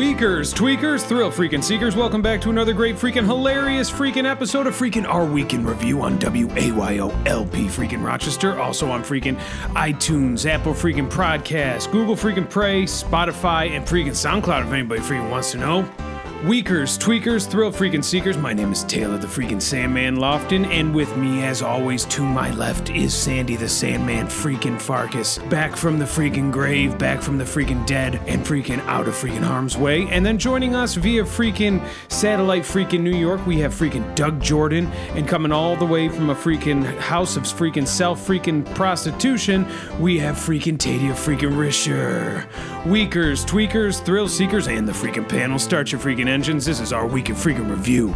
Weakers, 0.00 0.54
tweakers, 0.54 1.06
thrill 1.06 1.30
freaking 1.30 1.62
seekers, 1.62 1.94
welcome 1.94 2.22
back 2.22 2.40
to 2.40 2.48
another 2.48 2.72
great 2.72 2.96
freaking 2.96 3.26
hilarious 3.26 3.90
freaking 3.90 4.24
episode 4.24 4.66
of 4.66 4.74
freaking 4.74 5.06
Our 5.06 5.26
Week 5.26 5.52
in 5.52 5.62
Review 5.62 6.00
on 6.00 6.18
WAYOLP 6.18 7.68
freaking 7.68 8.02
Rochester. 8.02 8.58
Also 8.58 8.90
on 8.90 9.04
freaking 9.04 9.38
iTunes, 9.74 10.48
Apple 10.48 10.72
freaking 10.72 11.10
Podcast, 11.10 11.92
Google 11.92 12.16
freaking 12.16 12.48
Play, 12.48 12.84
Spotify, 12.84 13.76
and 13.76 13.84
freaking 13.84 14.12
SoundCloud 14.12 14.68
if 14.68 14.72
anybody 14.72 15.02
freaking 15.02 15.28
wants 15.28 15.52
to 15.52 15.58
know. 15.58 16.09
Weakers, 16.44 16.96
tweakers, 16.96 17.46
thrill 17.46 17.70
freaking 17.70 18.02
seekers, 18.02 18.38
my 18.38 18.54
name 18.54 18.72
is 18.72 18.82
Taylor 18.84 19.18
the 19.18 19.26
freaking 19.26 19.60
Sandman 19.60 20.16
Lofton, 20.16 20.64
and 20.68 20.94
with 20.94 21.14
me, 21.18 21.44
as 21.44 21.60
always, 21.60 22.06
to 22.06 22.22
my 22.22 22.50
left 22.52 22.88
is 22.88 23.12
Sandy 23.12 23.56
the 23.56 23.68
Sandman 23.68 24.26
freaking 24.26 24.80
Farkas, 24.80 25.36
back 25.50 25.76
from 25.76 25.98
the 25.98 26.06
freaking 26.06 26.50
grave, 26.50 26.96
back 26.96 27.20
from 27.20 27.36
the 27.36 27.44
freaking 27.44 27.84
dead, 27.84 28.22
and 28.26 28.42
freaking 28.42 28.80
out 28.86 29.06
of 29.06 29.12
freaking 29.12 29.42
harm's 29.42 29.76
way. 29.76 30.08
And 30.08 30.24
then 30.24 30.38
joining 30.38 30.74
us 30.74 30.94
via 30.94 31.24
freaking 31.24 31.86
satellite 32.08 32.62
freaking 32.62 33.02
New 33.02 33.14
York, 33.14 33.44
we 33.44 33.58
have 33.58 33.74
freaking 33.74 34.14
Doug 34.14 34.40
Jordan, 34.40 34.86
and 35.10 35.28
coming 35.28 35.52
all 35.52 35.76
the 35.76 35.84
way 35.84 36.08
from 36.08 36.30
a 36.30 36.34
freaking 36.34 36.86
house 37.00 37.36
of 37.36 37.42
freaking 37.42 37.86
self 37.86 38.26
freaking 38.26 38.64
prostitution, 38.74 39.66
we 39.98 40.18
have 40.18 40.36
freaking 40.36 40.78
Tadia 40.78 41.12
freaking 41.12 41.52
Risher. 41.52 42.46
Weakers, 42.86 43.44
tweakers, 43.44 44.02
thrill 44.02 44.26
seekers, 44.26 44.68
and 44.68 44.88
the 44.88 44.92
freaking 44.92 45.28
panel. 45.28 45.58
Start 45.58 45.92
your 45.92 46.00
freaking 46.00 46.29
engines. 46.30 46.64
This 46.64 46.80
is 46.80 46.92
our 46.92 47.06
week 47.06 47.28
in 47.28 47.34
freaking 47.34 47.68
review. 47.68 48.14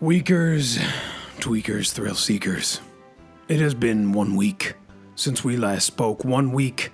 Weakers, 0.00 0.78
tweakers, 1.38 1.92
thrill 1.92 2.14
seekers. 2.14 2.80
It 3.48 3.60
has 3.60 3.74
been 3.74 4.12
one 4.12 4.34
week 4.34 4.74
since 5.14 5.44
we 5.44 5.56
last 5.56 5.86
spoke. 5.86 6.24
One 6.24 6.52
week 6.52 6.90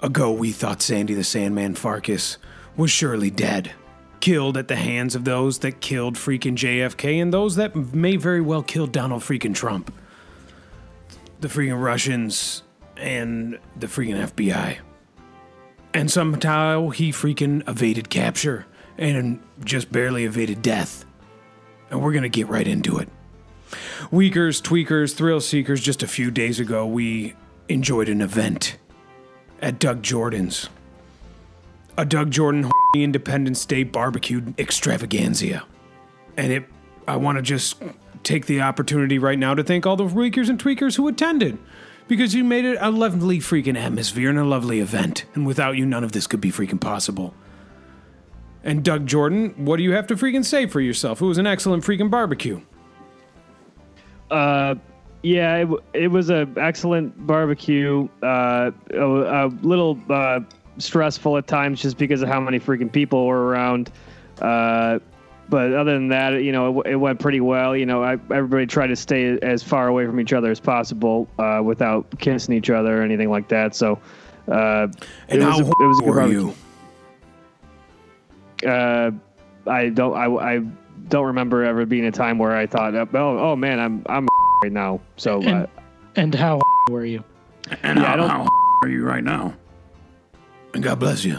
ago, 0.00 0.32
we 0.32 0.50
thought 0.50 0.82
Sandy 0.82 1.14
the 1.14 1.24
Sandman 1.24 1.74
Farkas 1.74 2.38
was 2.76 2.90
surely 2.90 3.30
dead. 3.30 3.72
Killed 4.20 4.56
at 4.56 4.68
the 4.68 4.76
hands 4.76 5.14
of 5.14 5.24
those 5.24 5.60
that 5.60 5.80
killed 5.80 6.16
freaking 6.16 6.56
JFK 6.56 7.22
and 7.22 7.32
those 7.32 7.56
that 7.56 7.76
may 7.76 8.16
very 8.16 8.40
well 8.40 8.62
kill 8.62 8.86
Donald 8.86 9.22
freaking 9.22 9.54
Trump. 9.54 9.92
The 11.40 11.48
freaking 11.48 11.80
Russians 11.80 12.62
and 12.96 13.58
the 13.76 13.86
freaking 13.86 14.16
FBI. 14.30 14.78
And 15.96 16.10
somehow 16.10 16.90
he 16.90 17.10
freaking 17.10 17.66
evaded 17.66 18.10
capture 18.10 18.66
and 18.98 19.42
just 19.64 19.90
barely 19.90 20.26
evaded 20.26 20.60
death. 20.60 21.06
And 21.90 22.02
we're 22.02 22.12
going 22.12 22.22
to 22.22 22.28
get 22.28 22.48
right 22.48 22.68
into 22.68 22.98
it. 22.98 23.08
Weakers, 24.10 24.60
tweakers, 24.60 25.14
thrill 25.14 25.40
seekers, 25.40 25.80
just 25.80 26.02
a 26.02 26.06
few 26.06 26.30
days 26.30 26.60
ago, 26.60 26.86
we 26.86 27.34
enjoyed 27.70 28.10
an 28.10 28.20
event 28.20 28.76
at 29.62 29.78
Doug 29.78 30.02
Jordan's. 30.02 30.68
A 31.96 32.04
Doug 32.04 32.30
Jordan 32.30 32.70
Independence 32.94 33.64
Day 33.64 33.82
barbecue 33.82 34.52
extravaganza. 34.58 35.64
And 36.36 36.52
it 36.52 36.64
I 37.08 37.16
want 37.16 37.38
to 37.38 37.42
just 37.42 37.82
take 38.22 38.44
the 38.44 38.60
opportunity 38.60 39.18
right 39.18 39.38
now 39.38 39.54
to 39.54 39.64
thank 39.64 39.86
all 39.86 39.96
the 39.96 40.04
weakers 40.04 40.50
and 40.50 40.62
tweakers 40.62 40.96
who 40.96 41.08
attended 41.08 41.56
because 42.08 42.34
you 42.34 42.44
made 42.44 42.64
it 42.64 42.78
a 42.80 42.90
lovely 42.90 43.38
freaking 43.38 43.76
atmosphere 43.76 44.30
and 44.30 44.38
a 44.38 44.44
lovely 44.44 44.80
event. 44.80 45.24
And 45.34 45.46
without 45.46 45.76
you, 45.76 45.86
none 45.86 46.04
of 46.04 46.12
this 46.12 46.26
could 46.26 46.40
be 46.40 46.50
freaking 46.50 46.80
possible. 46.80 47.34
And 48.62 48.82
Doug 48.82 49.06
Jordan, 49.06 49.54
what 49.64 49.76
do 49.76 49.82
you 49.82 49.92
have 49.92 50.06
to 50.08 50.16
freaking 50.16 50.44
say 50.44 50.66
for 50.66 50.80
yourself? 50.80 51.20
It 51.20 51.26
was 51.26 51.38
an 51.38 51.46
excellent 51.46 51.84
freaking 51.84 52.10
barbecue. 52.10 52.60
Uh, 54.30 54.74
yeah, 55.22 55.56
it, 55.56 55.68
it 55.94 56.08
was 56.08 56.30
an 56.30 56.54
excellent 56.56 57.26
barbecue. 57.26 58.08
Uh, 58.22 58.70
a, 58.90 59.46
a 59.46 59.46
little 59.62 59.98
uh, 60.10 60.40
stressful 60.78 61.36
at 61.36 61.46
times 61.46 61.80
just 61.80 61.96
because 61.96 62.22
of 62.22 62.28
how 62.28 62.40
many 62.40 62.58
freaking 62.58 62.90
people 62.90 63.26
were 63.26 63.46
around. 63.46 63.90
Uh, 64.40 64.98
but 65.48 65.72
other 65.72 65.94
than 65.94 66.08
that, 66.08 66.42
you 66.42 66.52
know, 66.52 66.80
it, 66.80 66.92
it 66.92 66.96
went 66.96 67.20
pretty 67.20 67.40
well. 67.40 67.76
You 67.76 67.86
know, 67.86 68.02
I, 68.02 68.12
everybody 68.12 68.66
tried 68.66 68.88
to 68.88 68.96
stay 68.96 69.38
as 69.40 69.62
far 69.62 69.88
away 69.88 70.06
from 70.06 70.18
each 70.20 70.32
other 70.32 70.50
as 70.50 70.60
possible 70.60 71.28
uh, 71.38 71.60
without 71.64 72.18
kissing 72.18 72.54
each 72.54 72.70
other 72.70 73.00
or 73.00 73.02
anything 73.02 73.30
like 73.30 73.48
that. 73.48 73.74
So, 73.74 73.98
uh, 74.48 74.88
And 75.28 75.40
it 75.40 75.42
how 75.42 75.58
was 75.58 75.68
a, 75.68 75.70
it 75.70 75.86
was 75.86 75.98
a 76.00 76.02
good 76.02 76.14
were 76.14 76.26
you? 76.28 76.54
Uh, 78.68 79.10
I 79.66 79.88
don't. 79.90 80.16
I, 80.16 80.54
I 80.54 80.62
don't 81.08 81.26
remember 81.26 81.64
ever 81.64 81.86
being 81.86 82.06
a 82.06 82.12
time 82.12 82.38
where 82.38 82.56
I 82.56 82.66
thought, 82.66 82.94
oh, 82.94 83.08
oh 83.38 83.56
man, 83.56 83.78
I'm 83.78 84.02
I'm 84.06 84.28
right 84.62 84.72
now. 84.72 85.00
So 85.16 85.42
uh, 85.42 85.44
And, 85.44 85.68
and 86.16 86.34
how 86.34 86.60
were 86.88 87.04
you? 87.04 87.22
And 87.82 87.98
Yeah, 87.98 88.16
how, 88.16 88.28
how 88.28 88.48
are 88.82 88.88
you 88.88 89.04
right 89.04 89.24
now? 89.24 89.54
And 90.74 90.82
God 90.82 90.98
bless 90.98 91.24
you. 91.24 91.38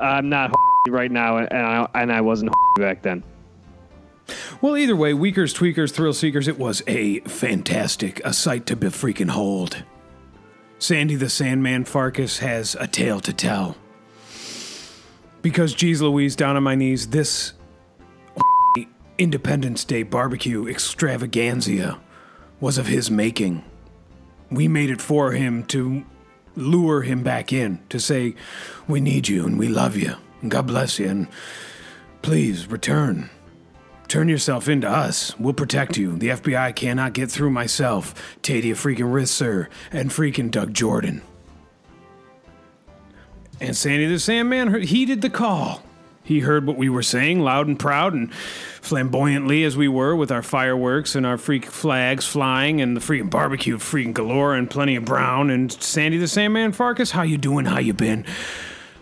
I'm 0.00 0.28
not 0.28 0.50
right 0.88 1.10
now, 1.10 1.38
and 1.38 1.50
I, 1.52 1.88
and 1.94 2.12
I 2.12 2.20
wasn't 2.20 2.52
back 2.76 3.02
then. 3.02 3.22
Well, 4.60 4.76
either 4.76 4.96
way, 4.96 5.14
Weakers, 5.14 5.54
Tweakers, 5.54 5.92
Thrill 5.92 6.12
Seekers, 6.12 6.48
it 6.48 6.58
was 6.58 6.82
a 6.86 7.20
fantastic, 7.20 8.24
a 8.24 8.32
sight 8.32 8.66
to 8.66 8.76
be 8.76 8.88
freaking 8.88 9.30
hold. 9.30 9.82
Sandy 10.78 11.14
the 11.14 11.28
Sandman 11.28 11.84
Farkas 11.84 12.38
has 12.38 12.74
a 12.78 12.86
tale 12.86 13.20
to 13.20 13.32
tell. 13.32 13.76
Because, 15.42 15.74
geez 15.74 16.00
Louise, 16.00 16.36
down 16.36 16.56
on 16.56 16.62
my 16.62 16.74
knees, 16.74 17.08
this 17.08 17.52
Independence 19.18 19.84
Day 19.84 20.02
barbecue 20.02 20.66
extravaganza 20.66 21.98
was 22.60 22.78
of 22.78 22.86
his 22.86 23.10
making. 23.10 23.64
We 24.50 24.68
made 24.68 24.90
it 24.90 25.02
for 25.02 25.32
him 25.32 25.64
to 25.66 26.04
lure 26.56 27.02
him 27.02 27.22
back 27.22 27.52
in, 27.52 27.80
to 27.90 27.98
say, 27.98 28.34
We 28.88 29.00
need 29.00 29.28
you 29.28 29.46
and 29.46 29.58
we 29.58 29.68
love 29.68 29.96
you, 29.96 30.16
God 30.50 30.66
bless 30.66 30.98
you, 30.98 31.08
and 31.08 31.28
please 32.22 32.66
return. 32.66 33.30
Turn 34.08 34.28
yourself 34.28 34.68
into 34.68 34.88
us. 34.88 35.38
We'll 35.38 35.54
protect 35.54 35.96
you. 35.96 36.16
The 36.16 36.28
FBI 36.28 36.76
cannot 36.76 37.14
get 37.14 37.30
through 37.30 37.50
myself, 37.50 38.14
Tadia 38.42 38.72
freaking 38.72 39.12
Risser, 39.12 39.68
and 39.90 40.10
freaking 40.10 40.50
Doug 40.50 40.74
Jordan. 40.74 41.22
And 43.60 43.76
Sandy 43.76 44.06
the 44.06 44.18
Sandman 44.18 44.82
heeded 44.82 45.22
the 45.22 45.30
call. 45.30 45.82
He 46.22 46.40
heard 46.40 46.66
what 46.66 46.78
we 46.78 46.88
were 46.88 47.02
saying 47.02 47.40
loud 47.40 47.66
and 47.66 47.78
proud 47.78 48.14
and 48.14 48.32
flamboyantly 48.34 49.62
as 49.62 49.76
we 49.76 49.88
were 49.88 50.16
with 50.16 50.32
our 50.32 50.42
fireworks 50.42 51.14
and 51.14 51.26
our 51.26 51.36
freak 51.36 51.66
flags 51.66 52.26
flying 52.26 52.80
and 52.80 52.96
the 52.96 53.00
freaking 53.00 53.28
barbecue 53.28 53.76
freaking 53.76 54.14
galore 54.14 54.54
and 54.54 54.70
plenty 54.70 54.96
of 54.96 55.04
brown 55.04 55.50
and 55.50 55.70
Sandy 55.70 56.16
the 56.16 56.28
Sandman 56.28 56.72
Farkas, 56.72 57.10
how 57.10 57.22
you 57.22 57.36
doing? 57.36 57.66
How 57.66 57.78
you 57.78 57.92
been? 57.92 58.24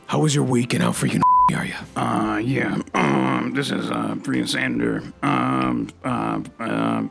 How 0.07 0.19
was 0.19 0.35
your 0.35 0.45
week 0.45 0.75
and 0.75 0.83
how 0.83 0.91
freaking 0.91 1.23
are 1.55 1.67
you? 1.67 1.75
Uh, 1.97 2.39
yeah. 2.39 2.81
Um, 2.95 3.53
this 3.55 3.71
is 3.71 3.91
uh, 3.91 4.15
freaking 4.17 4.49
Sander. 4.49 5.03
Um, 5.23 5.89
uh, 6.05 6.41
um, 6.59 7.11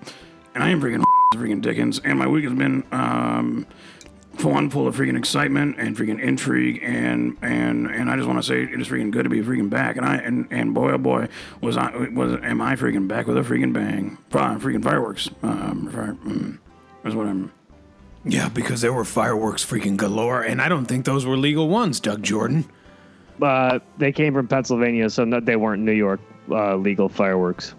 and 0.54 0.64
I 0.64 0.70
am 0.70 0.82
freaking 0.82 1.04
freaking 1.34 1.62
Dickens. 1.62 2.00
And 2.04 2.20
my 2.20 2.28
week 2.28 2.44
has 2.44 2.54
been 2.54 2.84
um, 2.92 3.66
fun, 4.38 4.70
full 4.70 4.88
of 4.88 4.96
freaking 4.96 5.18
excitement 5.18 5.78
and 5.78 5.96
freaking 5.96 6.22
intrigue. 6.22 6.82
And 6.84 7.38
and 7.42 7.88
and 7.88 8.10
I 8.10 8.16
just 8.16 8.28
want 8.28 8.40
to 8.40 8.44
say 8.44 8.64
it 8.64 8.80
is 8.80 8.88
freaking 8.88 9.12
good 9.12 9.24
to 9.24 9.30
be 9.30 9.42
freaking 9.42 9.70
back. 9.70 9.98
And 9.98 10.06
I 10.06 10.16
and, 10.16 10.48
and 10.52 10.74
boy 10.74 10.92
oh 10.92 10.98
boy 10.98 11.28
was 11.62 11.78
I 11.78 11.96
was 11.96 12.34
am 12.44 12.62
I 12.62 12.76
freaking 12.76 13.08
back 13.08 13.28
with 13.28 13.38
a 13.38 13.42
freaking 13.42 13.74
bang? 13.74 14.18
Fi- 14.30 14.56
Freaking 14.56 14.84
fireworks. 14.84 15.30
Um, 15.44 15.90
fire, 15.92 16.18
mm, 16.26 16.58
that's 17.04 17.16
what 17.16 17.28
I'm. 17.28 17.52
Yeah, 18.24 18.50
because 18.50 18.82
there 18.82 18.94
were 18.94 19.06
fireworks 19.06 19.66
freaking 19.66 19.98
galore, 19.98 20.44
and 20.44 20.62
I 20.62 20.70
don't 20.70 20.86
think 20.86 21.06
those 21.06 21.26
were 21.26 21.36
legal 21.36 21.68
ones, 21.70 22.00
Doug 22.00 22.22
Jordan. 22.22 22.70
Uh, 23.42 23.80
they 23.98 24.12
came 24.12 24.34
from 24.34 24.48
Pennsylvania, 24.48 25.10
so 25.10 25.24
no, 25.26 25.40
they 25.40 25.56
weren't 25.56 25.82
New 25.84 25.92
York 25.92 26.20
uh, 26.50 26.76
legal 26.76 27.10
fireworks. 27.10 27.74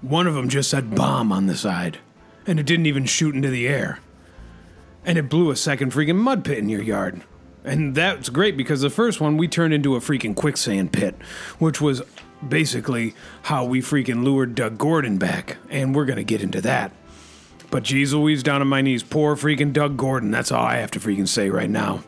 One 0.00 0.26
of 0.26 0.34
them 0.34 0.48
just 0.48 0.70
said 0.70 0.94
bomb 0.94 1.32
on 1.32 1.46
the 1.46 1.56
side, 1.56 1.98
and 2.46 2.60
it 2.60 2.66
didn't 2.66 2.86
even 2.86 3.04
shoot 3.04 3.34
into 3.34 3.48
the 3.48 3.66
air. 3.66 4.00
And 5.04 5.18
it 5.18 5.28
blew 5.28 5.50
a 5.50 5.56
second 5.56 5.92
freaking 5.92 6.16
mud 6.16 6.44
pit 6.44 6.58
in 6.58 6.68
your 6.68 6.82
yard. 6.82 7.22
And 7.64 7.94
that's 7.94 8.28
great 8.28 8.56
because 8.56 8.80
the 8.80 8.90
first 8.90 9.20
one 9.20 9.36
we 9.36 9.48
turned 9.48 9.74
into 9.74 9.96
a 9.96 10.00
freaking 10.00 10.34
quicksand 10.34 10.92
pit, 10.92 11.14
which 11.58 11.80
was 11.80 12.02
basically 12.46 13.14
how 13.42 13.64
we 13.64 13.80
freaking 13.80 14.22
lured 14.22 14.54
Doug 14.54 14.78
Gordon 14.78 15.18
back. 15.18 15.56
And 15.70 15.94
we're 15.94 16.04
going 16.04 16.16
to 16.16 16.24
get 16.24 16.42
into 16.42 16.60
that. 16.62 16.92
But 17.70 17.82
geez 17.82 18.14
Louise, 18.14 18.42
down 18.42 18.60
on 18.60 18.68
my 18.68 18.80
knees. 18.80 19.02
Poor 19.02 19.36
freaking 19.36 19.72
Doug 19.72 19.96
Gordon. 19.96 20.30
That's 20.30 20.52
all 20.52 20.64
I 20.64 20.76
have 20.76 20.90
to 20.92 21.00
freaking 21.00 21.28
say 21.28 21.50
right 21.50 21.68
now. 21.68 22.02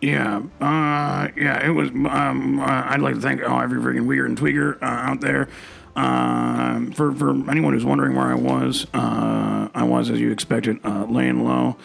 Yeah, 0.00 0.42
uh, 0.60 1.28
yeah, 1.36 1.66
it 1.66 1.70
was. 1.70 1.88
Um, 1.88 2.60
uh, 2.60 2.64
I'd 2.86 3.00
like 3.00 3.14
to 3.14 3.20
thank 3.20 3.40
oh, 3.42 3.58
every 3.58 3.80
freaking 3.80 4.06
weird 4.06 4.28
and 4.28 4.38
tweaker 4.38 4.80
uh, 4.82 4.84
out 4.84 5.20
there. 5.20 5.48
Um, 5.94 6.92
for 6.92 7.12
for 7.12 7.30
anyone 7.50 7.72
who's 7.72 7.84
wondering 7.84 8.14
where 8.14 8.26
I 8.26 8.34
was, 8.34 8.86
uh, 8.92 9.68
I 9.74 9.82
was 9.84 10.10
as 10.10 10.20
you 10.20 10.30
expected, 10.30 10.78
uh, 10.84 11.06
laying 11.08 11.44
low. 11.44 11.76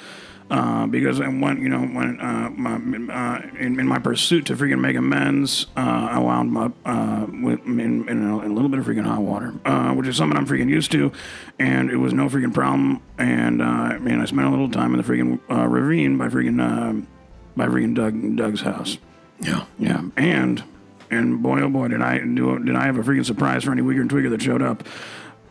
Uh, 0.50 0.86
because 0.86 1.22
I 1.22 1.30
went, 1.30 1.62
you 1.62 1.70
know, 1.70 1.80
when 1.80 2.20
uh, 2.20 2.50
my, 2.50 2.76
in, 3.58 3.80
in 3.80 3.88
my 3.88 4.00
pursuit 4.00 4.48
to 4.48 4.56
freaking 4.58 4.82
make 4.82 4.98
amends, 4.98 5.68
uh, 5.78 6.10
I 6.12 6.20
wound 6.20 6.58
up 6.58 6.74
uh, 6.84 7.26
with, 7.42 7.62
in, 7.66 8.10
in, 8.10 8.30
a, 8.30 8.40
in 8.40 8.52
a 8.52 8.54
little 8.54 8.68
bit 8.68 8.80
of 8.80 8.86
freaking 8.86 9.06
hot 9.06 9.22
water, 9.22 9.54
uh, 9.64 9.94
which 9.94 10.10
is 10.10 10.18
something 10.18 10.38
I'm 10.38 10.46
freaking 10.46 10.68
used 10.68 10.92
to, 10.92 11.14
and 11.58 11.90
it 11.90 11.96
was 11.96 12.12
no 12.14 12.28
freaking 12.28 12.54
problem. 12.54 13.02
And 13.18 13.60
man, 13.60 14.20
I 14.20 14.26
spent 14.26 14.46
a 14.46 14.50
little 14.50 14.70
time 14.70 14.94
in 14.94 15.02
the 15.02 15.08
freaking 15.08 15.40
ravine 15.48 16.18
by 16.18 16.28
freaking 16.28 16.60
uh, 16.60 17.06
by 17.56 17.68
freaking 17.68 17.96
Doug 17.96 18.36
Doug's 18.36 18.62
house. 18.62 18.98
Yeah. 19.40 19.66
Yeah, 19.80 20.04
and 20.18 20.64
and 21.10 21.44
boy 21.44 21.62
oh 21.62 21.70
boy 21.70 21.90
did 21.90 22.02
I 22.02 22.20
do 22.20 22.58
did 22.60 22.76
I 22.76 22.86
have 22.86 22.98
a 22.98 23.02
freaking 23.02 23.26
surprise 23.26 23.64
for 23.64 23.72
any 23.72 23.82
Weaker 23.82 24.02
and 24.02 24.10
Tweaker 24.10 24.30
that 24.30 24.42
showed 24.42 24.62
up 24.62 24.84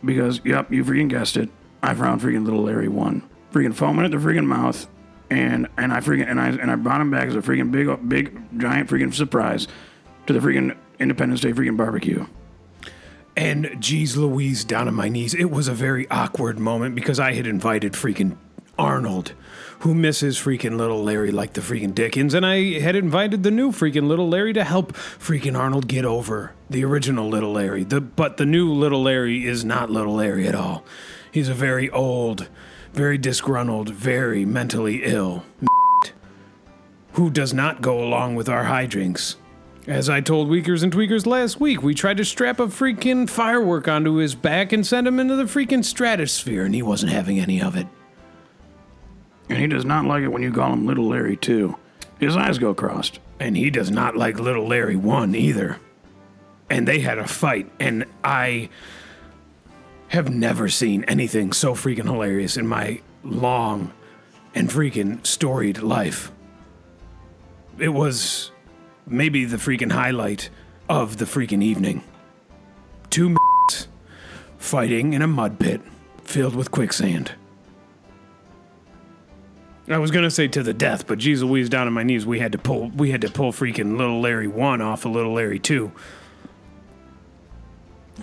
because 0.03 0.41
yep 0.43 0.71
you 0.71 0.83
freaking 0.83 1.09
guessed 1.09 1.37
it 1.37 1.49
I 1.83 1.93
found 1.93 2.21
freaking 2.21 2.43
little 2.43 2.63
Larry 2.63 2.87
one 2.87 3.27
freaking 3.53 3.75
foaming 3.75 4.05
at 4.05 4.11
the 4.11 4.17
freaking 4.17 4.45
mouth 4.45 4.87
and 5.29 5.67
and 5.77 5.93
I 5.93 5.99
freaking 5.99 6.27
and 6.27 6.41
I 6.41 6.49
and 6.49 6.71
I 6.71 6.75
brought 6.75 6.99
him 6.99 7.11
back 7.11 7.27
as 7.27 7.35
a 7.35 7.41
freaking 7.41 7.71
big 7.71 8.09
big 8.09 8.59
giant 8.59 8.89
freaking 8.89 9.13
surprise 9.13 9.67
to 10.25 10.33
the 10.33 10.39
freaking 10.39 10.75
Independence 10.99 11.41
Day 11.41 11.53
freaking 11.53 11.77
barbecue. 11.77 12.25
And 13.35 13.77
geez 13.79 14.17
Louise, 14.17 14.65
down 14.65 14.89
on 14.89 14.93
my 14.93 15.07
knees. 15.07 15.33
It 15.33 15.45
was 15.45 15.69
a 15.69 15.73
very 15.73 16.07
awkward 16.09 16.59
moment 16.59 16.95
because 16.95 17.17
I 17.19 17.33
had 17.33 17.47
invited 17.47 17.93
freaking 17.93 18.37
Arnold, 18.81 19.33
who 19.81 19.93
misses 19.93 20.39
freaking 20.39 20.75
little 20.75 21.03
Larry 21.03 21.29
like 21.29 21.53
the 21.53 21.61
freaking 21.61 21.93
Dickens, 21.93 22.33
and 22.33 22.43
I 22.43 22.79
had 22.79 22.95
invited 22.95 23.43
the 23.43 23.51
new 23.51 23.71
freaking 23.71 24.07
little 24.07 24.27
Larry 24.27 24.53
to 24.53 24.63
help 24.63 24.93
freaking 24.93 25.55
Arnold 25.55 25.87
get 25.87 26.03
over 26.03 26.53
the 26.67 26.83
original 26.83 27.29
little 27.29 27.51
Larry. 27.51 27.83
The 27.83 28.01
but 28.01 28.37
the 28.37 28.45
new 28.45 28.73
little 28.73 29.03
Larry 29.03 29.45
is 29.45 29.63
not 29.63 29.91
little 29.91 30.15
Larry 30.15 30.47
at 30.47 30.55
all. 30.55 30.83
He's 31.31 31.47
a 31.47 31.53
very 31.53 31.91
old, 31.91 32.49
very 32.91 33.19
disgruntled, 33.19 33.89
very 33.89 34.45
mentally 34.45 35.03
ill 35.03 35.45
who 37.13 37.29
does 37.29 37.53
not 37.53 37.83
go 37.83 38.03
along 38.03 38.33
with 38.33 38.49
our 38.49 38.65
hijinks. 38.65 39.35
As 39.85 40.09
I 40.09 40.21
told 40.21 40.49
Weakers 40.49 40.81
and 40.81 40.91
Tweakers 40.91 41.27
last 41.27 41.59
week, 41.59 41.83
we 41.83 41.93
tried 41.93 42.17
to 42.17 42.25
strap 42.25 42.59
a 42.59 42.65
freaking 42.65 43.29
firework 43.29 43.87
onto 43.87 44.15
his 44.15 44.33
back 44.33 44.73
and 44.73 44.85
send 44.85 45.07
him 45.07 45.19
into 45.19 45.35
the 45.35 45.43
freaking 45.43 45.85
stratosphere, 45.85 46.65
and 46.65 46.73
he 46.73 46.81
wasn't 46.81 47.11
having 47.11 47.39
any 47.39 47.61
of 47.61 47.75
it. 47.75 47.85
And 49.49 49.57
he 49.57 49.67
does 49.67 49.85
not 49.85 50.05
like 50.05 50.23
it 50.23 50.29
when 50.29 50.43
you 50.43 50.51
call 50.51 50.73
him 50.73 50.85
Little 50.85 51.07
Larry 51.07 51.35
too. 51.35 51.77
His 52.19 52.37
eyes 52.37 52.57
go 52.57 52.73
crossed. 52.73 53.19
And 53.39 53.57
he 53.57 53.71
does 53.71 53.89
not 53.89 54.15
like 54.15 54.39
little 54.39 54.67
Larry 54.67 54.95
1 54.95 55.33
either. 55.33 55.79
And 56.69 56.87
they 56.87 56.99
had 56.99 57.17
a 57.17 57.27
fight, 57.27 57.69
and 57.79 58.05
I 58.23 58.69
have 60.09 60.29
never 60.29 60.69
seen 60.69 61.03
anything 61.05 61.51
so 61.51 61.73
freaking 61.73 62.05
hilarious 62.05 62.57
in 62.57 62.67
my 62.67 63.01
long 63.23 63.91
and 64.53 64.69
freaking 64.69 65.25
storied 65.25 65.81
life. 65.81 66.31
It 67.79 67.89
was 67.89 68.51
maybe 69.07 69.45
the 69.45 69.57
freaking 69.57 69.91
highlight 69.91 70.49
of 70.87 71.17
the 71.17 71.25
freaking 71.25 71.63
evening. 71.63 72.03
Two 73.09 73.35
fighting 74.57 75.13
in 75.13 75.21
a 75.21 75.27
mud 75.27 75.59
pit 75.59 75.81
filled 76.23 76.55
with 76.55 76.71
quicksand. 76.71 77.33
I 79.89 79.97
was 79.97 80.11
gonna 80.11 80.31
say 80.31 80.47
to 80.47 80.63
the 80.63 80.73
death, 80.73 81.07
but 81.07 81.19
geez 81.19 81.43
Louise, 81.43 81.69
down 81.69 81.87
on 81.87 81.93
my 81.93 82.03
knees, 82.03 82.25
we 82.25 82.39
had 82.39 82.51
to 82.51 82.57
pull, 82.57 82.89
we 82.89 83.11
had 83.11 83.21
to 83.21 83.29
pull 83.29 83.51
freaking 83.51 83.97
little 83.97 84.21
Larry 84.21 84.47
one 84.47 84.81
off 84.81 85.05
of 85.05 85.11
little 85.11 85.33
Larry 85.33 85.59
two. 85.59 85.91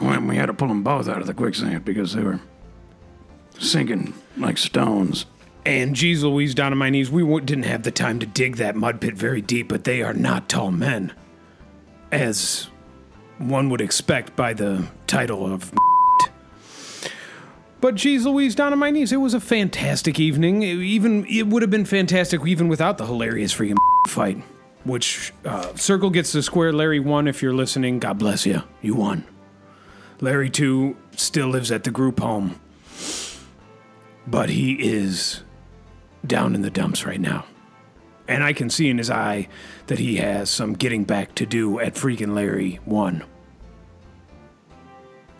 Well, 0.00 0.20
we 0.20 0.36
had 0.36 0.46
to 0.46 0.54
pull 0.54 0.68
them 0.68 0.82
both 0.82 1.08
out 1.08 1.20
of 1.20 1.26
the 1.26 1.34
quicksand 1.34 1.84
because 1.84 2.14
they 2.14 2.22
were 2.22 2.40
sinking 3.58 4.14
like 4.36 4.56
stones. 4.58 5.26
And 5.66 5.94
geez 5.94 6.22
Louise, 6.22 6.54
down 6.54 6.72
on 6.72 6.78
my 6.78 6.88
knees, 6.88 7.10
we 7.10 7.22
didn't 7.40 7.64
have 7.64 7.82
the 7.82 7.90
time 7.90 8.20
to 8.20 8.26
dig 8.26 8.56
that 8.56 8.76
mud 8.76 9.00
pit 9.00 9.14
very 9.14 9.42
deep, 9.42 9.68
but 9.68 9.84
they 9.84 10.02
are 10.02 10.14
not 10.14 10.48
tall 10.48 10.70
men, 10.70 11.12
as 12.10 12.68
one 13.38 13.68
would 13.68 13.80
expect 13.80 14.34
by 14.36 14.54
the 14.54 14.86
title 15.06 15.44
of. 15.44 15.72
But 17.80 17.94
geez 17.94 18.26
Louise, 18.26 18.54
down 18.54 18.72
on 18.72 18.78
my 18.78 18.90
knees, 18.90 19.12
it 19.12 19.18
was 19.18 19.34
a 19.34 19.40
fantastic 19.40 20.18
evening. 20.18 20.62
It 20.62 20.78
even 20.78 21.24
it 21.26 21.46
would 21.46 21.62
have 21.62 21.70
been 21.70 21.84
fantastic 21.84 22.44
even 22.44 22.68
without 22.68 22.98
the 22.98 23.06
hilarious 23.06 23.54
freaking 23.54 23.76
fight. 24.08 24.42
Which 24.84 25.32
uh, 25.44 25.74
Circle 25.74 26.10
gets 26.10 26.32
the 26.32 26.42
square. 26.42 26.72
Larry 26.72 27.00
won. 27.00 27.28
If 27.28 27.42
you're 27.42 27.54
listening, 27.54 27.98
God 27.98 28.18
bless 28.18 28.46
you. 28.46 28.62
You 28.80 28.94
won. 28.94 29.24
Larry 30.20 30.50
two 30.50 30.96
still 31.16 31.48
lives 31.48 31.70
at 31.70 31.84
the 31.84 31.90
group 31.90 32.18
home, 32.20 32.58
but 34.26 34.50
he 34.50 34.74
is 34.74 35.42
down 36.26 36.54
in 36.54 36.62
the 36.62 36.70
dumps 36.70 37.04
right 37.04 37.20
now. 37.20 37.44
And 38.26 38.42
I 38.44 38.52
can 38.52 38.68
see 38.68 38.88
in 38.88 38.98
his 38.98 39.10
eye 39.10 39.48
that 39.86 39.98
he 39.98 40.16
has 40.16 40.50
some 40.50 40.74
getting 40.74 41.04
back 41.04 41.34
to 41.36 41.46
do 41.46 41.80
at 41.80 41.94
freaking 41.94 42.34
Larry 42.34 42.78
1. 42.84 43.24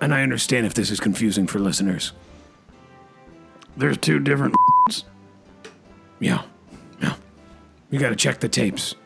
And 0.01 0.15
I 0.15 0.23
understand 0.23 0.65
if 0.65 0.75
this 0.75 0.91
is 0.91 1.01
confusing 1.01 1.47
for 1.47 1.59
listeners. 1.59 2.13
There's 3.79 3.99
two 3.99 4.19
different. 4.19 4.55
Yeah. 6.21 6.43
Yeah. 7.01 7.15
You 7.91 8.01
got 8.01 8.09
to 8.09 8.17
check 8.17 8.41
the 8.41 8.49
tapes. 8.49 8.97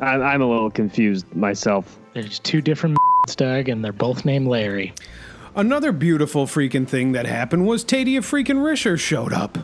I'm, 0.00 0.22
I'm 0.22 0.42
a 0.42 0.44
little 0.44 0.72
confused 0.72 1.32
myself. 1.36 1.98
There's 2.14 2.40
two 2.40 2.60
different 2.60 2.98
Doug, 3.36 3.68
and 3.68 3.84
they're 3.84 3.92
both 3.92 4.24
named 4.24 4.48
Larry. 4.48 4.92
Another 5.54 5.92
beautiful 5.92 6.46
freaking 6.46 6.88
thing 6.88 7.12
that 7.12 7.26
happened 7.26 7.64
was 7.64 7.84
Tadia 7.84 8.18
freaking 8.18 8.58
Risher 8.58 8.98
showed 8.98 9.32
up. 9.32 9.56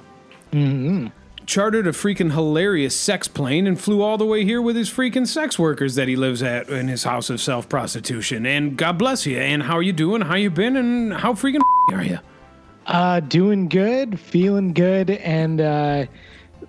Mm-hmm. 0.52 1.08
Chartered 1.46 1.88
a 1.88 1.90
freaking 1.90 2.30
hilarious 2.30 2.94
sex 2.94 3.26
plane 3.26 3.66
and 3.66 3.80
flew 3.80 4.02
all 4.02 4.16
the 4.16 4.24
way 4.24 4.44
here 4.44 4.62
with 4.62 4.76
his 4.76 4.88
freaking 4.88 5.26
sex 5.26 5.58
workers 5.58 5.96
that 5.96 6.06
he 6.06 6.14
lives 6.14 6.44
at 6.44 6.68
in 6.68 6.86
his 6.86 7.02
house 7.02 7.28
of 7.28 7.40
self 7.40 7.68
prostitution. 7.68 8.46
And 8.46 8.76
God 8.76 8.98
bless 8.98 9.26
you. 9.26 9.36
And 9.38 9.64
how 9.64 9.74
are 9.74 9.82
you 9.82 9.92
doing? 9.92 10.22
How 10.22 10.36
you 10.36 10.48
been? 10.48 10.76
And 10.76 11.12
how 11.12 11.32
freaking 11.32 11.60
are 11.92 12.04
you? 12.04 12.20
Uh, 12.86 13.20
doing 13.20 13.68
good, 13.68 14.18
feeling 14.18 14.72
good, 14.72 15.10
and 15.10 15.60
uh, 15.60 16.06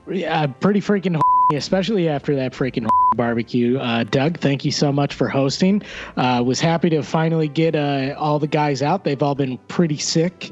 pretty 0.06 0.82
freaking 0.82 1.20
especially 1.54 2.08
after 2.08 2.36
that 2.36 2.54
freaking 2.54 2.88
barbecue. 3.16 3.78
Uh, 3.78 4.04
Doug, 4.04 4.40
thank 4.40 4.64
you 4.64 4.72
so 4.72 4.92
much 4.92 5.14
for 5.14 5.28
hosting. 5.28 5.82
Uh, 6.18 6.42
was 6.46 6.60
happy 6.60 6.90
to 6.90 7.04
finally 7.04 7.48
get 7.48 7.76
uh, 7.76 8.16
all 8.18 8.40
the 8.40 8.48
guys 8.48 8.82
out. 8.82 9.04
They've 9.04 9.22
all 9.22 9.36
been 9.36 9.58
pretty 9.68 9.98
sick 9.98 10.52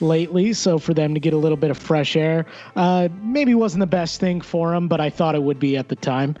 lately, 0.00 0.52
so 0.52 0.78
for 0.78 0.94
them 0.94 1.14
to 1.14 1.20
get 1.20 1.32
a 1.32 1.36
little 1.36 1.56
bit 1.56 1.70
of 1.70 1.78
fresh 1.78 2.16
air, 2.16 2.46
uh, 2.76 3.08
maybe 3.22 3.54
wasn't 3.54 3.80
the 3.80 3.86
best 3.86 4.20
thing 4.20 4.40
for 4.40 4.72
them, 4.72 4.88
but 4.88 5.00
I 5.00 5.10
thought 5.10 5.34
it 5.34 5.42
would 5.42 5.58
be 5.58 5.76
at 5.76 5.88
the 5.88 5.96
time. 5.96 6.36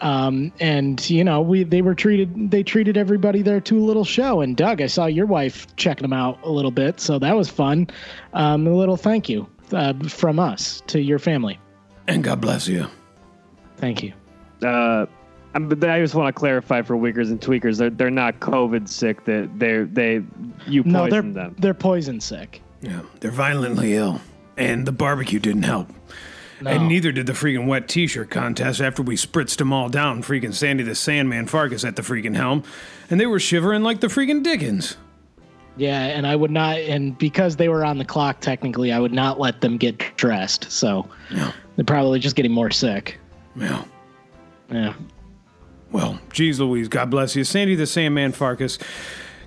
Um, 0.00 0.52
and 0.60 1.08
you 1.08 1.24
know, 1.24 1.40
we 1.40 1.62
they 1.64 1.80
were 1.82 1.94
treated 1.94 2.50
they 2.50 2.62
treated 2.62 2.96
everybody 2.96 3.42
there 3.42 3.60
to 3.60 3.78
a 3.78 3.84
little 3.84 4.04
show. 4.04 4.40
And 4.40 4.56
Doug, 4.56 4.82
I 4.82 4.86
saw 4.86 5.06
your 5.06 5.26
wife 5.26 5.66
checking 5.76 6.02
them 6.02 6.12
out 6.12 6.38
a 6.42 6.50
little 6.50 6.70
bit, 6.70 7.00
so 7.00 7.18
that 7.18 7.36
was 7.36 7.48
fun. 7.48 7.86
Um, 8.32 8.66
a 8.66 8.74
little 8.74 8.96
thank 8.96 9.28
you 9.28 9.48
uh, 9.72 9.94
from 10.08 10.38
us 10.38 10.82
to 10.88 11.00
your 11.00 11.18
family. 11.18 11.58
And 12.06 12.22
God 12.22 12.40
bless 12.40 12.68
you. 12.68 12.86
Thank 13.78 14.02
you. 14.02 14.12
Uh, 14.62 15.06
I'm- 15.54 15.68
but 15.68 15.82
I 15.88 16.00
just 16.00 16.14
want 16.14 16.28
to 16.34 16.38
clarify 16.38 16.82
for 16.82 16.96
Weakers 16.96 17.30
and 17.30 17.40
Tweakers, 17.40 17.78
they're 17.78 17.90
they're 17.90 18.10
not 18.10 18.40
COVID 18.40 18.88
sick. 18.88 19.24
That 19.24 19.48
they're, 19.58 19.84
they 19.84 20.22
you 20.66 20.82
poisoned 20.82 20.92
No, 20.92 21.08
they're 21.08 21.22
them. 21.22 21.56
they're 21.58 21.74
poison 21.74 22.20
sick. 22.20 22.60
Yeah, 22.82 23.00
they're 23.20 23.30
violently 23.30 23.94
ill. 23.94 24.20
And 24.56 24.86
the 24.86 24.92
barbecue 24.92 25.38
didn't 25.38 25.62
help. 25.64 25.88
No. 26.64 26.70
And 26.70 26.88
neither 26.88 27.12
did 27.12 27.26
the 27.26 27.34
freaking 27.34 27.66
wet 27.66 27.88
t 27.88 28.06
shirt 28.06 28.30
contest 28.30 28.80
after 28.80 29.02
we 29.02 29.16
spritzed 29.16 29.58
them 29.58 29.72
all 29.72 29.88
down, 29.90 30.22
freaking 30.22 30.54
Sandy 30.54 30.82
the 30.82 30.94
Sandman 30.94 31.46
Farkas 31.46 31.84
at 31.84 31.96
the 31.96 32.02
freaking 32.02 32.34
helm. 32.36 32.62
And 33.10 33.20
they 33.20 33.26
were 33.26 33.38
shivering 33.38 33.82
like 33.82 34.00
the 34.00 34.06
freaking 34.06 34.42
Dickens. 34.42 34.96
Yeah, 35.76 36.00
and 36.04 36.26
I 36.26 36.36
would 36.36 36.50
not, 36.50 36.78
and 36.78 37.18
because 37.18 37.56
they 37.56 37.68
were 37.68 37.84
on 37.84 37.98
the 37.98 38.04
clock, 38.04 38.40
technically, 38.40 38.92
I 38.92 38.98
would 38.98 39.12
not 39.12 39.38
let 39.38 39.60
them 39.60 39.76
get 39.76 39.98
dressed. 40.16 40.70
So 40.70 41.06
Yeah. 41.30 41.52
they're 41.76 41.84
probably 41.84 42.18
just 42.18 42.34
getting 42.36 42.52
more 42.52 42.70
sick. 42.70 43.18
Yeah. 43.56 43.84
Yeah. 44.70 44.94
Well, 45.92 46.18
geez 46.32 46.58
Louise, 46.60 46.88
God 46.88 47.10
bless 47.10 47.36
you. 47.36 47.44
Sandy 47.44 47.74
the 47.74 47.86
Sandman 47.86 48.32
Farkas 48.32 48.78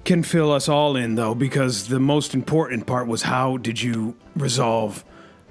can 0.06 0.22
fill 0.22 0.52
us 0.52 0.70
all 0.70 0.96
in, 0.96 1.16
though, 1.16 1.34
because 1.34 1.88
the 1.88 2.00
most 2.00 2.34
important 2.34 2.86
part 2.86 3.08
was 3.08 3.24
how 3.24 3.58
did 3.58 3.82
you 3.82 4.16
resolve 4.36 5.04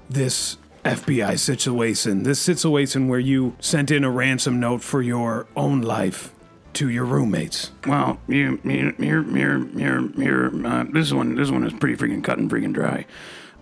this 0.09 0.57
FBI 0.87 1.37
situation? 1.37 2.23
This 2.23 2.39
situation 2.39 3.07
where 3.07 3.19
you 3.19 3.55
sent 3.59 3.91
in 3.91 4.03
a 4.03 4.09
ransom 4.09 4.59
note 4.59 4.81
for 4.81 5.01
your 5.01 5.47
own 5.55 5.81
life 5.81 6.33
to 6.73 6.89
your 6.89 7.05
roommates. 7.05 7.71
Well, 7.85 8.19
you, 8.27 8.59
you, 8.63 8.95
you're, 8.97 9.23
you're, 9.37 9.67
you're, 9.67 10.11
you're, 10.11 10.67
uh, 10.67 10.85
this 10.91 11.11
one, 11.11 11.35
this 11.35 11.51
one 11.51 11.65
is 11.65 11.73
pretty 11.73 11.95
freaking 11.95 12.23
cut 12.23 12.37
and 12.37 12.49
freaking 12.49 12.73
dry. 12.73 13.05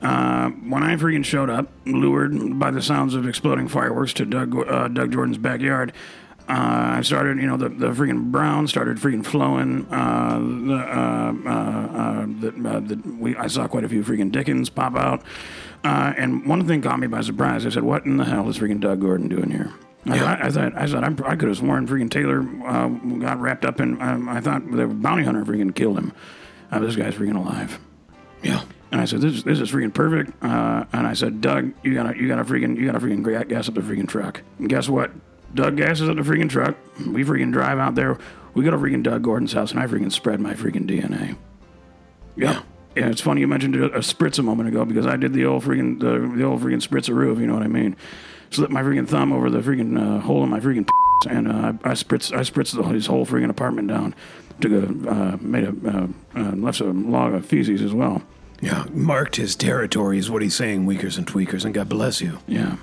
Uh, 0.02 0.50
when 0.50 0.84
I 0.84 0.96
freaking 0.98 1.26
showed 1.26 1.50
up, 1.50 1.72
lured 1.86 2.60
by 2.60 2.70
the 2.70 2.82
sounds 2.82 3.16
of 3.16 3.28
exploding 3.28 3.68
fireworks 3.68 4.14
to 4.14 4.26
Doug, 4.26 4.56
uh, 4.56 4.88
Doug 4.90 5.12
Jordan's 5.12 5.38
backyard, 5.38 5.94
uh, 6.48 6.98
I 6.98 7.02
started, 7.02 7.38
you 7.38 7.48
know, 7.48 7.58
the, 7.58 7.70
the 7.70 7.88
freaking 7.88 8.32
brown 8.32 8.68
started 8.68 8.98
freaking 8.98 9.26
flowing. 9.26 9.88
Uh, 9.92 10.38
the, 10.38 10.76
uh, 10.76 11.34
uh, 11.44 11.52
uh, 11.52 12.26
that, 12.42 12.66
uh, 12.66 12.80
that 12.82 13.06
we 13.18 13.36
I 13.36 13.48
saw 13.48 13.68
quite 13.68 13.84
a 13.84 13.90
few 13.90 14.04
freaking 14.04 14.32
Dickens 14.32 14.70
pop 14.70 14.96
out, 14.96 15.24
uh, 15.86 16.14
and 16.18 16.46
one 16.46 16.66
thing 16.68 16.82
caught 16.82 17.00
me 17.00 17.08
by 17.08 17.22
surprise. 17.22 17.66
I 17.66 17.70
said, 17.70 17.84
"What 17.84 18.06
in 18.06 18.18
the 18.18 18.26
hell 18.26 18.50
is 18.50 18.58
freaking 18.58 18.80
Doug 18.80 19.02
Gordon 19.02 19.28
doing 19.28 19.52
here?" 19.52 19.72
I, 20.08 20.20
thought, 20.20 20.42
I 20.42 20.50
thought 20.50 20.78
I 20.78 20.88
thought 20.88 21.04
I'm, 21.04 21.20
I 21.26 21.36
could 21.36 21.48
have 21.48 21.58
sworn 21.58 21.88
freaking 21.88 22.10
Taylor 22.12 22.42
uh, 22.66 22.88
got 23.20 23.40
wrapped 23.40 23.66
up 23.66 23.80
in. 23.80 24.02
Um, 24.02 24.30
I 24.30 24.42
thought 24.42 24.70
the 24.70 24.88
bounty 24.88 25.24
hunter 25.24 25.44
freaking 25.46 25.74
killed 25.76 25.98
him. 25.98 26.14
Uh, 26.72 26.80
this 26.80 26.96
guy's 26.96 27.14
freaking 27.14 27.38
alive. 27.38 27.80
Yeah. 28.44 28.64
And 28.92 29.02
I 29.02 29.06
said, 29.06 29.22
"This 29.22 29.34
is 29.34 29.44
this 29.44 29.60
is 29.60 29.72
freaking 29.72 29.94
perfect." 29.94 30.32
Uh, 30.44 30.86
and 30.94 31.06
I 31.06 31.14
said, 31.14 31.42
"Doug, 31.42 31.74
you 31.84 31.94
gotta 31.94 32.18
you 32.18 32.28
gotta 32.28 32.44
freaking 32.44 32.78
you 32.78 32.86
gotta 32.86 33.00
freaking 33.00 33.48
gas 33.48 33.68
up 33.68 33.76
the 33.76 33.82
freaking 33.82 34.08
truck." 34.08 34.42
And 34.60 34.70
guess 34.70 34.90
what? 34.90 35.12
Doug 35.54 35.78
gasses 35.78 36.10
up 36.10 36.16
the 36.16 36.22
freaking 36.24 36.50
truck. 36.50 36.76
We 37.00 37.24
freaking 37.24 37.52
drive 37.52 37.78
out 37.78 37.96
there. 37.96 38.18
We 38.54 38.64
go 38.64 38.72
to 38.72 38.78
freaking 38.78 39.04
Doug 39.04 39.22
Gordon's 39.22 39.54
house, 39.54 39.72
and 39.72 39.80
I 39.80 39.88
freaking 39.88 40.12
spread 40.12 40.40
my 40.40 40.54
freaking 40.54 40.88
DNA. 40.88 41.36
Yeah. 42.36 42.54
Yeah, 42.54 42.62
it's 42.96 43.22
funny 43.22 43.42
you 43.42 43.48
mentioned 43.48 43.76
a, 43.76 43.86
a 43.86 44.00
spritz 44.00 44.40
a 44.40 44.44
moment 44.44 44.70
ago 44.70 44.86
because 44.86 45.06
I 45.06 45.18
did 45.18 45.34
the 45.34 45.46
old 45.46 45.64
freaking 45.64 46.00
the, 46.00 46.36
the 46.36 46.44
old 46.44 46.62
freaking 46.62 46.86
spritzeroo, 46.86 47.34
if 47.34 47.40
you 47.40 47.48
know 47.48 47.54
what 47.54 47.64
I 47.64 47.68
mean. 47.68 47.96
Slipped 48.52 48.72
my 48.72 48.82
freaking 48.82 49.08
thumb 49.08 49.34
over 49.34 49.50
the 49.50 49.60
freaking 49.60 50.00
uh, 50.00 50.22
hole 50.22 50.44
in 50.44 50.50
my 50.50 50.60
freaking 50.60 50.88
and 51.30 51.48
uh, 51.48 51.74
I 51.84 51.92
spritzed 51.92 52.34
I 52.34 52.42
spritzed 52.42 52.76
the, 52.76 52.84
his 52.84 53.08
whole 53.08 53.26
freaking 53.26 53.50
apartment 53.50 53.88
down. 53.88 54.16
Took 54.62 54.72
a 54.72 55.10
uh, 55.10 55.38
made 55.42 55.64
a 55.66 55.90
uh, 55.90 56.08
uh, 56.36 56.52
left 56.56 56.80
a 56.80 56.86
log 56.86 57.34
of 57.34 57.46
feces 57.46 57.82
as 57.82 57.94
well. 57.94 58.22
Yeah. 58.62 58.86
Marked 58.92 59.36
his 59.36 59.56
territory 59.56 60.18
is 60.18 60.32
what 60.32 60.42
he's 60.42 60.56
saying, 60.56 60.86
Weakers 60.86 61.18
and 61.18 61.28
Tweakers, 61.28 61.66
and 61.66 61.74
God 61.74 61.90
bless 61.90 62.22
you. 62.22 62.40
Yeah. 62.48 62.78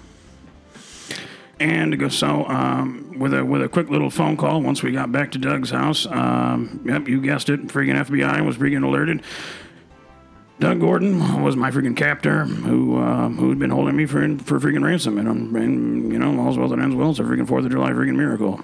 And 1.59 2.13
so 2.13 2.45
um, 2.47 3.15
with 3.19 3.33
a 3.33 3.45
with 3.45 3.63
a 3.63 3.69
quick 3.69 3.89
little 3.89 4.11
phone 4.11 4.37
call 4.37 4.61
once 4.61 4.83
we 4.83 4.93
got 4.93 5.13
back 5.13 5.31
to 5.33 5.39
Doug's 5.39 5.71
house. 5.71 6.07
Um, 6.07 6.83
yep, 6.85 7.09
you 7.09 7.21
guessed 7.21 7.49
it. 7.49 7.69
Freaking 7.69 7.95
FBI 7.95 8.45
was 8.45 8.57
freaking 8.57 8.85
alerted. 8.85 9.23
Doug 10.61 10.81
Gordon 10.81 11.43
was 11.43 11.57
my 11.57 11.71
freaking 11.71 11.97
captor 11.97 12.45
who 12.45 12.99
uh, 12.99 13.29
who'd 13.31 13.59
been 13.59 13.71
holding 13.71 13.97
me 13.97 14.07
for 14.07 14.21
for 14.39 14.61
freaking 14.61 14.85
ransom, 14.85 15.19
and, 15.19 15.29
um, 15.29 15.57
and 15.57 16.13
you 16.13 16.19
know 16.19 16.39
all's 16.41 16.57
well 16.57 16.69
that 16.69 16.79
ends 16.79 16.95
well. 16.95 17.11
It's 17.11 17.19
a 17.19 17.23
freaking 17.23 17.49
Fourth 17.49 17.65
of 17.65 17.71
July 17.71 17.91
freaking 17.91 18.17
miracle. 18.17 18.61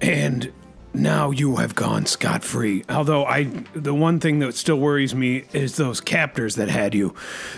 And 0.00 0.52
now 0.92 1.30
you 1.30 1.56
have 1.56 1.74
gone 1.74 2.06
scot 2.06 2.42
free. 2.42 2.84
Although 2.88 3.24
I, 3.24 3.44
the 3.74 3.94
one 3.94 4.18
thing 4.18 4.40
that 4.40 4.54
still 4.54 4.78
worries 4.78 5.14
me 5.14 5.44
is 5.52 5.76
those 5.76 6.00
captors 6.00 6.56
that 6.56 6.68
had 6.68 6.94
you, 6.94 7.14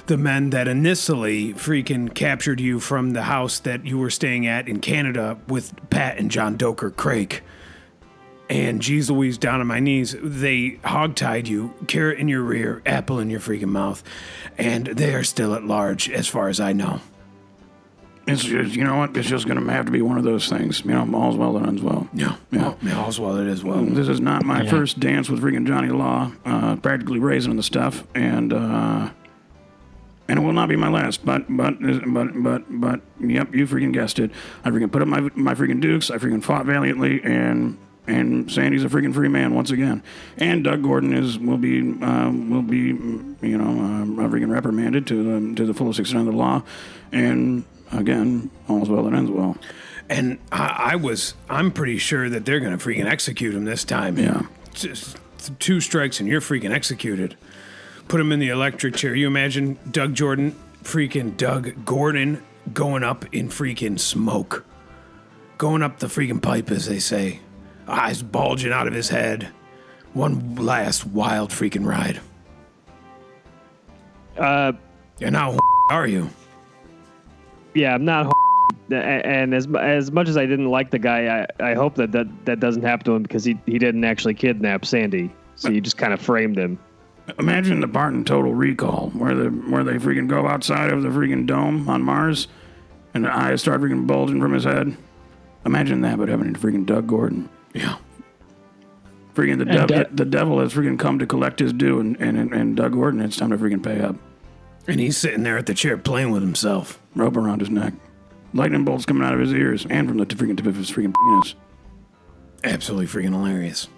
the 0.06 0.18
men 0.18 0.50
that 0.50 0.68
initially 0.68 1.54
freaking 1.54 2.14
captured 2.14 2.60
you 2.60 2.78
from 2.78 3.10
the 3.10 3.22
house 3.22 3.58
that 3.60 3.86
you 3.86 3.98
were 3.98 4.10
staying 4.10 4.46
at 4.46 4.68
in 4.68 4.80
Canada 4.80 5.38
with 5.48 5.72
Pat 5.88 6.18
and 6.18 6.30
John 6.30 6.56
Doker 6.56 6.90
Craig. 6.90 7.42
And 8.52 8.82
geez 8.82 9.10
Louise, 9.10 9.38
down 9.38 9.62
on 9.62 9.66
my 9.66 9.80
knees, 9.80 10.14
they 10.20 10.72
hogtied 10.84 11.46
you, 11.46 11.72
carrot 11.86 12.18
in 12.18 12.28
your 12.28 12.42
rear, 12.42 12.82
apple 12.84 13.18
in 13.18 13.30
your 13.30 13.40
freaking 13.40 13.70
mouth, 13.70 14.02
and 14.58 14.88
they 14.88 15.14
are 15.14 15.24
still 15.24 15.54
at 15.54 15.64
large, 15.64 16.10
as 16.10 16.28
far 16.28 16.50
as 16.50 16.60
I 16.60 16.74
know. 16.74 17.00
It's 18.26 18.44
just 18.44 18.76
you 18.76 18.84
know 18.84 18.98
what? 18.98 19.16
It's 19.16 19.26
just 19.26 19.48
gonna 19.48 19.72
have 19.72 19.86
to 19.86 19.90
be 19.90 20.02
one 20.02 20.18
of 20.18 20.24
those 20.24 20.50
things. 20.50 20.84
You 20.84 20.90
know, 20.92 21.08
all's 21.18 21.34
well 21.34 21.54
that 21.54 21.66
ends 21.66 21.80
well. 21.80 22.06
Yeah, 22.12 22.36
Yeah. 22.50 22.74
yeah, 22.82 23.02
all's 23.02 23.18
well 23.18 23.38
it 23.38 23.46
is 23.46 23.64
well. 23.64 23.82
This 23.84 24.06
is 24.06 24.20
not 24.20 24.44
my 24.44 24.66
first 24.66 25.00
dance 25.00 25.30
with 25.30 25.40
freaking 25.42 25.66
Johnny 25.66 25.88
Law. 25.88 26.30
Uh, 26.44 26.76
practically 26.76 27.20
raising 27.20 27.56
the 27.56 27.62
stuff, 27.62 28.04
and 28.14 28.52
uh, 28.52 29.08
and 30.28 30.38
it 30.38 30.42
will 30.42 30.52
not 30.52 30.68
be 30.68 30.76
my 30.76 30.88
last. 30.88 31.24
But 31.24 31.46
but 31.48 31.76
but 31.80 32.42
but 32.42 32.80
but 32.80 33.00
yep, 33.18 33.54
you 33.54 33.66
freaking 33.66 33.94
guessed 33.94 34.18
it. 34.18 34.30
I 34.62 34.68
freaking 34.70 34.92
put 34.92 35.00
up 35.00 35.08
my 35.08 35.20
my 35.34 35.54
freaking 35.54 35.80
dukes. 35.80 36.10
I 36.10 36.18
freaking 36.18 36.44
fought 36.44 36.66
valiantly, 36.66 37.22
and 37.24 37.78
and 38.06 38.50
Sandy's 38.50 38.84
a 38.84 38.88
freaking 38.88 39.14
free 39.14 39.28
man 39.28 39.54
once 39.54 39.70
again. 39.70 40.02
And 40.36 40.64
Doug 40.64 40.82
Gordon 40.82 41.12
is 41.14 41.38
will 41.38 41.58
be 41.58 41.80
um, 41.80 42.50
will 42.50 42.62
be 42.62 42.78
you 42.78 43.58
know 43.58 43.64
um, 43.64 44.16
freaking 44.16 44.50
reprimanded 44.50 45.06
to 45.08 45.22
the 45.22 45.54
to 45.56 45.66
the 45.66 45.74
fullest 45.74 45.98
extent 45.98 46.26
of 46.26 46.34
the 46.34 46.38
law, 46.38 46.62
and 47.12 47.64
again, 47.92 48.50
all's 48.68 48.88
well 48.88 49.04
that 49.04 49.14
ends 49.14 49.30
well. 49.30 49.56
And 50.08 50.38
I, 50.50 50.92
I 50.92 50.96
was, 50.96 51.34
I'm 51.48 51.70
pretty 51.70 51.98
sure 51.98 52.28
that 52.28 52.44
they're 52.44 52.60
going 52.60 52.76
to 52.76 52.84
freaking 52.84 53.06
execute 53.06 53.54
him 53.54 53.64
this 53.64 53.84
time. 53.84 54.18
Yeah. 54.18 54.42
Just 54.74 55.16
two 55.58 55.80
strikes 55.80 56.20
and 56.20 56.28
you're 56.28 56.40
freaking 56.40 56.72
executed. 56.72 57.36
Put 58.08 58.20
him 58.20 58.32
in 58.32 58.38
the 58.38 58.48
electric 58.48 58.94
chair. 58.94 59.14
You 59.14 59.26
imagine 59.26 59.78
Doug 59.90 60.14
Jordan, 60.14 60.56
freaking 60.82 61.36
Doug 61.36 61.84
Gordon 61.84 62.42
going 62.72 63.04
up 63.04 63.24
in 63.32 63.48
freaking 63.48 63.98
smoke. 63.98 64.64
Going 65.56 65.82
up 65.82 66.00
the 66.00 66.08
freaking 66.08 66.42
pipe, 66.42 66.70
as 66.70 66.86
they 66.86 66.98
say. 66.98 67.40
Eyes 67.88 68.22
bulging 68.22 68.72
out 68.72 68.86
of 68.86 68.94
his 68.94 69.08
head. 69.08 69.48
One 70.14 70.54
last 70.56 71.06
wild 71.06 71.50
freaking 71.50 71.86
ride. 71.86 72.20
Uh, 74.36 74.72
And 75.20 75.36
how 75.36 75.58
are 75.90 76.06
you? 76.06 76.28
yeah, 77.74 77.94
I'm 77.94 78.04
not. 78.04 78.32
And 78.90 79.54
as 79.54 79.66
as 79.80 80.12
much 80.12 80.28
as 80.28 80.36
I 80.36 80.44
didn't 80.44 80.68
like 80.68 80.90
the 80.90 80.98
guy, 80.98 81.46
I, 81.60 81.70
I 81.70 81.74
hope 81.74 81.94
that, 81.94 82.12
that 82.12 82.26
that 82.44 82.60
doesn't 82.60 82.82
happen 82.82 83.06
to 83.06 83.12
him 83.14 83.22
because 83.22 83.42
he 83.42 83.58
he 83.64 83.78
didn't 83.78 84.04
actually 84.04 84.34
kidnap 84.34 84.84
Sandy. 84.84 85.32
So 85.56 85.70
you 85.70 85.80
just 85.80 85.96
kind 85.96 86.12
of 86.12 86.20
framed 86.20 86.58
him. 86.58 86.78
Imagine 87.38 87.80
the 87.80 87.86
Barton 87.86 88.22
Total 88.24 88.52
Recall, 88.52 89.08
where 89.14 89.34
the 89.34 89.48
where 89.48 89.82
they 89.82 89.94
freaking 89.94 90.28
go 90.28 90.46
outside 90.46 90.90
of 90.92 91.02
the 91.02 91.08
freaking 91.08 91.46
dome 91.46 91.88
on 91.88 92.02
Mars, 92.02 92.48
and 93.14 93.24
the 93.24 93.34
eyes 93.34 93.62
start 93.62 93.80
freaking 93.80 94.06
bulging 94.06 94.40
from 94.42 94.52
his 94.52 94.64
head. 94.64 94.94
Imagine 95.64 96.02
that, 96.02 96.18
but 96.18 96.28
having 96.28 96.52
freaking 96.52 96.84
Doug 96.84 97.06
Gordon. 97.06 97.48
Yeah. 97.74 97.96
Freaking 99.34 99.56
the 99.58 99.62
And 99.62 99.72
devil, 99.72 99.86
Doug- 100.04 100.16
the 100.16 100.24
devil 100.26 100.60
has 100.60 100.74
freaking 100.74 100.98
come 100.98 101.18
to 101.18 101.26
collect 101.26 101.58
his 101.60 101.72
due, 101.72 102.00
and, 102.00 102.16
and 102.20 102.52
and 102.52 102.76
Doug 102.76 102.92
Gordon, 102.92 103.20
it's 103.20 103.36
time 103.36 103.50
to 103.50 103.56
freaking 103.58 103.82
pay 103.82 104.00
up. 104.00 104.16
And 104.86 105.00
he's 105.00 105.16
sitting 105.16 105.42
there 105.42 105.56
at 105.56 105.66
the 105.66 105.74
chair 105.74 105.96
playing 105.96 106.30
with 106.32 106.42
himself. 106.42 107.00
Rope 107.14 107.36
around 107.36 107.60
his 107.60 107.70
neck, 107.70 107.94
lightning 108.52 108.84
bolts 108.84 109.06
coming 109.06 109.22
out 109.22 109.32
of 109.32 109.40
his 109.40 109.52
ears, 109.54 109.86
and 109.88 110.06
from 110.08 110.18
the 110.18 110.26
t- 110.26 110.36
freaking 110.36 110.56
tip 110.56 110.66
of 110.66 110.76
his 110.76 110.90
freaking 110.90 111.14
penis. 111.14 111.54
Absolutely 112.64 113.06
freaking 113.06 113.32
hilarious. 113.32 113.88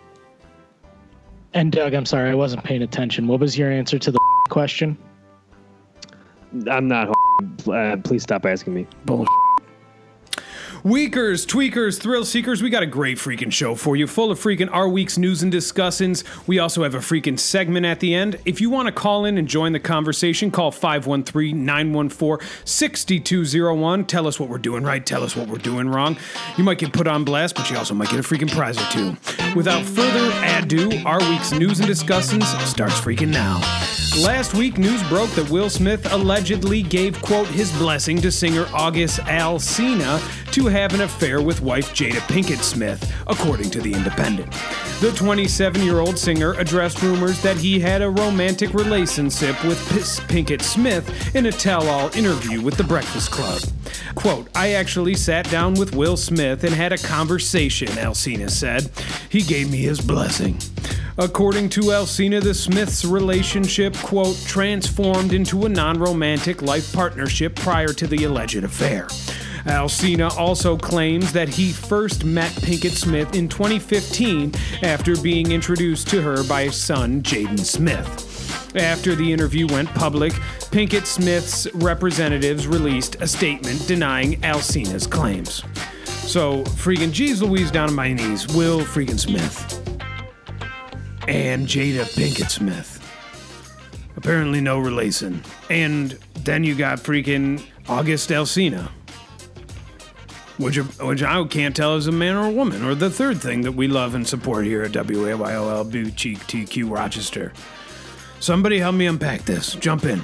And 1.52 1.70
Doug, 1.72 1.94
I'm 1.94 2.06
sorry, 2.06 2.30
I 2.30 2.34
wasn't 2.34 2.62
paying 2.64 2.82
attention. 2.82 3.26
What 3.26 3.40
was 3.40 3.56
your 3.58 3.70
answer 3.70 3.98
to 3.98 4.10
the 4.12 4.18
question? 4.50 4.96
I'm 6.70 6.86
not. 6.86 7.12
Uh, 7.68 7.96
please 8.04 8.22
stop 8.22 8.46
asking 8.46 8.74
me. 8.74 8.86
Bullshit. 9.06 9.28
Weakers, 10.84 11.46
tweakers, 11.46 11.98
thrill 11.98 12.26
seekers, 12.26 12.62
we 12.62 12.68
got 12.68 12.82
a 12.82 12.86
great 12.86 13.16
freaking 13.16 13.50
show 13.50 13.74
for 13.74 13.96
you, 13.96 14.06
full 14.06 14.30
of 14.30 14.38
freaking 14.38 14.68
our 14.70 14.86
week's 14.86 15.16
news 15.16 15.42
and 15.42 15.50
discussins. 15.50 16.22
We 16.46 16.58
also 16.58 16.82
have 16.82 16.94
a 16.94 16.98
freaking 16.98 17.38
segment 17.38 17.86
at 17.86 18.00
the 18.00 18.14
end. 18.14 18.38
If 18.44 18.60
you 18.60 18.68
want 18.68 18.88
to 18.88 18.92
call 18.92 19.24
in 19.24 19.38
and 19.38 19.48
join 19.48 19.72
the 19.72 19.80
conversation, 19.80 20.50
call 20.50 20.70
513 20.70 21.64
914 21.64 22.46
6201. 22.66 24.04
Tell 24.04 24.26
us 24.26 24.38
what 24.38 24.50
we're 24.50 24.58
doing 24.58 24.84
right, 24.84 25.06
tell 25.06 25.22
us 25.22 25.34
what 25.34 25.48
we're 25.48 25.56
doing 25.56 25.88
wrong. 25.88 26.18
You 26.58 26.64
might 26.64 26.76
get 26.76 26.92
put 26.92 27.06
on 27.06 27.24
blast, 27.24 27.54
but 27.54 27.70
you 27.70 27.78
also 27.78 27.94
might 27.94 28.10
get 28.10 28.20
a 28.20 28.22
freaking 28.22 28.50
prize 28.50 28.76
or 28.76 28.84
two. 28.90 29.16
Without 29.56 29.82
further 29.86 30.30
ado, 30.58 31.02
our 31.06 31.20
week's 31.30 31.50
news 31.52 31.80
and 31.80 31.88
discussins 31.88 32.44
starts 32.66 33.00
freaking 33.00 33.30
now. 33.30 34.03
Last 34.22 34.54
week, 34.54 34.78
news 34.78 35.02
broke 35.08 35.30
that 35.30 35.50
Will 35.50 35.68
Smith 35.68 36.12
allegedly 36.12 36.82
gave, 36.82 37.20
quote, 37.20 37.48
his 37.48 37.76
blessing 37.78 38.20
to 38.20 38.30
singer 38.30 38.64
August 38.72 39.18
Alsina 39.22 40.20
to 40.52 40.66
have 40.66 40.94
an 40.94 41.00
affair 41.00 41.42
with 41.42 41.60
wife 41.60 41.92
Jada 41.92 42.20
Pinkett 42.28 42.62
Smith, 42.62 43.12
according 43.26 43.70
to 43.70 43.80
The 43.80 43.92
Independent. 43.92 44.52
The 45.00 45.12
27 45.16 45.82
year 45.82 45.98
old 45.98 46.16
singer 46.16 46.52
addressed 46.52 47.02
rumors 47.02 47.42
that 47.42 47.56
he 47.56 47.80
had 47.80 48.02
a 48.02 48.10
romantic 48.10 48.72
relationship 48.72 49.62
with 49.64 49.78
Pinkett 50.28 50.62
Smith 50.62 51.34
in 51.34 51.46
a 51.46 51.52
tell 51.52 51.88
all 51.88 52.16
interview 52.16 52.60
with 52.60 52.76
The 52.76 52.84
Breakfast 52.84 53.32
Club. 53.32 53.62
Quote, 54.14 54.48
I 54.54 54.74
actually 54.74 55.16
sat 55.16 55.50
down 55.50 55.74
with 55.74 55.96
Will 55.96 56.16
Smith 56.16 56.62
and 56.62 56.72
had 56.72 56.92
a 56.92 56.98
conversation, 56.98 57.88
Alsina 57.88 58.48
said. 58.48 58.92
He 59.28 59.42
gave 59.42 59.72
me 59.72 59.78
his 59.78 60.00
blessing. 60.00 60.58
According 61.16 61.68
to 61.70 61.80
Alsina, 61.82 62.42
the 62.42 62.54
Smiths' 62.54 63.04
relationship, 63.04 63.96
quote, 63.98 64.36
transformed 64.46 65.32
into 65.32 65.64
a 65.64 65.68
non 65.68 65.96
romantic 65.96 66.60
life 66.60 66.92
partnership 66.92 67.54
prior 67.54 67.88
to 67.88 68.08
the 68.08 68.24
alleged 68.24 68.64
affair. 68.64 69.06
Alsina 69.64 70.36
also 70.36 70.76
claims 70.76 71.32
that 71.32 71.48
he 71.48 71.70
first 71.70 72.24
met 72.24 72.50
Pinkett 72.50 72.96
Smith 72.96 73.32
in 73.34 73.48
2015 73.48 74.52
after 74.82 75.16
being 75.16 75.52
introduced 75.52 76.08
to 76.08 76.20
her 76.20 76.42
by 76.42 76.64
his 76.64 76.76
son, 76.76 77.22
Jaden 77.22 77.60
Smith. 77.60 78.76
After 78.76 79.14
the 79.14 79.32
interview 79.32 79.68
went 79.68 79.88
public, 79.90 80.32
Pinkett 80.72 81.06
Smith's 81.06 81.72
representatives 81.74 82.66
released 82.66 83.16
a 83.20 83.28
statement 83.28 83.86
denying 83.86 84.40
Alsina's 84.40 85.06
claims. 85.06 85.62
So, 86.04 86.64
freaking 86.64 87.12
geez 87.12 87.40
Louise 87.40 87.70
down 87.70 87.90
on 87.90 87.94
my 87.94 88.12
knees, 88.12 88.48
Will 88.48 88.80
freaking 88.80 89.20
Smith 89.20 89.83
and 91.28 91.66
Jada 91.66 92.04
Pinkett 92.04 92.50
Smith. 92.50 93.00
Apparently, 94.16 94.60
no 94.60 94.78
relation. 94.78 95.42
And 95.70 96.18
then 96.40 96.64
you 96.64 96.74
got 96.74 96.98
freaking 96.98 97.64
August 97.88 98.30
Alsina. 98.30 98.90
Which, 100.56 100.76
which 100.76 101.22
I 101.22 101.44
can't 101.46 101.74
tell 101.74 101.96
is 101.96 102.06
a 102.06 102.12
man 102.12 102.36
or 102.36 102.46
a 102.46 102.50
woman, 102.50 102.84
or 102.84 102.94
the 102.94 103.10
third 103.10 103.38
thing 103.40 103.62
that 103.62 103.72
we 103.72 103.88
love 103.88 104.14
and 104.14 104.26
support 104.26 104.64
here 104.64 104.82
at 104.84 104.92
WAYOL 104.92 105.84
TQ 106.12 106.90
Rochester. 106.90 107.52
Somebody 108.38 108.78
help 108.78 108.94
me 108.94 109.06
unpack 109.06 109.42
this. 109.46 109.74
Jump 109.74 110.04
in. 110.04 110.22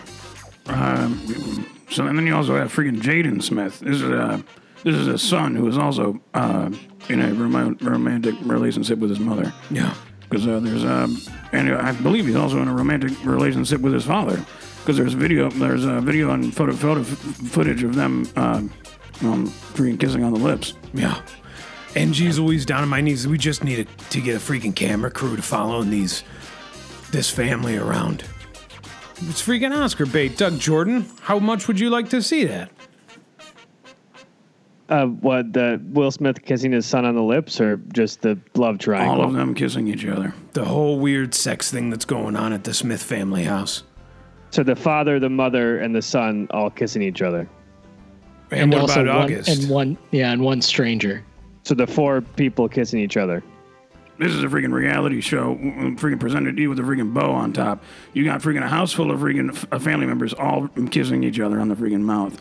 So 1.90 2.06
and 2.06 2.16
then 2.16 2.26
you 2.26 2.36
also 2.36 2.56
have 2.56 2.72
freaking 2.72 3.00
Jaden 3.00 3.42
Smith. 3.42 3.80
This 3.80 3.96
is 3.96 4.08
a 4.08 4.44
this 4.84 4.94
is 4.94 5.08
a 5.08 5.18
son 5.18 5.56
who 5.56 5.66
is 5.68 5.76
also 5.76 6.20
uh, 6.32 6.70
in 7.08 7.20
a 7.20 7.34
rom- 7.34 7.76
romantic 7.80 8.34
relationship 8.42 8.98
with 8.98 9.10
his 9.10 9.18
mother. 9.18 9.52
Yeah. 9.70 9.94
Because 10.30 10.46
uh, 10.46 10.60
there's 10.60 10.84
um, 10.84 11.20
and 11.52 11.74
I 11.74 11.92
believe 11.92 12.26
he's 12.26 12.36
also 12.36 12.62
in 12.62 12.68
a 12.68 12.72
romantic 12.72 13.12
relationship 13.24 13.80
with 13.80 13.92
his 13.92 14.04
father. 14.04 14.42
Because 14.78 14.96
there's 14.96 15.12
video, 15.12 15.50
there's 15.50 15.84
a 15.84 16.00
video 16.00 16.30
and 16.30 16.54
photo 16.54 16.72
photo 16.72 17.02
footage 17.02 17.82
of 17.82 17.96
them 17.96 18.28
uh, 18.36 18.62
um, 19.22 19.48
freaking 19.74 19.98
kissing 19.98 20.24
on 20.24 20.32
the 20.32 20.38
lips. 20.38 20.74
Yeah. 20.94 21.20
Geez 21.94 22.38
Louise, 22.38 22.64
down 22.64 22.82
on 22.82 22.88
my 22.88 23.00
knees. 23.00 23.26
We 23.26 23.36
just 23.36 23.64
need 23.64 23.86
to, 23.86 24.08
to 24.10 24.20
get 24.20 24.36
a 24.36 24.38
freaking 24.38 24.74
camera 24.74 25.10
crew 25.10 25.34
to 25.34 25.42
follow 25.42 25.82
these 25.82 26.22
this 27.10 27.28
family 27.28 27.76
around. 27.76 28.24
It's 29.22 29.44
freaking 29.44 29.76
Oscar 29.76 30.06
bait. 30.06 30.38
Doug 30.38 30.58
Jordan, 30.58 31.06
how 31.22 31.38
much 31.38 31.66
would 31.68 31.78
you 31.78 31.90
like 31.90 32.08
to 32.10 32.22
see 32.22 32.44
that? 32.44 32.70
Uh, 34.90 35.06
what 35.06 35.52
the 35.52 35.80
Will 35.92 36.10
Smith 36.10 36.42
kissing 36.42 36.72
his 36.72 36.84
son 36.84 37.04
on 37.04 37.14
the 37.14 37.22
lips, 37.22 37.60
or 37.60 37.76
just 37.94 38.22
the 38.22 38.36
love 38.56 38.78
triangle? 38.78 39.20
All 39.20 39.24
of 39.24 39.32
them 39.32 39.54
kissing 39.54 39.86
each 39.86 40.04
other. 40.04 40.34
The 40.52 40.64
whole 40.64 40.98
weird 40.98 41.32
sex 41.32 41.70
thing 41.70 41.90
that's 41.90 42.04
going 42.04 42.34
on 42.34 42.52
at 42.52 42.64
the 42.64 42.74
Smith 42.74 43.00
family 43.00 43.44
house. 43.44 43.84
So 44.50 44.64
the 44.64 44.74
father, 44.74 45.20
the 45.20 45.30
mother, 45.30 45.78
and 45.78 45.94
the 45.94 46.02
son 46.02 46.48
all 46.50 46.70
kissing 46.70 47.02
each 47.02 47.22
other. 47.22 47.48
And, 48.50 48.72
what 48.72 48.82
also 48.82 49.02
about 49.02 49.14
one, 49.14 49.24
August? 49.24 49.48
and 49.48 49.70
one 49.70 49.98
yeah, 50.10 50.32
and 50.32 50.42
one 50.42 50.60
stranger. 50.60 51.24
So 51.62 51.74
the 51.74 51.86
four 51.86 52.20
people 52.20 52.68
kissing 52.68 52.98
each 52.98 53.16
other. 53.16 53.44
This 54.18 54.32
is 54.32 54.42
a 54.42 54.48
freaking 54.48 54.72
reality 54.72 55.20
show, 55.20 55.54
mm, 55.54 55.98
freaking 55.98 56.20
presented 56.20 56.56
to 56.56 56.62
you 56.62 56.68
with 56.68 56.78
a 56.80 56.82
freaking 56.82 57.14
bow 57.14 57.30
on 57.30 57.52
top. 57.52 57.82
You 58.12 58.24
got 58.24 58.42
freaking 58.42 58.64
a 58.64 58.68
house 58.68 58.92
full 58.92 59.10
of 59.10 59.20
freaking 59.20 59.66
uh, 59.72 59.78
family 59.78 60.06
members 60.06 60.34
all 60.34 60.68
kissing 60.90 61.22
each 61.22 61.38
other 61.38 61.60
on 61.60 61.68
the 61.68 61.76
freaking 61.76 62.02
mouth. 62.02 62.36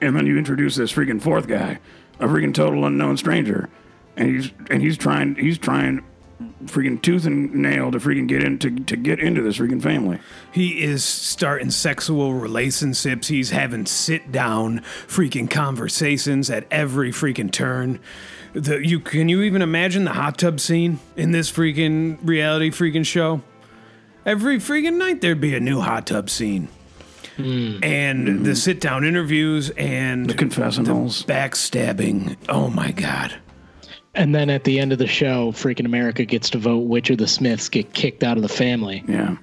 And 0.00 0.16
then 0.16 0.26
you 0.26 0.38
introduce 0.38 0.76
this 0.76 0.92
freaking 0.92 1.20
fourth 1.20 1.46
guy, 1.46 1.78
a 2.18 2.26
freaking 2.26 2.54
total 2.54 2.84
unknown 2.84 3.16
stranger. 3.16 3.68
And 4.16 4.30
he's 4.30 4.50
and 4.70 4.82
he's 4.82 4.96
trying 4.96 5.34
he's 5.34 5.58
trying 5.58 6.02
freaking 6.64 7.00
tooth 7.00 7.24
and 7.24 7.54
nail 7.54 7.90
to 7.90 7.98
freaking 7.98 8.26
get 8.26 8.42
into 8.42 8.70
to 8.70 8.96
get 8.96 9.20
into 9.20 9.42
this 9.42 9.58
freaking 9.58 9.82
family. 9.82 10.18
He 10.52 10.82
is 10.82 11.04
starting 11.04 11.70
sexual 11.70 12.34
relationships. 12.34 13.28
He's 13.28 13.50
having 13.50 13.86
sit 13.86 14.32
down 14.32 14.80
freaking 15.06 15.50
conversations 15.50 16.50
at 16.50 16.66
every 16.70 17.10
freaking 17.10 17.50
turn. 17.50 18.00
The, 18.52 18.78
you 18.86 19.00
can 19.00 19.28
you 19.28 19.42
even 19.42 19.62
imagine 19.62 20.04
the 20.04 20.12
hot 20.12 20.38
tub 20.38 20.60
scene 20.60 20.98
in 21.16 21.30
this 21.30 21.50
freaking 21.50 22.18
reality 22.22 22.70
freaking 22.70 23.04
show? 23.04 23.42
Every 24.24 24.58
freaking 24.58 24.96
night 24.96 25.20
there'd 25.20 25.40
be 25.40 25.54
a 25.54 25.60
new 25.60 25.80
hot 25.80 26.06
tub 26.06 26.30
scene. 26.30 26.68
Mm. 27.36 27.84
And 27.84 28.44
the 28.46 28.56
sit 28.56 28.80
down 28.80 29.04
interviews 29.04 29.70
and 29.70 30.28
The 30.28 30.34
confessionals. 30.34 31.22
backstabbing. 31.24 32.36
Oh 32.48 32.68
my 32.70 32.90
god. 32.92 33.34
And 34.14 34.34
then 34.34 34.48
at 34.48 34.64
the 34.64 34.80
end 34.80 34.92
of 34.92 34.98
the 34.98 35.06
show, 35.06 35.52
freaking 35.52 35.84
America 35.84 36.24
gets 36.24 36.48
to 36.50 36.58
vote 36.58 36.86
which 36.86 37.10
of 37.10 37.18
the 37.18 37.26
Smiths 37.28 37.68
get 37.68 37.92
kicked 37.92 38.24
out 38.24 38.38
of 38.38 38.42
the 38.42 38.48
family. 38.48 39.04
Yeah. 39.06 39.36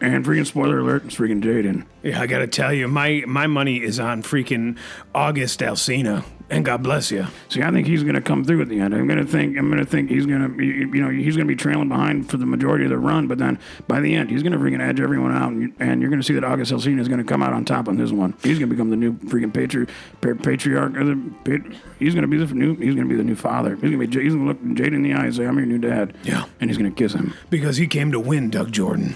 And 0.00 0.22
freaking 0.24 0.44
spoiler 0.46 0.80
alert, 0.80 1.04
it's 1.06 1.14
freaking 1.14 1.42
Jaden. 1.42 1.86
Yeah, 2.02 2.20
I 2.20 2.26
gotta 2.26 2.46
tell 2.46 2.72
you, 2.74 2.88
my 2.88 3.22
my 3.26 3.46
money 3.46 3.82
is 3.82 3.98
on 3.98 4.22
freaking 4.22 4.76
August 5.14 5.60
Alsina, 5.60 6.24
and 6.50 6.64
God 6.64 6.82
bless 6.82 7.10
you. 7.10 7.26
See, 7.48 7.62
I 7.62 7.70
think 7.70 7.86
he's 7.86 8.02
going 8.02 8.14
to 8.14 8.20
come 8.20 8.44
through 8.44 8.62
at 8.62 8.68
the 8.68 8.78
end. 8.80 8.94
I'm 8.94 9.06
going 9.06 9.18
to 9.18 9.30
think. 9.30 9.56
I'm 9.56 9.70
going 9.70 9.82
to 9.82 9.90
think 9.90 10.10
he's 10.10 10.26
going 10.26 10.56
to, 10.56 10.62
you 10.62 10.86
know, 11.02 11.08
he's 11.08 11.36
going 11.36 11.46
to 11.46 11.52
be 11.52 11.56
trailing 11.56 11.88
behind 11.88 12.30
for 12.30 12.36
the 12.36 12.46
majority 12.46 12.84
of 12.84 12.90
the 12.90 12.98
run. 12.98 13.26
But 13.26 13.38
then 13.38 13.58
by 13.88 14.00
the 14.00 14.14
end, 14.14 14.30
he's 14.30 14.42
going 14.42 14.52
to 14.52 14.58
freaking 14.58 14.80
edge 14.80 15.00
everyone 15.00 15.32
out, 15.34 15.52
and, 15.52 15.62
you, 15.62 15.72
and 15.80 16.00
you're 16.00 16.10
going 16.10 16.20
to 16.20 16.26
see 16.26 16.34
that 16.34 16.44
August 16.44 16.72
Alsina 16.72 17.00
is 17.00 17.08
going 17.08 17.18
to 17.18 17.24
come 17.24 17.42
out 17.42 17.52
on 17.52 17.64
top 17.64 17.88
on 17.88 17.96
this 17.96 18.12
one. 18.12 18.34
He's 18.42 18.58
going 18.58 18.68
to 18.70 18.74
become 18.74 18.90
the 18.90 18.96
new 18.96 19.14
freaking 19.14 19.52
patri, 19.52 19.86
pa- 20.20 20.40
patriarch. 20.42 20.96
Or 20.96 21.04
the, 21.04 21.32
pat, 21.44 21.60
he's 21.98 22.14
going 22.14 22.22
to 22.22 22.28
be 22.28 22.36
the 22.36 22.52
new. 22.54 22.74
He's 22.76 22.94
going 22.94 23.08
to 23.08 23.14
be 23.14 23.16
the 23.16 23.24
new 23.24 23.36
father. 23.36 23.74
He's 23.76 23.90
going 23.90 23.98
to 23.98 24.06
be. 24.06 24.22
He's 24.22 24.34
going 24.34 24.46
to 24.46 24.52
look 24.52 24.76
Jade 24.76 24.92
in 24.92 25.02
the 25.02 25.12
eye 25.14 25.24
and 25.24 25.34
say, 25.34 25.46
"I'm 25.46 25.56
your 25.56 25.66
new 25.66 25.78
dad." 25.78 26.14
Yeah. 26.24 26.44
And 26.60 26.70
he's 26.70 26.78
going 26.78 26.92
to 26.92 26.96
kiss 26.96 27.14
him. 27.14 27.34
because 27.50 27.76
he 27.76 27.86
came 27.86 28.12
to 28.12 28.20
win, 28.20 28.50
Doug 28.50 28.70
Jordan. 28.72 29.14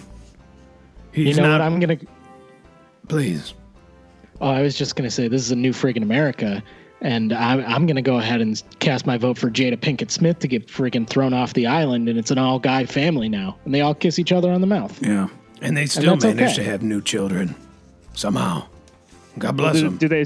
You 1.15 1.35
know 1.35 1.43
not. 1.43 1.53
what? 1.53 1.61
I'm 1.63 1.81
gonna. 1.81 1.99
please. 3.09 3.55
Oh, 4.41 4.49
I 4.49 4.63
was 4.63 4.77
just 4.77 4.95
gonna 4.95 5.11
say 5.11 5.27
this 5.27 5.43
is 5.43 5.51
a 5.51 5.57
new 5.57 5.73
freaking 5.73 6.03
America, 6.03 6.63
and 7.01 7.33
I'm 7.33 7.65
I'm 7.65 7.87
gonna 7.87 8.03
go 8.03 8.19
ahead 8.19 8.41
and 8.41 8.61
cast 8.81 9.07
my 9.07 9.17
vote 9.19 9.39
for 9.39 9.51
Jada 9.51 9.77
Pinkett 9.77 10.11
Smith 10.11 10.39
to 10.41 10.49
get 10.49 10.67
freaking 10.69 11.07
thrown 11.07 11.33
off 11.33 11.55
the 11.55 11.67
island, 11.67 12.09
and 12.09 12.19
it's 12.19 12.31
an 12.31 12.39
all 12.39 12.59
guy 12.59 12.87
family 12.87 13.29
now, 13.29 13.57
and 13.65 13.75
they 13.75 13.81
all 13.81 13.95
kiss 13.95 14.19
each 14.19 14.33
other 14.33 14.51
on 14.51 14.61
the 14.61 14.67
mouth. 14.67 15.01
Yeah. 15.05 15.29
And 15.61 15.77
they 15.77 15.87
still 15.87 16.15
that's 16.15 16.25
managed 16.25 16.55
okay. 16.59 16.65
to 16.65 16.71
have 16.71 16.83
new 16.83 17.01
children 17.03 17.55
somehow. 18.15 18.67
God 19.39 19.57
bless 19.57 19.77
Do, 19.77 19.83
them. 19.83 19.97
do 19.97 20.09
they? 20.09 20.25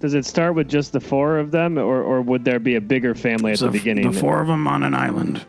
Does 0.00 0.14
it 0.14 0.24
start 0.24 0.54
with 0.54 0.68
just 0.68 0.92
the 0.92 1.00
four 1.00 1.38
of 1.38 1.50
them, 1.50 1.76
or, 1.76 2.02
or 2.02 2.22
would 2.22 2.44
there 2.44 2.60
be 2.60 2.76
a 2.76 2.80
bigger 2.80 3.16
family 3.16 3.50
at 3.52 3.58
So 3.58 3.66
the 3.66 3.72
beginning? 3.72 4.12
the 4.12 4.16
four 4.18 4.40
of 4.40 4.46
them 4.46 4.68
on 4.68 4.84
an 4.84 4.94
island. 4.94 5.44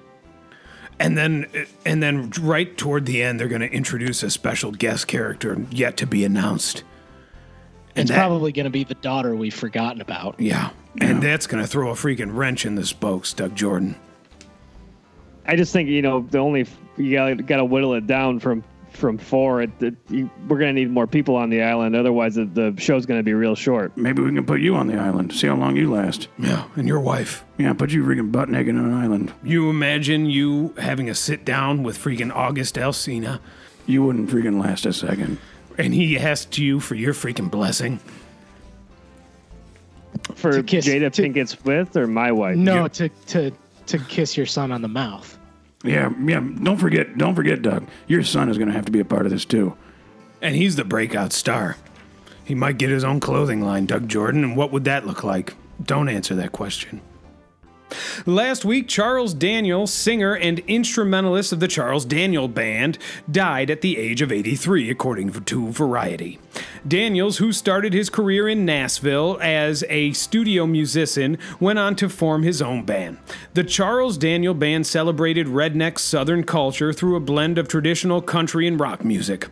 And 0.99 1.15
then, 1.17 1.45
and 1.85 2.01
then, 2.03 2.31
right 2.41 2.75
toward 2.75 3.05
the 3.05 3.21
end, 3.23 3.39
they're 3.39 3.47
going 3.47 3.61
to 3.61 3.71
introduce 3.71 4.21
a 4.23 4.29
special 4.29 4.71
guest 4.71 5.07
character 5.07 5.63
yet 5.69 5.95
to 5.97 6.07
be 6.07 6.25
announced. 6.25 6.83
And 7.95 8.03
It's 8.03 8.11
that- 8.11 8.17
probably 8.17 8.51
gonna 8.51 8.69
be 8.69 8.83
the 8.83 8.93
daughter 8.95 9.35
we've 9.35 9.53
forgotten 9.53 10.01
about. 10.01 10.35
yeah, 10.39 10.69
and 11.01 11.21
that's 11.21 11.47
going 11.47 11.63
to 11.63 11.67
throw 11.67 11.89
a 11.91 11.93
freaking 11.93 12.35
wrench 12.35 12.65
in 12.65 12.75
the 12.75 12.85
spokes, 12.85 13.33
Doug 13.33 13.55
Jordan. 13.55 13.95
I 15.45 15.55
just 15.55 15.73
think 15.73 15.89
you 15.89 16.01
know 16.01 16.25
the 16.29 16.37
only 16.37 16.65
you 16.97 17.11
got 17.13 17.45
got 17.47 17.57
to 17.57 17.65
whittle 17.65 17.93
it 17.95 18.05
down 18.07 18.39
from 18.39 18.63
from 18.91 19.17
four. 19.17 19.61
It, 19.61 19.69
it, 19.81 19.95
you, 20.09 20.29
we're 20.47 20.59
gonna 20.59 20.73
need 20.73 20.89
more 20.91 21.07
people 21.07 21.35
on 21.35 21.49
the 21.49 21.61
island, 21.63 21.95
otherwise 21.95 22.35
the, 22.35 22.45
the 22.45 22.73
show's 22.77 23.05
gonna 23.05 23.23
be 23.23 23.33
real 23.33 23.55
short. 23.55 23.95
Maybe 23.97 24.21
we 24.21 24.31
can 24.33 24.45
put 24.45 24.61
you 24.61 24.75
on 24.75 24.87
the 24.87 24.97
island. 24.97 25.33
See 25.33 25.47
how 25.47 25.55
long 25.55 25.75
you 25.75 25.91
last. 25.91 26.27
Yeah, 26.37 26.65
and 26.75 26.87
your 26.87 26.99
wife. 26.99 27.43
Yeah, 27.57 27.73
put 27.73 27.91
you 27.91 28.03
freaking 28.03 28.31
butt 28.31 28.49
naked 28.49 28.75
on 28.75 28.85
an 28.85 28.93
island. 28.93 29.33
You 29.43 29.69
imagine 29.69 30.27
you 30.27 30.73
having 30.77 31.09
a 31.09 31.15
sit 31.15 31.45
down 31.45 31.81
with 31.83 31.97
freaking 31.97 32.33
August 32.35 32.75
Alsina, 32.75 33.39
You 33.87 34.03
wouldn't 34.03 34.29
freaking 34.29 34.61
last 34.61 34.85
a 34.85 34.93
second. 34.93 35.39
And 35.79 35.93
he 35.93 36.17
asked 36.17 36.57
you 36.57 36.79
for 36.79 36.95
your 36.95 37.13
freaking 37.13 37.49
blessing. 37.49 37.99
For 40.35 40.51
To 40.51 40.63
kiss- 40.63 40.85
Jada 40.87 41.11
to- 41.11 41.21
Pinkett 41.23 41.47
Smith 41.49 41.95
or 41.97 42.07
my 42.07 42.31
wife? 42.31 42.57
No, 42.57 42.81
Yeah. 42.83 42.87
to 42.89 43.09
to 43.27 43.51
to 43.87 43.97
kiss 43.97 44.37
your 44.37 44.45
son 44.45 44.71
on 44.71 44.81
the 44.83 44.87
mouth. 44.87 45.37
Yeah, 45.83 46.11
yeah. 46.23 46.41
Don't 46.61 46.77
forget, 46.77 47.17
don't 47.17 47.33
forget, 47.35 47.61
Doug. 47.61 47.87
Your 48.07 48.21
son 48.23 48.49
is 48.49 48.57
going 48.57 48.67
to 48.67 48.73
have 48.73 48.85
to 48.85 48.91
be 48.91 48.99
a 48.99 49.05
part 49.05 49.25
of 49.25 49.31
this 49.31 49.45
too. 49.45 49.73
And 50.41 50.55
he's 50.55 50.75
the 50.75 50.83
breakout 50.83 51.33
star. 51.33 51.75
He 52.45 52.53
might 52.53 52.77
get 52.77 52.89
his 52.89 53.03
own 53.03 53.19
clothing 53.19 53.61
line, 53.61 53.85
Doug 53.87 54.07
Jordan, 54.07 54.43
and 54.43 54.55
what 54.57 54.71
would 54.71 54.83
that 54.83 55.07
look 55.07 55.23
like? 55.23 55.53
Don't 55.83 56.09
answer 56.09 56.35
that 56.35 56.51
question. 56.51 57.01
Last 58.25 58.65
week, 58.65 58.87
Charles 58.87 59.33
Daniel, 59.33 59.87
singer 59.87 60.33
and 60.35 60.59
instrumentalist 60.67 61.51
of 61.51 61.59
the 61.59 61.67
Charles 61.67 62.05
Daniel 62.05 62.47
Band, 62.47 62.97
died 63.29 63.69
at 63.69 63.81
the 63.81 63.97
age 63.97 64.21
of 64.21 64.31
83, 64.31 64.89
according 64.89 65.31
to 65.31 65.71
Variety. 65.71 66.39
Daniels, 66.87 67.37
who 67.37 67.51
started 67.51 67.93
his 67.93 68.09
career 68.09 68.47
in 68.47 68.65
Nashville 68.65 69.37
as 69.41 69.83
a 69.89 70.13
studio 70.13 70.65
musician, 70.65 71.37
went 71.59 71.79
on 71.79 71.95
to 71.95 72.09
form 72.09 72.43
his 72.43 72.61
own 72.61 72.83
band. 72.83 73.17
The 73.53 73.63
Charles 73.63 74.17
Daniel 74.17 74.53
Band 74.53 74.87
celebrated 74.87 75.47
redneck 75.47 75.99
Southern 75.99 76.43
culture 76.43 76.93
through 76.93 77.15
a 77.15 77.21
blend 77.21 77.57
of 77.57 77.67
traditional 77.67 78.21
country 78.21 78.67
and 78.67 78.79
rock 78.79 79.03
music. 79.03 79.47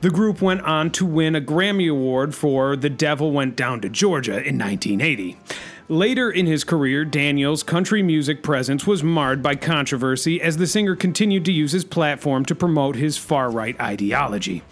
The 0.00 0.10
group 0.10 0.42
went 0.42 0.62
on 0.62 0.90
to 0.92 1.06
win 1.06 1.36
a 1.36 1.40
Grammy 1.40 1.90
Award 1.90 2.34
for 2.34 2.76
The 2.76 2.90
Devil 2.90 3.32
Went 3.32 3.56
Down 3.56 3.80
to 3.80 3.88
Georgia 3.88 4.42
in 4.42 4.58
1980. 4.58 5.38
Later 5.92 6.30
in 6.30 6.46
his 6.46 6.64
career, 6.64 7.04
Daniels' 7.04 7.62
country 7.62 8.02
music 8.02 8.42
presence 8.42 8.86
was 8.86 9.04
marred 9.04 9.42
by 9.42 9.56
controversy 9.56 10.40
as 10.40 10.56
the 10.56 10.66
singer 10.66 10.96
continued 10.96 11.44
to 11.44 11.52
use 11.52 11.72
his 11.72 11.84
platform 11.84 12.46
to 12.46 12.54
promote 12.54 12.96
his 12.96 13.18
far 13.18 13.50
right 13.50 13.78
ideology. 13.78 14.62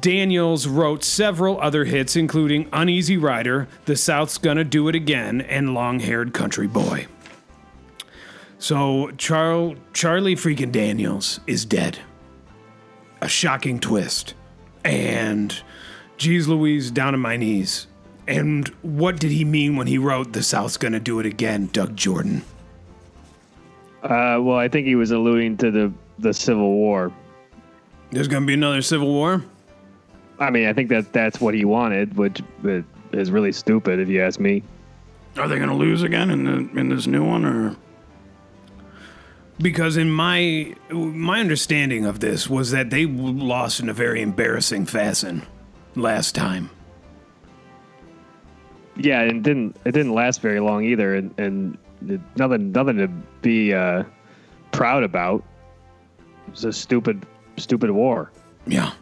Daniels 0.00 0.66
wrote 0.66 1.04
several 1.04 1.60
other 1.60 1.84
hits, 1.84 2.16
including 2.16 2.68
Uneasy 2.72 3.16
Rider, 3.16 3.68
The 3.84 3.94
South's 3.94 4.36
Gonna 4.36 4.64
Do 4.64 4.88
It 4.88 4.96
Again, 4.96 5.42
and 5.42 5.74
Long 5.74 6.00
Haired 6.00 6.34
Country 6.34 6.66
Boy. 6.66 7.06
So, 8.58 9.12
Charl- 9.18 9.76
Charlie 9.92 10.34
freaking 10.34 10.72
Daniels 10.72 11.38
is 11.46 11.64
dead. 11.64 12.00
A 13.20 13.28
shocking 13.28 13.78
twist. 13.78 14.34
And, 14.84 15.62
geez 16.16 16.48
Louise, 16.48 16.90
down 16.90 17.14
on 17.14 17.20
my 17.20 17.36
knees. 17.36 17.86
And 18.26 18.68
what 18.82 19.18
did 19.18 19.30
he 19.30 19.44
mean 19.44 19.76
when 19.76 19.86
he 19.86 19.98
wrote 19.98 20.32
The 20.32 20.42
South's 20.42 20.76
Gonna 20.76 21.00
Do 21.00 21.18
It 21.20 21.26
Again, 21.26 21.68
Doug 21.72 21.96
Jordan? 21.96 22.42
Uh, 24.02 24.38
well, 24.40 24.56
I 24.56 24.68
think 24.68 24.86
he 24.86 24.94
was 24.94 25.10
alluding 25.10 25.56
to 25.58 25.70
the 25.70 25.92
the 26.18 26.32
Civil 26.32 26.72
War. 26.72 27.12
There's 28.10 28.28
gonna 28.28 28.46
be 28.46 28.54
another 28.54 28.82
Civil 28.82 29.08
War? 29.08 29.44
I 30.38 30.50
mean, 30.50 30.66
I 30.66 30.72
think 30.72 30.88
that 30.88 31.12
that's 31.12 31.40
what 31.40 31.54
he 31.54 31.64
wanted, 31.64 32.16
which 32.16 32.42
uh, 32.64 32.82
is 33.12 33.30
really 33.30 33.52
stupid 33.52 34.00
if 34.00 34.08
you 34.08 34.22
ask 34.22 34.40
me. 34.40 34.62
Are 35.36 35.48
they 35.48 35.56
going 35.56 35.68
to 35.68 35.74
lose 35.74 36.02
again 36.02 36.30
in 36.30 36.44
the 36.44 36.78
in 36.78 36.88
this 36.88 37.06
new 37.06 37.24
one, 37.24 37.44
or 37.44 37.76
Because 39.58 39.96
in 39.96 40.10
my 40.10 40.74
my 40.90 41.40
understanding 41.40 42.04
of 42.04 42.20
this 42.20 42.50
was 42.50 42.70
that 42.72 42.90
they 42.90 43.06
lost 43.06 43.80
in 43.80 43.88
a 43.88 43.94
very 43.94 44.20
embarrassing 44.20 44.86
fashion 44.86 45.46
last 45.94 46.34
time. 46.34 46.70
Yeah, 48.96 49.20
and 49.22 49.38
it 49.38 49.42
didn't 49.42 49.76
it 49.84 49.92
didn't 49.92 50.14
last 50.14 50.40
very 50.40 50.60
long 50.60 50.84
either, 50.84 51.14
and, 51.14 51.34
and 51.38 51.78
it- 52.08 52.20
nothing 52.36 52.72
nothing 52.72 52.96
to 52.98 53.08
be 53.40 53.72
uh, 53.72 54.04
proud 54.70 55.02
about. 55.02 55.42
It 56.46 56.50
was 56.50 56.64
a 56.64 56.72
stupid 56.72 57.24
stupid 57.56 57.90
war. 57.90 58.30
Yeah. 58.66 58.92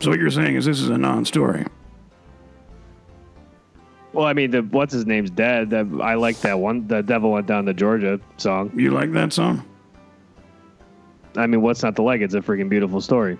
So 0.00 0.10
what 0.10 0.18
you're 0.18 0.30
saying 0.30 0.56
is 0.56 0.64
this 0.64 0.80
is 0.80 0.88
a 0.88 0.96
non-story. 0.98 1.66
Well, 4.12 4.26
I 4.26 4.32
mean, 4.32 4.50
the 4.50 4.62
what's 4.62 4.92
his 4.92 5.06
name's 5.06 5.30
dead. 5.30 5.70
That 5.70 5.86
I 6.02 6.14
like 6.14 6.40
that 6.40 6.58
one. 6.58 6.86
The 6.88 7.02
devil 7.02 7.30
went 7.30 7.46
down 7.46 7.64
to 7.66 7.74
Georgia 7.74 8.20
song. 8.38 8.72
You 8.74 8.90
like 8.90 9.12
that 9.12 9.32
song? 9.32 9.64
I 11.36 11.46
mean, 11.46 11.62
what's 11.62 11.82
not 11.82 11.94
to 11.96 12.02
like? 12.02 12.20
It's 12.22 12.34
a 12.34 12.40
freaking 12.40 12.68
beautiful 12.68 13.00
story. 13.00 13.38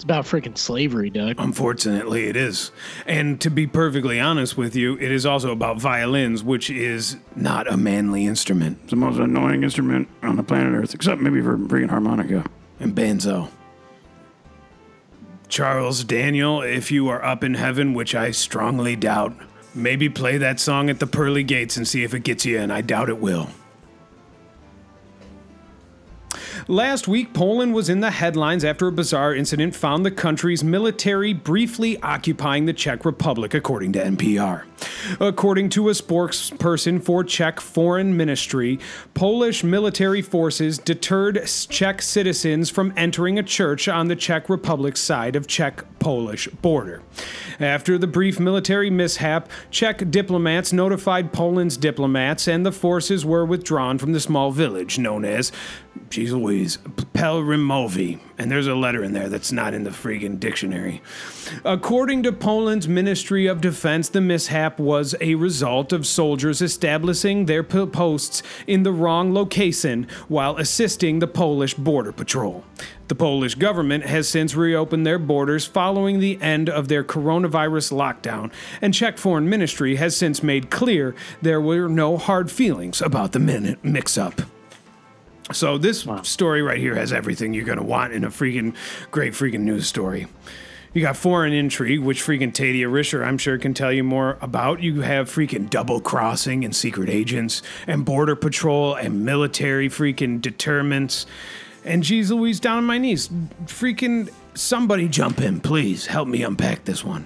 It's 0.00 0.04
about 0.06 0.24
freaking 0.24 0.56
slavery, 0.56 1.10
Doug. 1.10 1.36
Unfortunately, 1.38 2.28
it 2.28 2.34
is. 2.34 2.70
And 3.04 3.38
to 3.42 3.50
be 3.50 3.66
perfectly 3.66 4.18
honest 4.18 4.56
with 4.56 4.74
you, 4.74 4.96
it 4.96 5.12
is 5.12 5.26
also 5.26 5.52
about 5.52 5.78
violins, 5.78 6.42
which 6.42 6.70
is 6.70 7.18
not 7.36 7.70
a 7.70 7.76
manly 7.76 8.24
instrument, 8.24 8.78
It's 8.84 8.92
the 8.92 8.96
most 8.96 9.18
annoying 9.18 9.62
instrument 9.62 10.08
on 10.22 10.36
the 10.36 10.42
planet 10.42 10.72
Earth, 10.72 10.94
except 10.94 11.20
maybe 11.20 11.42
for 11.42 11.58
freaking 11.58 11.90
harmonica. 11.90 12.46
and 12.80 12.94
banjo. 12.94 13.50
Charles 15.50 16.02
Daniel, 16.02 16.62
if 16.62 16.90
you 16.90 17.08
are 17.08 17.22
up 17.22 17.44
in 17.44 17.52
heaven, 17.52 17.92
which 17.92 18.14
I 18.14 18.30
strongly 18.30 18.96
doubt, 18.96 19.34
maybe 19.74 20.08
play 20.08 20.38
that 20.38 20.60
song 20.60 20.88
at 20.88 20.98
the 20.98 21.06
pearly 21.06 21.42
gates 21.42 21.76
and 21.76 21.86
see 21.86 22.04
if 22.04 22.14
it 22.14 22.20
gets 22.20 22.46
you, 22.46 22.58
and 22.58 22.72
I 22.72 22.80
doubt 22.80 23.10
it 23.10 23.18
will. 23.18 23.50
Last 26.70 27.08
week, 27.08 27.34
Poland 27.34 27.74
was 27.74 27.88
in 27.88 27.98
the 27.98 28.12
headlines 28.12 28.64
after 28.64 28.86
a 28.86 28.92
bizarre 28.92 29.34
incident 29.34 29.74
found 29.74 30.06
the 30.06 30.10
country's 30.12 30.62
military 30.62 31.32
briefly 31.32 32.00
occupying 32.00 32.66
the 32.66 32.72
Czech 32.72 33.04
Republic, 33.04 33.54
according 33.54 33.92
to 33.94 33.98
NPR. 33.98 34.62
According 35.18 35.70
to 35.70 35.88
a 35.88 35.92
spokesperson 35.94 37.02
for 37.02 37.24
Czech 37.24 37.58
Foreign 37.58 38.16
Ministry, 38.16 38.78
Polish 39.14 39.64
military 39.64 40.22
forces 40.22 40.78
deterred 40.78 41.44
Czech 41.44 42.02
citizens 42.02 42.70
from 42.70 42.92
entering 42.96 43.36
a 43.36 43.42
church 43.42 43.88
on 43.88 44.06
the 44.06 44.14
Czech 44.14 44.48
Republic's 44.48 45.00
side 45.00 45.34
of 45.34 45.48
Czech 45.48 45.82
Polish 46.00 46.48
border. 46.48 47.02
After 47.60 47.96
the 47.96 48.08
brief 48.08 48.40
military 48.40 48.90
mishap, 48.90 49.48
Czech 49.70 50.10
diplomats 50.10 50.72
notified 50.72 51.32
Poland's 51.32 51.76
diplomats, 51.76 52.48
and 52.48 52.66
the 52.66 52.72
forces 52.72 53.24
were 53.24 53.44
withdrawn 53.44 53.98
from 53.98 54.12
the 54.12 54.20
small 54.20 54.50
village 54.50 54.98
known 54.98 55.24
as, 55.24 55.52
geez 56.08 56.32
Louise, 56.32 56.78
Pelrimovi. 57.14 58.18
And 58.40 58.50
there's 58.50 58.68
a 58.68 58.74
letter 58.74 59.04
in 59.04 59.12
there 59.12 59.28
that's 59.28 59.52
not 59.52 59.74
in 59.74 59.84
the 59.84 59.90
friggin' 59.90 60.40
dictionary. 60.40 61.02
According 61.62 62.22
to 62.22 62.32
Poland's 62.32 62.88
Ministry 62.88 63.46
of 63.46 63.60
Defense, 63.60 64.08
the 64.08 64.22
mishap 64.22 64.80
was 64.80 65.14
a 65.20 65.34
result 65.34 65.92
of 65.92 66.06
soldiers 66.06 66.62
establishing 66.62 67.44
their 67.44 67.62
p- 67.62 67.84
posts 67.84 68.42
in 68.66 68.82
the 68.82 68.92
wrong 68.92 69.34
location 69.34 70.06
while 70.28 70.56
assisting 70.56 71.18
the 71.18 71.26
Polish 71.26 71.74
border 71.74 72.12
patrol. 72.12 72.64
The 73.08 73.14
Polish 73.14 73.56
government 73.56 74.06
has 74.06 74.26
since 74.26 74.54
reopened 74.54 75.06
their 75.06 75.18
borders 75.18 75.66
following 75.66 76.18
the 76.18 76.40
end 76.40 76.70
of 76.70 76.88
their 76.88 77.04
coronavirus 77.04 77.92
lockdown, 77.92 78.50
and 78.80 78.94
Czech 78.94 79.18
Foreign 79.18 79.50
Ministry 79.50 79.96
has 79.96 80.16
since 80.16 80.42
made 80.42 80.70
clear 80.70 81.14
there 81.42 81.60
were 81.60 81.90
no 81.90 82.16
hard 82.16 82.50
feelings 82.50 83.02
about 83.02 83.32
the 83.32 83.38
min- 83.38 83.76
mix 83.82 84.16
up. 84.16 84.40
So 85.52 85.78
this 85.78 86.06
story 86.22 86.62
right 86.62 86.78
here 86.78 86.94
has 86.94 87.12
everything 87.12 87.54
you're 87.54 87.64
gonna 87.64 87.82
want 87.82 88.12
in 88.12 88.24
a 88.24 88.28
freaking 88.28 88.74
great 89.10 89.32
freaking 89.32 89.60
news 89.60 89.86
story. 89.86 90.26
You 90.92 91.02
got 91.02 91.16
foreign 91.16 91.52
intrigue, 91.52 92.00
which 92.00 92.22
freaking 92.22 92.52
Tadia 92.52 92.90
Risher, 92.90 93.24
I'm 93.24 93.38
sure, 93.38 93.58
can 93.58 93.74
tell 93.74 93.92
you 93.92 94.02
more 94.02 94.38
about. 94.40 94.82
You 94.82 95.02
have 95.02 95.28
freaking 95.28 95.70
double 95.70 96.00
crossing 96.00 96.64
and 96.64 96.74
secret 96.74 97.08
agents, 97.08 97.62
and 97.86 98.04
border 98.04 98.34
patrol 98.34 98.96
and 98.96 99.24
military 99.24 99.88
freaking 99.88 100.40
determinants. 100.40 101.26
And 101.84 102.02
geez 102.02 102.32
Louise, 102.32 102.58
down 102.58 102.78
on 102.78 102.84
my 102.84 102.98
knees. 102.98 103.28
Freaking 103.66 104.32
somebody 104.54 105.08
jump 105.08 105.40
in, 105.40 105.60
please. 105.60 106.06
Help 106.06 106.26
me 106.26 106.42
unpack 106.42 106.84
this 106.84 107.04
one. 107.04 107.24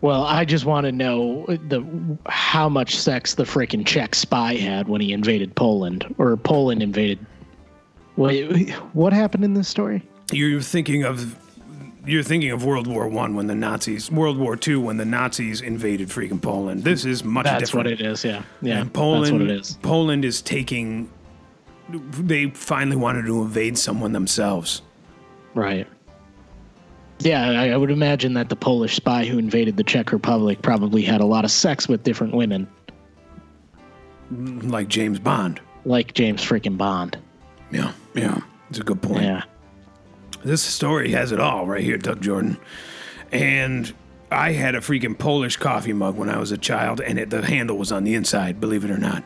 Well, 0.00 0.22
I 0.22 0.44
just 0.44 0.64
want 0.64 0.86
to 0.86 0.92
know 0.92 1.44
the 1.46 1.84
how 2.26 2.68
much 2.68 2.96
sex 2.96 3.34
the 3.34 3.44
freaking 3.44 3.84
Czech 3.84 4.14
spy 4.14 4.54
had 4.54 4.88
when 4.88 5.00
he 5.00 5.12
invaded 5.12 5.54
Poland, 5.56 6.12
or 6.18 6.36
Poland 6.36 6.82
invaded. 6.82 7.24
Wait, 8.16 8.70
what 8.92 9.12
happened 9.12 9.44
in 9.44 9.54
this 9.54 9.68
story? 9.68 10.02
You're 10.32 10.60
thinking 10.60 11.04
of 11.04 11.36
you're 12.04 12.22
thinking 12.22 12.50
of 12.50 12.64
World 12.64 12.86
War 12.86 13.08
One 13.08 13.34
when 13.36 13.46
the 13.46 13.54
Nazis, 13.54 14.10
World 14.10 14.36
War 14.38 14.56
Two 14.56 14.80
when 14.80 14.96
the 14.96 15.04
Nazis 15.04 15.60
invaded 15.60 16.08
freaking 16.08 16.40
Poland. 16.42 16.84
This 16.84 17.04
is 17.04 17.22
much 17.24 17.44
That's 17.44 17.64
different. 17.70 17.86
what 17.86 17.92
it 17.92 18.00
is. 18.00 18.24
Yeah, 18.24 18.42
yeah. 18.60 18.80
And 18.80 18.92
Poland, 18.92 19.24
that's 19.24 19.32
what 19.32 19.42
it 19.42 19.50
is. 19.50 19.78
Poland 19.82 20.24
is 20.24 20.42
taking. 20.42 21.10
They 21.90 22.50
finally 22.50 22.96
wanted 22.96 23.26
to 23.26 23.42
invade 23.42 23.76
someone 23.78 24.12
themselves. 24.12 24.82
Right. 25.54 25.86
Yeah, 27.18 27.48
I, 27.50 27.68
I 27.70 27.76
would 27.76 27.90
imagine 27.90 28.34
that 28.34 28.48
the 28.48 28.56
Polish 28.56 28.96
spy 28.96 29.24
who 29.24 29.38
invaded 29.38 29.76
the 29.76 29.84
Czech 29.84 30.10
Republic 30.12 30.60
probably 30.62 31.02
had 31.02 31.20
a 31.20 31.24
lot 31.26 31.44
of 31.44 31.50
sex 31.52 31.86
with 31.88 32.02
different 32.02 32.34
women, 32.34 32.66
mm, 34.32 34.70
like 34.70 34.88
James 34.88 35.18
Bond. 35.20 35.60
like 35.84 36.14
James 36.14 36.42
freaking 36.42 36.76
Bond. 36.76 37.16
Yeah, 37.70 37.92
Yeah. 38.14 38.40
it's 38.68 38.78
a 38.78 38.82
good 38.82 39.02
point. 39.02 39.22
Yeah. 39.22 39.44
This 40.44 40.62
story 40.62 41.12
has 41.12 41.32
it 41.32 41.40
all 41.40 41.66
right 41.66 41.82
here, 41.82 41.96
Doug 41.98 42.20
Jordan. 42.20 42.58
And 43.30 43.92
I 44.30 44.52
had 44.52 44.74
a 44.74 44.80
freaking 44.80 45.18
Polish 45.18 45.56
coffee 45.56 45.92
mug 45.92 46.16
when 46.16 46.28
I 46.28 46.38
was 46.38 46.52
a 46.52 46.58
child, 46.58 47.00
and 47.00 47.18
it, 47.18 47.30
the 47.30 47.44
handle 47.44 47.78
was 47.78 47.92
on 47.92 48.04
the 48.04 48.14
inside. 48.14 48.60
Believe 48.60 48.84
it 48.84 48.90
or 48.90 48.98
not. 48.98 49.22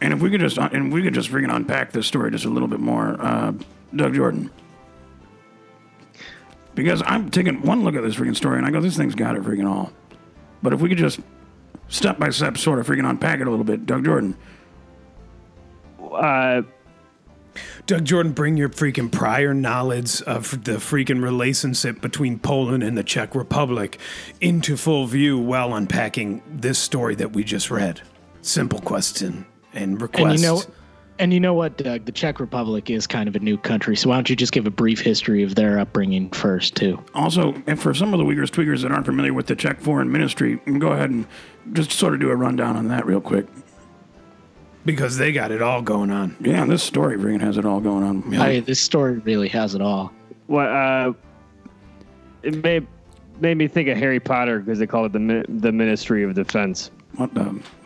And 0.00 0.12
if 0.12 0.20
we 0.20 0.30
could 0.30 0.40
just 0.40 0.58
and 0.58 0.92
we 0.92 1.02
could 1.02 1.14
just 1.14 1.30
freaking 1.30 1.54
unpack 1.54 1.92
this 1.92 2.06
story 2.06 2.30
just 2.30 2.44
a 2.44 2.50
little 2.50 2.68
bit 2.68 2.80
more, 2.80 3.16
uh, 3.20 3.52
Doug 3.94 4.14
Jordan. 4.14 4.50
Because 6.74 7.02
I'm 7.06 7.30
taking 7.30 7.62
one 7.62 7.82
look 7.82 7.94
at 7.94 8.02
this 8.02 8.16
freaking 8.16 8.36
story 8.36 8.58
and 8.58 8.66
I 8.66 8.70
go, 8.70 8.80
this 8.80 8.96
thing's 8.96 9.14
got 9.14 9.36
it 9.36 9.42
freaking 9.42 9.66
all. 9.66 9.92
But 10.62 10.74
if 10.74 10.80
we 10.80 10.90
could 10.90 10.98
just 10.98 11.20
step 11.88 12.18
by 12.18 12.28
step 12.30 12.58
sort 12.58 12.78
of 12.78 12.86
freaking 12.86 13.08
unpack 13.08 13.40
it 13.40 13.46
a 13.46 13.50
little 13.50 13.64
bit, 13.64 13.86
Doug 13.86 14.04
Jordan. 14.04 14.36
Uh, 16.02 16.62
Doug 17.86 18.04
Jordan, 18.04 18.32
bring 18.32 18.56
your 18.56 18.68
freaking 18.68 19.10
prior 19.10 19.54
knowledge 19.54 20.22
of 20.22 20.64
the 20.64 20.72
freaking 20.72 21.22
relationship 21.22 22.00
between 22.00 22.38
Poland 22.38 22.82
and 22.82 22.96
the 22.96 23.04
Czech 23.04 23.34
Republic 23.34 23.98
into 24.40 24.76
full 24.76 25.06
view 25.06 25.38
while 25.38 25.74
unpacking 25.74 26.42
this 26.48 26.78
story 26.78 27.14
that 27.16 27.32
we 27.32 27.44
just 27.44 27.70
read. 27.70 28.00
Simple 28.42 28.80
question 28.80 29.46
and 29.72 30.00
request. 30.00 30.26
And 30.26 30.40
you 30.40 30.46
know, 30.46 30.62
and 31.18 31.32
you 31.32 31.40
know 31.40 31.54
what, 31.54 31.78
Doug? 31.78 32.04
The 32.04 32.12
Czech 32.12 32.40
Republic 32.40 32.90
is 32.90 33.06
kind 33.06 33.28
of 33.28 33.36
a 33.36 33.38
new 33.38 33.56
country, 33.56 33.96
so 33.96 34.10
why 34.10 34.16
don't 34.16 34.28
you 34.28 34.36
just 34.36 34.52
give 34.52 34.66
a 34.66 34.70
brief 34.70 35.00
history 35.00 35.42
of 35.42 35.54
their 35.54 35.78
upbringing 35.78 36.30
first, 36.30 36.76
too? 36.76 37.02
Also, 37.14 37.54
and 37.66 37.80
for 37.80 37.94
some 37.94 38.12
of 38.12 38.18
the 38.18 38.24
Weakers 38.24 38.50
tweakers 38.50 38.82
that 38.82 38.92
aren't 38.92 39.06
familiar 39.06 39.32
with 39.32 39.46
the 39.46 39.56
Czech 39.56 39.80
Foreign 39.80 40.12
Ministry, 40.12 40.56
go 40.78 40.88
ahead 40.88 41.10
and 41.10 41.26
just 41.72 41.92
sort 41.92 42.14
of 42.14 42.20
do 42.20 42.30
a 42.30 42.36
rundown 42.36 42.76
on 42.76 42.88
that 42.88 43.06
real 43.06 43.20
quick. 43.20 43.46
Because 44.86 45.18
they 45.18 45.32
got 45.32 45.50
it 45.50 45.60
all 45.60 45.82
going 45.82 46.10
on. 46.10 46.36
Yeah, 46.40 46.64
this 46.64 46.82
story 46.82 47.18
freaking 47.18 47.40
has 47.42 47.58
it 47.58 47.66
all 47.66 47.80
going 47.80 48.02
on. 48.04 48.34
I, 48.36 48.60
this 48.60 48.80
story 48.80 49.18
really 49.18 49.48
has 49.48 49.74
it 49.74 49.82
all. 49.82 50.12
what? 50.46 50.68
Uh, 50.68 51.12
it 52.42 52.62
made 52.62 52.86
made 53.40 53.58
me 53.58 53.68
think 53.68 53.88
of 53.88 53.98
Harry 53.98 54.20
Potter 54.20 54.60
because 54.60 54.78
they 54.78 54.86
call 54.86 55.04
it 55.04 55.12
the 55.12 55.18
Mi- 55.18 55.44
the 55.48 55.72
Ministry 55.72 56.22
of 56.22 56.34
Defense. 56.34 56.90
What 57.16 57.34
the 57.34 57.42
f- 57.42 57.76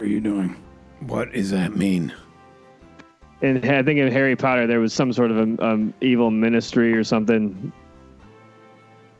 are 0.00 0.06
you 0.06 0.20
doing? 0.20 0.54
What 1.00 1.32
does 1.32 1.50
that 1.50 1.74
mean? 1.76 2.12
And 3.40 3.64
I 3.64 3.82
think 3.82 3.98
in 3.98 4.12
Harry 4.12 4.36
Potter 4.36 4.68
there 4.68 4.78
was 4.78 4.92
some 4.92 5.12
sort 5.12 5.32
of 5.32 5.38
a, 5.38 5.66
um, 5.66 5.92
evil 6.00 6.30
ministry 6.30 6.92
or 6.92 7.02
something. 7.02 7.72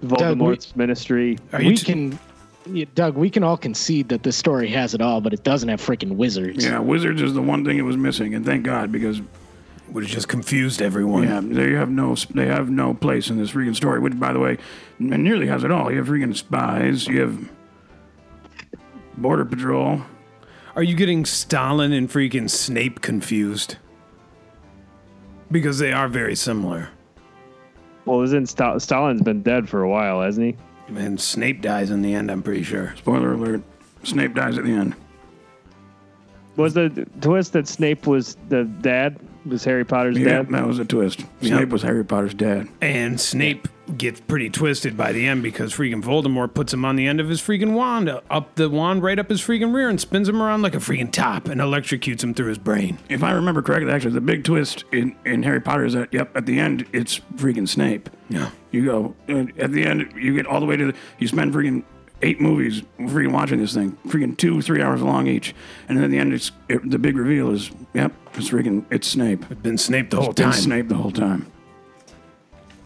Voldemort's 0.05 0.77
ministry. 0.77 1.39
Are 1.53 1.63
you 1.63 1.69
we 1.71 1.77
t- 1.77 1.85
can, 1.87 2.19
yeah, 2.67 2.85
Doug, 2.95 3.17
we 3.17 3.31
can 3.31 3.43
all 3.43 3.57
concede 3.57 4.09
that 4.11 4.23
this 4.23 4.37
story 4.37 4.69
has 4.69 4.95
it 4.95 5.01
all, 5.01 5.21
but 5.21 5.33
it 5.33 5.43
doesn't 5.45 5.69
have 5.69 5.81
freaking 5.81 6.17
wizards. 6.17 6.65
Yeah, 6.65 6.79
wizards 6.79 7.21
is 7.23 7.35
the 7.35 7.43
one 7.43 7.65
thing 7.65 7.79
it 7.79 7.83
was 7.83 7.97
missing, 7.97 8.35
and 8.35 8.45
thank 8.45 8.65
God 8.65 8.91
because 8.93 9.21
Would 9.91 10.05
have 10.05 10.13
just 10.13 10.29
confused 10.29 10.81
everyone. 10.81 11.25
yeah, 11.25 11.41
they 11.43 11.73
have 11.73 11.91
no 11.91 12.15
they 12.31 12.47
have 12.47 12.71
no 12.71 12.95
place 12.95 13.29
in 13.31 13.37
this 13.39 13.51
freaking 13.53 13.77
story. 13.77 13.99
Which, 14.01 14.19
by 14.19 14.33
the 14.33 14.39
way, 14.39 14.59
nearly 14.99 15.47
has 15.49 15.65
it 15.65 15.71
all. 15.71 15.91
You 15.91 15.99
have 15.99 16.07
freaking 16.09 16.37
spies. 16.37 17.07
You 17.07 17.21
have 17.21 17.49
border 19.17 19.45
patrol. 19.45 20.03
Are 20.75 20.83
you 20.83 20.95
getting 20.95 21.27
Stalin 21.27 21.93
and 21.93 22.09
freaking 22.09 22.49
Snape 22.49 23.03
confused? 23.03 23.77
Because 25.51 25.79
they 25.79 25.93
are 25.93 26.09
very 26.09 26.35
similar. 26.35 26.89
Well, 28.07 28.23
isn't 28.23 28.47
Sta- 28.49 28.79
Stalin's 28.79 29.21
been 29.21 29.43
dead 29.43 29.69
for 29.69 29.83
a 29.83 29.89
while, 29.89 30.23
hasn't 30.23 30.47
he? 30.47 30.57
And 30.89 31.21
Snape 31.21 31.63
dies 31.63 31.91
in 31.91 32.03
the 32.03 32.15
end, 32.15 32.31
I'm 32.31 32.43
pretty 32.43 32.63
sure. 32.63 32.95
Spoiler 32.99 33.33
alert: 33.33 33.63
Snape 34.03 34.35
dies 34.35 34.59
at 34.59 34.65
the 34.65 34.73
end. 34.73 34.95
Was 36.57 36.75
the 36.75 37.07
twist 37.21 37.53
that 37.55 37.67
Snape 37.67 38.07
was 38.07 38.37
the 38.49 38.65
dad? 38.65 39.19
Was 39.47 39.65
Harry 39.65 39.85
Potter's 39.85 40.19
Yeah, 40.19 40.43
dad? 40.43 40.49
that 40.51 40.67
was 40.67 40.79
a 40.79 40.85
twist. 40.85 41.25
Snape 41.41 41.71
was 41.71 41.83
Harry 41.83 42.05
Potter's 42.05 42.35
dad. 42.35 42.69
And 42.81 43.19
Snape 43.21 43.69
gets 43.99 44.21
pretty 44.21 44.51
twisted 44.51 44.97
by 44.97 45.13
the 45.13 45.27
end 45.27 45.43
because 45.43 45.73
freaking 45.73 46.03
Voldemort 46.03 46.55
puts 46.55 46.73
him 46.73 46.85
on 46.85 46.97
the 46.97 47.07
end 47.07 47.21
of 47.21 47.29
his 47.29 47.41
freaking 47.41 47.73
wand, 47.75 48.09
up 48.31 48.55
the 48.55 48.69
wand 48.69 49.03
right 49.03 49.19
up 49.19 49.29
his 49.29 49.41
freaking 49.41 49.75
rear, 49.75 49.89
and 49.89 50.01
spins 50.01 50.29
him 50.29 50.43
around 50.43 50.63
like 50.63 50.75
a 50.75 50.79
freaking 50.79 51.11
top 51.11 51.49
and 51.49 51.61
electrocutes 51.61 52.23
him 52.23 52.35
through 52.35 52.49
his 52.49 52.59
brain. 52.59 52.99
If 53.09 53.23
I 53.23 53.33
remember 53.33 53.63
correctly, 53.63 53.93
actually, 53.93 54.15
the 54.15 54.21
big 54.21 54.45
twist 54.45 54.85
in, 54.93 55.17
in 55.25 55.43
Harry 55.43 55.61
Potter 55.61 55.85
is 55.85 55.93
that, 55.95 56.13
yep, 56.13 56.37
at 56.37 56.47
the 56.47 56.59
end, 56.59 56.87
it's 56.93 57.21
freaking 57.37 57.69
Snape. 57.69 58.11
Yeah. 58.29 58.51
You 58.71 58.85
go, 58.85 59.15
at 59.59 59.73
the 59.73 59.85
end, 59.85 60.13
you 60.17 60.35
get 60.35 60.47
all 60.47 60.61
the 60.61 60.67
way 60.67 60.77
to 60.77 60.93
the, 60.93 60.99
you 61.19 61.29
spend 61.29 61.53
freaking 61.53 61.85
eight 62.23 62.41
movies 62.41 62.83
freaking 63.01 63.33
watching 63.33 63.59
this 63.59 63.75
thing, 63.75 63.99
freaking 64.07 64.37
two, 64.37 64.63
three 64.63 64.81
hours 64.81 65.03
long 65.03 65.27
each. 65.27 65.55
And 65.89 65.99
then 65.99 66.05
at 66.05 66.11
the 66.11 66.19
end, 66.19 66.33
it's 66.33 66.53
it, 66.69 66.89
the 66.89 66.99
big 66.99 67.17
reveal 67.17 67.51
is, 67.51 67.71
yep, 67.93 68.13
it's 68.35 68.49
freaking, 68.49 68.85
it's 68.91 69.09
Snape. 69.09 69.45
It's 69.51 69.61
been 69.61 69.77
Snape 69.77 70.11
the 70.11 70.17
whole 70.17 70.31
It's 70.31 70.41
been 70.41 70.51
time. 70.51 70.61
Snape 70.61 70.89
the 70.89 70.95
whole 70.95 71.11
time. 71.11 71.52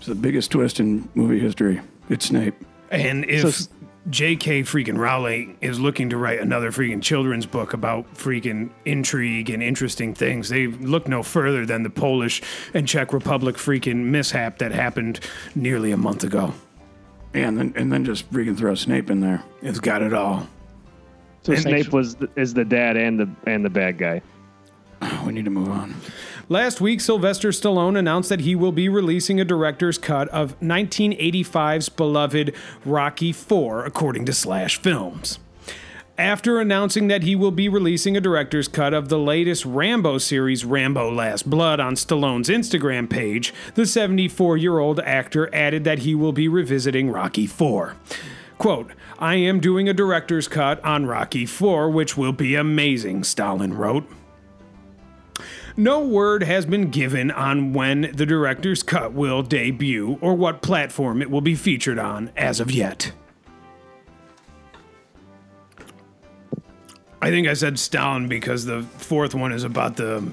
It's 0.07 0.15
the 0.15 0.23
biggest 0.23 0.53
twist 0.53 0.79
in 0.79 1.09
movie 1.17 1.41
history. 1.41 1.81
It's 2.09 2.27
Snape. 2.27 2.55
And 2.93 3.25
if 3.29 3.57
So 3.57 3.69
J.K. 4.09 4.63
freaking 4.63 4.99
Rowling 4.99 5.59
is 5.61 5.81
looking 5.81 6.11
to 6.11 6.17
write 6.17 6.39
another 6.39 6.71
freaking 6.71 7.03
children's 7.03 7.45
book 7.45 7.73
about 7.73 8.15
freaking 8.15 8.71
intrigue 8.85 9.51
and 9.51 9.65
interesting 9.65 10.15
things, 10.15 10.49
they 10.49 10.69
look 10.69 11.09
no 11.09 11.25
further 11.25 11.67
than 11.67 11.83
the 11.83 11.91
Polish 11.91 12.41
and 12.73 12.87
Czech 12.87 13.13
Republic 13.13 13.57
freaking 13.57 14.05
mishap 14.05 14.59
that 14.59 14.71
happened 14.71 15.19
nearly 15.57 15.91
a 15.91 15.97
month 15.97 16.23
ago. 16.23 16.55
And 17.35 17.59
then 17.59 17.73
and 17.75 17.93
then 17.93 18.05
just 18.05 18.31
freaking 18.31 18.57
throw 18.57 18.77
Snape 18.77 19.11
in 19.11 19.19
there. 19.19 19.43
It's 19.61 19.81
got 19.81 20.03
it 20.03 20.13
all. 20.13 20.49
So 21.43 21.53
And- 21.53 21.63
Snape 21.63 21.93
was 21.93 22.15
the, 22.15 22.31
is 22.37 22.55
the 22.55 22.65
dad 22.65 22.97
and 22.97 23.19
the 23.19 23.29
and 23.45 23.65
the 23.65 23.71
bad 23.71 23.99
guy. 23.99 24.23
We 25.27 25.33
need 25.33 25.47
to 25.47 25.51
move 25.51 25.69
on. 25.69 25.97
Last 26.49 26.81
week, 26.81 27.01
Sylvester 27.01 27.49
Stallone 27.49 27.99
announced 27.99 28.29
that 28.29 28.43
he 28.43 28.55
will 28.55 28.71
be 28.71 28.89
releasing 28.89 29.41
a 29.41 29.45
director's 29.45 29.99
cut 29.99 30.29
of 30.29 30.59
1985's 30.61 31.89
beloved 31.89 32.55
Rocky 32.85 33.31
IV, 33.31 33.85
according 33.85 34.27
to 34.27 34.33
Slash 34.33 34.81
Films. 34.81 35.41
After 36.17 36.61
announcing 36.61 37.09
that 37.09 37.25
he 37.25 37.35
will 37.35 37.51
be 37.51 37.69
releasing 37.69 38.17
a 38.17 38.21
director's 38.21 38.69
cut 38.69 38.95
of 38.95 39.09
the 39.09 39.19
latest 39.19 39.67
Rambo 39.67 40.19
series, 40.19 40.65
Rambo 40.65 41.13
Last 41.13 41.51
Blood, 41.51 41.81
on 41.81 41.97
Stallone's 41.97 42.49
Instagram 42.49 43.11
page, 43.11 43.53
the 43.75 43.85
74 43.85 44.57
year 44.57 44.79
old 44.79 45.01
actor 45.01 45.53
added 45.53 45.83
that 45.83 46.01
he 46.01 46.15
will 46.15 46.33
be 46.33 46.47
revisiting 46.47 47.11
Rocky 47.11 47.45
IV. 47.45 47.97
Quote, 48.57 48.93
I 49.19 49.35
am 49.35 49.59
doing 49.59 49.89
a 49.89 49.93
director's 49.93 50.47
cut 50.47 50.83
on 50.85 51.07
Rocky 51.07 51.43
IV, 51.43 51.93
which 51.93 52.17
will 52.17 52.33
be 52.33 52.55
amazing, 52.55 53.25
Stalin 53.25 53.75
wrote. 53.75 54.09
No 55.77 56.01
word 56.01 56.43
has 56.43 56.65
been 56.65 56.91
given 56.91 57.31
on 57.31 57.75
when 57.75 58.11
the 58.15 58.25
director's 58.25 58.83
cut 58.83 59.13
will 59.13 59.43
debut 59.43 60.19
or 60.23 60.35
what 60.35 60.63
platform 60.63 61.21
it 61.21 61.31
will 61.31 61.43
be 61.43 61.55
featured 61.55 61.99
on 61.99 62.31
as 62.37 62.61
of 62.61 62.71
yet. 62.71 63.13
I 67.21 67.31
think 67.31 67.47
I 67.47 67.55
said 67.55 67.79
Stalin 67.79 68.29
because 68.29 68.65
the 68.65 68.83
fourth 68.83 69.35
one 69.35 69.53
is 69.53 69.65
about 69.65 69.97
the 69.97 70.25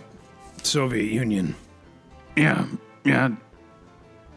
Soviet 0.63 1.12
Union. 1.12 1.56
Yeah, 2.38 2.65
yeah, 3.03 3.29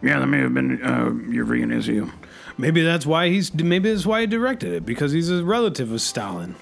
yeah. 0.03 0.19
That 0.19 0.27
may 0.27 0.39
have 0.39 0.55
been 0.55 0.83
uh, 0.83 1.13
your 1.31 1.47
freaking 1.47 1.77
issue. 1.77 2.11
Maybe 2.59 2.83
that's 2.83 3.07
why 3.07 3.29
he's 3.29 3.53
maybe 3.55 3.93
that's 3.93 4.07
why 4.07 4.23
he 4.23 4.27
directed 4.27 4.73
it 4.73 4.87
because 4.87 5.13
he's 5.13 5.31
a 5.31 5.45
relative 5.45 5.93
of 5.93 6.01
Stalin. 6.01 6.57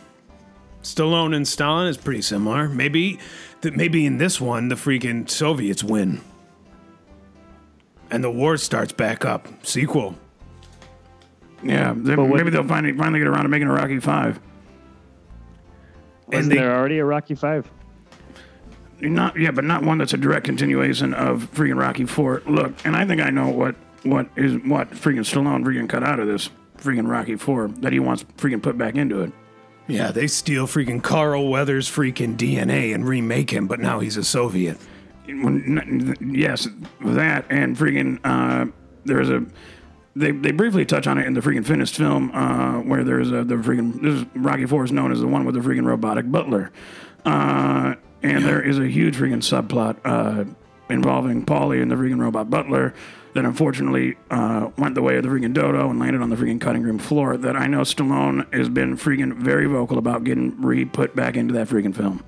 Stallone 0.83 1.35
and 1.35 1.48
Stalin 1.48 1.87
is 1.87 1.96
pretty 1.96 2.22
similar. 2.22 2.68
Maybe 2.68 3.18
that 3.64 3.77
maybe 3.77 4.07
in 4.07 4.18
this 4.18 4.40
one 4.40 4.68
the 4.68 4.74
freaking 4.77 5.29
Soviets 5.29 5.83
win. 5.85 6.20
And 8.11 8.22
the 8.22 8.31
war 8.31 8.57
starts 8.57 8.92
back 8.92 9.24
up. 9.24 9.48
Sequel. 9.66 10.16
Yeah, 11.62 11.94
they, 11.96 12.14
what- 12.14 12.29
maybe 12.37 12.50
they'll 12.50 12.66
finally 12.66 12.96
finally 12.96 13.18
get 13.18 13.29
around 13.29 13.42
to 13.42 13.48
making 13.48 13.68
a 13.68 13.72
Rocky 13.72 13.98
Five. 13.98 14.38
Isn't 16.33 16.48
they- 16.48 16.57
there 16.57 16.74
already 16.77 16.98
a 16.98 17.05
Rocky 17.05 17.35
Five? 17.35 17.68
Not 19.00 19.38
yeah, 19.38 19.50
but 19.50 19.64
not 19.64 19.83
one 19.83 19.98
that's 19.98 20.14
a 20.14 20.16
direct 20.16 20.46
continuation 20.46 21.12
of 21.14 21.50
freaking 21.53 21.79
Rocky 21.79 22.07
Four. 22.07 22.42
Look, 22.46 22.72
and 22.87 22.94
I 22.96 23.05
think 23.07 23.20
I 23.20 23.31
know 23.31 23.48
what 23.48 23.74
what 24.05 24.29
is 24.37 24.55
what 24.64 24.90
freaking 24.92 25.20
Stallone 25.24 25.64
freaking 25.64 25.88
cut 25.88 26.03
out 26.05 26.20
of 26.20 26.27
this 26.29 26.48
freaking 26.79 27.09
Rocky 27.11 27.37
Four 27.37 27.68
that 27.81 27.92
he 27.92 27.98
wants 27.98 28.24
freaking 28.38 28.62
put 28.62 28.79
back 28.79 28.94
into 28.94 29.22
it. 29.22 29.33
Yeah, 29.87 30.12
they 30.12 30.27
steal 30.27 30.66
freaking 30.66 31.03
Carl 31.03 31.49
Weathers' 31.49 31.90
freaking 31.90 32.37
DNA 32.37 32.94
and 32.94 33.07
remake 33.07 33.51
him, 33.51 33.66
but 33.66 33.81
now 33.81 34.01
he's 34.01 34.16
a 34.16 34.25
Soviet. 34.25 34.79
Yes, 35.27 36.68
that 37.01 37.47
and 37.51 37.77
freaking 37.77 38.18
uh, 38.25 38.70
there's 39.05 39.31
a 39.31 39.44
they, 40.16 40.31
they 40.31 40.53
briefly 40.53 40.85
touch 40.85 41.07
on 41.07 41.18
it 41.18 41.27
in 41.27 41.35
the 41.35 41.40
freaking 41.40 41.66
finished 41.66 41.97
film 41.97 42.31
uh, 42.33 42.81
where 42.81 43.05
there's 43.05 43.31
a 43.31 43.44
the 43.44 43.57
freaking 43.57 44.01
this 44.01 44.20
is 44.20 44.27
Rocky 44.35 44.66
Four 44.66 44.85
is 44.85 44.92
known 44.92 45.12
as 45.12 45.20
the 45.20 45.27
one 45.27 45.44
with 45.44 45.55
the 45.55 45.61
freaking 45.61 45.87
robotic 45.87 46.31
butler, 46.31 46.73
uh, 47.25 47.94
and 48.23 48.44
there 48.44 48.62
is 48.62 48.79
a 48.79 48.87
huge 48.87 49.16
freaking 49.16 49.42
subplot 49.42 49.97
uh, 50.05 50.44
involving 50.88 51.44
Paulie 51.44 51.83
and 51.83 51.90
the 51.90 51.94
freaking 51.94 52.20
robot 52.20 52.49
butler 52.49 52.94
that 53.35 53.44
unfortunately 53.44 54.16
uh, 54.31 54.70
went 54.79 54.94
the 54.94 55.03
way 55.03 55.16
of 55.16 55.23
the 55.25 55.29
freaking 55.29 55.53
dodo 55.53 55.90
and 55.90 55.99
landed 55.99 56.23
on 56.23 56.31
the 56.31 56.37
freaking 56.37 56.61
cutting 56.61 56.83
room 56.83 56.99
floor. 56.99 57.37
That 57.37 57.57
I 57.57 57.66
know 57.66 57.81
Stallone 57.81 58.53
has 58.55 58.68
been 58.68 58.97
freaking 58.97 59.35
very 59.35 59.66
vocal 59.66 59.99
about 59.99 60.25
getting 60.25 60.61
re 60.61 60.85
put 60.85 61.14
back 61.16 61.37
into 61.37 61.53
that 61.55 61.68
freaking 61.68 61.94
film. 61.94 62.23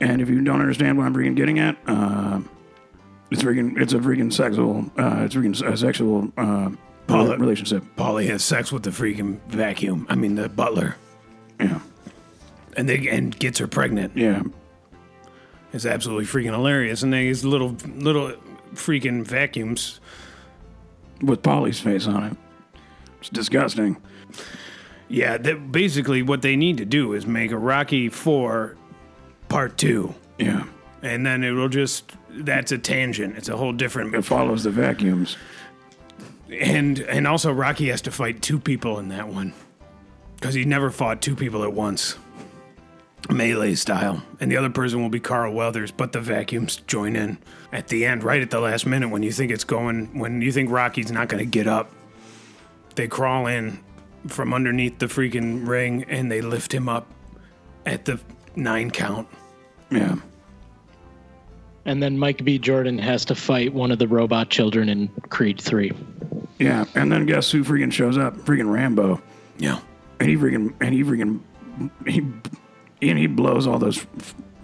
And 0.00 0.20
if 0.20 0.28
you 0.28 0.40
don't 0.42 0.60
understand 0.60 0.98
what 0.98 1.04
I'm 1.04 1.14
freaking 1.14 1.36
getting 1.36 1.58
at, 1.58 1.76
uh, 1.86 2.40
it's 3.30 3.42
freaking 3.42 3.78
it's 3.80 3.92
a 3.92 3.98
freaking 3.98 4.32
sexual 4.32 4.90
uh, 4.98 5.22
it's 5.26 5.34
freaking 5.34 5.60
a 5.66 5.76
sexual 5.76 6.32
uh, 6.36 6.70
Paula- 7.06 7.36
relationship. 7.38 7.84
Paulie 7.96 8.26
has 8.28 8.42
sex 8.44 8.72
with 8.72 8.82
the 8.82 8.90
freaking 8.90 9.38
vacuum. 9.48 10.06
I 10.08 10.14
mean 10.14 10.34
the 10.34 10.48
butler. 10.48 10.96
Yeah, 11.60 11.80
And 12.76 12.88
they 12.88 13.08
and 13.08 13.36
gets 13.38 13.58
her 13.58 13.66
pregnant. 13.66 14.16
yeah. 14.16 14.42
It's 15.72 15.84
absolutely 15.84 16.24
freaking 16.24 16.52
hilarious. 16.54 17.02
And 17.02 17.12
they 17.12 17.26
use 17.26 17.44
little 17.44 17.76
little 17.96 18.32
freaking 18.74 19.24
vacuums. 19.26 20.00
With 21.22 21.42
Paulie's 21.42 21.80
face 21.80 22.06
on 22.06 22.24
it. 22.24 22.36
It's 23.20 23.28
disgusting. 23.30 24.00
Yeah, 25.08 25.38
that 25.38 25.72
basically 25.72 26.22
what 26.22 26.42
they 26.42 26.54
need 26.54 26.76
to 26.78 26.84
do 26.84 27.14
is 27.14 27.26
make 27.26 27.50
a 27.50 27.56
Rocky 27.58 28.08
Four 28.08 28.76
Part 29.48 29.78
Two, 29.78 30.14
Yeah, 30.38 30.64
and 31.02 31.24
then 31.24 31.42
it'll 31.42 31.68
just 31.68 32.12
that's 32.30 32.72
a 32.72 32.78
tangent. 32.78 33.36
It's 33.36 33.48
a 33.48 33.56
whole 33.56 33.72
different. 33.72 34.14
it 34.14 34.22
follows 34.24 34.64
the 34.64 34.70
vacuums. 34.70 35.36
And 36.50 37.00
and 37.00 37.26
also 37.26 37.52
Rocky 37.52 37.88
has 37.88 38.02
to 38.02 38.10
fight 38.10 38.42
two 38.42 38.58
people 38.58 38.98
in 38.98 39.08
that 39.08 39.28
one 39.28 39.54
because 40.36 40.54
he 40.54 40.64
never 40.64 40.90
fought 40.90 41.20
two 41.20 41.34
people 41.34 41.64
at 41.64 41.72
once, 41.72 42.16
melee 43.30 43.74
style. 43.74 44.22
And 44.40 44.50
the 44.50 44.56
other 44.56 44.70
person 44.70 45.02
will 45.02 45.08
be 45.08 45.20
Carl 45.20 45.52
Weathers, 45.52 45.90
but 45.90 46.12
the 46.12 46.20
vacuums 46.20 46.76
join 46.86 47.16
in 47.16 47.38
at 47.72 47.88
the 47.88 48.06
end, 48.06 48.22
right 48.24 48.40
at 48.40 48.50
the 48.50 48.60
last 48.60 48.86
minute 48.86 49.08
when 49.10 49.22
you 49.22 49.32
think 49.32 49.50
it's 49.50 49.64
going, 49.64 50.18
when 50.18 50.40
you 50.40 50.52
think 50.52 50.70
Rocky's 50.70 51.10
not 51.12 51.28
going 51.28 51.44
to 51.44 51.50
get 51.50 51.66
up. 51.66 51.90
They 52.94 53.06
crawl 53.08 53.46
in 53.46 53.78
from 54.26 54.52
underneath 54.52 54.98
the 54.98 55.06
freaking 55.06 55.66
ring 55.68 56.04
and 56.04 56.30
they 56.30 56.40
lift 56.40 56.72
him 56.72 56.88
up 56.88 57.06
at 57.86 58.04
the 58.04 58.18
nine 58.56 58.90
count. 58.90 59.28
Yeah, 59.90 60.16
And 61.86 62.02
then 62.02 62.18
Mike 62.18 62.44
B. 62.44 62.58
Jordan 62.58 62.98
has 62.98 63.24
to 63.26 63.34
fight 63.34 63.72
one 63.72 63.90
of 63.90 63.98
the 63.98 64.06
robot 64.08 64.50
children 64.50 64.88
in 64.88 65.08
Creed 65.30 65.60
3. 65.60 65.92
yeah. 66.58 66.84
And 66.94 67.10
then 67.10 67.24
guess 67.26 67.50
who 67.50 67.64
freaking 67.64 67.92
shows 67.92 68.18
up? 68.18 68.36
Freaking 68.38 68.70
Rambo. 68.70 69.22
Yeah. 69.58 69.80
And 70.20 70.28
he 70.28 70.36
freaking 70.36 70.74
and 70.80 70.92
he 70.94 71.04
freaking 71.04 71.40
he 72.06 72.20
and 73.02 73.18
he 73.18 73.26
blows 73.26 73.66
all 73.66 73.78
those 73.78 74.06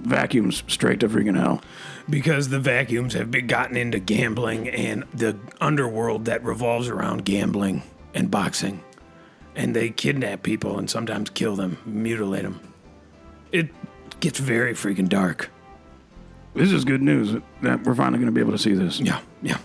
vacuums 0.01 0.62
straight 0.68 1.01
to 1.01 1.09
freaking 1.09 1.37
hell. 1.38 1.62
because 2.11 2.51
the 2.51 2.61
vacuums 2.61 3.14
have 3.14 3.31
been 3.31 3.47
gotten 3.47 3.77
into 3.77 3.99
gambling 3.99 4.68
and 4.68 5.05
the 5.14 5.37
underworld 5.61 6.27
that 6.27 6.44
revolves 6.44 6.88
around 6.88 7.25
gambling 7.25 7.83
and 8.12 8.31
boxing 8.31 8.83
and 9.57 9.75
they 9.75 9.88
kidnap 9.88 10.42
people 10.42 10.79
and 10.79 10.90
sometimes 10.90 11.31
kill 11.31 11.57
them 11.57 11.79
mutilate 11.87 12.42
them 12.42 12.61
it 13.53 13.68
gets 14.20 14.38
very 14.38 14.75
freaking 14.75 15.09
dark 15.09 15.49
This 16.55 16.70
is 16.73 16.85
good 16.85 17.03
news 17.03 17.40
that 17.62 17.83
we're 17.85 17.94
finally 17.94 18.18
going 18.18 18.27
to 18.27 18.33
be 18.33 18.40
able 18.40 18.53
to 18.53 18.59
see 18.59 18.75
this. 18.75 19.01
yeah 19.01 19.20
yeah 19.42 19.59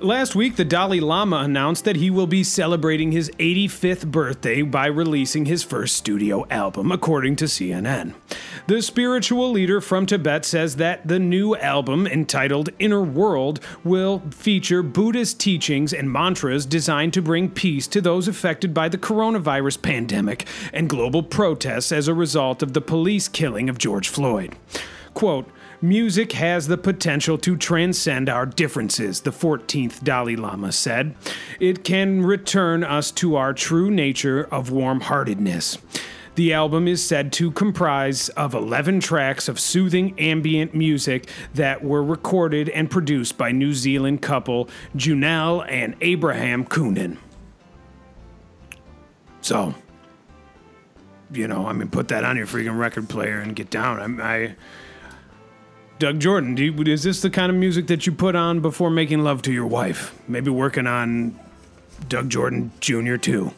Last 0.00 0.36
week, 0.36 0.54
the 0.54 0.64
Dalai 0.64 1.00
Lama 1.00 1.38
announced 1.38 1.84
that 1.84 1.96
he 1.96 2.08
will 2.08 2.28
be 2.28 2.44
celebrating 2.44 3.10
his 3.10 3.30
85th 3.40 4.06
birthday 4.06 4.62
by 4.62 4.86
releasing 4.86 5.46
his 5.46 5.64
first 5.64 5.96
studio 5.96 6.46
album, 6.50 6.92
according 6.92 7.34
to 7.36 7.46
CNN. 7.46 8.14
The 8.68 8.80
spiritual 8.80 9.50
leader 9.50 9.80
from 9.80 10.06
Tibet 10.06 10.44
says 10.44 10.76
that 10.76 11.08
the 11.08 11.18
new 11.18 11.56
album, 11.56 12.06
entitled 12.06 12.68
Inner 12.78 13.02
World, 13.02 13.58
will 13.82 14.22
feature 14.30 14.84
Buddhist 14.84 15.40
teachings 15.40 15.92
and 15.92 16.12
mantras 16.12 16.64
designed 16.64 17.12
to 17.14 17.22
bring 17.22 17.50
peace 17.50 17.88
to 17.88 18.00
those 18.00 18.28
affected 18.28 18.72
by 18.72 18.88
the 18.88 18.98
coronavirus 18.98 19.82
pandemic 19.82 20.46
and 20.72 20.88
global 20.88 21.24
protests 21.24 21.90
as 21.90 22.06
a 22.06 22.14
result 22.14 22.62
of 22.62 22.72
the 22.72 22.80
police 22.80 23.26
killing 23.26 23.68
of 23.68 23.78
George 23.78 24.08
Floyd. 24.08 24.54
Quote, 25.12 25.50
Music 25.80 26.32
has 26.32 26.66
the 26.66 26.76
potential 26.76 27.38
to 27.38 27.56
transcend 27.56 28.28
our 28.28 28.44
differences, 28.44 29.20
the 29.20 29.30
14th 29.30 30.02
Dalai 30.02 30.34
Lama 30.34 30.72
said. 30.72 31.14
It 31.60 31.84
can 31.84 32.24
return 32.24 32.82
us 32.82 33.12
to 33.12 33.36
our 33.36 33.52
true 33.52 33.88
nature 33.88 34.48
of 34.50 34.72
warm 34.72 35.00
heartedness. 35.02 35.78
The 36.34 36.52
album 36.52 36.88
is 36.88 37.04
said 37.04 37.32
to 37.34 37.52
comprise 37.52 38.28
of 38.30 38.54
11 38.54 39.00
tracks 39.00 39.48
of 39.48 39.60
soothing 39.60 40.18
ambient 40.18 40.74
music 40.74 41.28
that 41.54 41.84
were 41.84 42.02
recorded 42.02 42.68
and 42.70 42.90
produced 42.90 43.38
by 43.38 43.52
New 43.52 43.72
Zealand 43.72 44.20
couple 44.20 44.68
Junelle 44.96 45.64
and 45.68 45.94
Abraham 46.00 46.64
Kunin. 46.64 47.18
So, 49.42 49.74
you 51.32 51.46
know, 51.46 51.66
I 51.66 51.72
mean, 51.72 51.88
put 51.88 52.08
that 52.08 52.24
on 52.24 52.36
your 52.36 52.46
freaking 52.46 52.78
record 52.78 53.08
player 53.08 53.38
and 53.38 53.54
get 53.54 53.70
down. 53.70 54.20
I, 54.20 54.34
I 54.34 54.56
Doug 55.98 56.20
Jordan, 56.20 56.54
do 56.54 56.64
you, 56.64 56.82
is 56.84 57.02
this 57.02 57.22
the 57.22 57.30
kind 57.30 57.50
of 57.50 57.56
music 57.56 57.88
that 57.88 58.06
you 58.06 58.12
put 58.12 58.36
on 58.36 58.60
before 58.60 58.88
making 58.88 59.24
love 59.24 59.42
to 59.42 59.52
your 59.52 59.66
wife? 59.66 60.16
Maybe 60.28 60.50
working 60.50 60.86
on 60.86 61.38
Doug 62.08 62.28
Jordan 62.28 62.70
Jr. 62.80 63.16
too. 63.16 63.52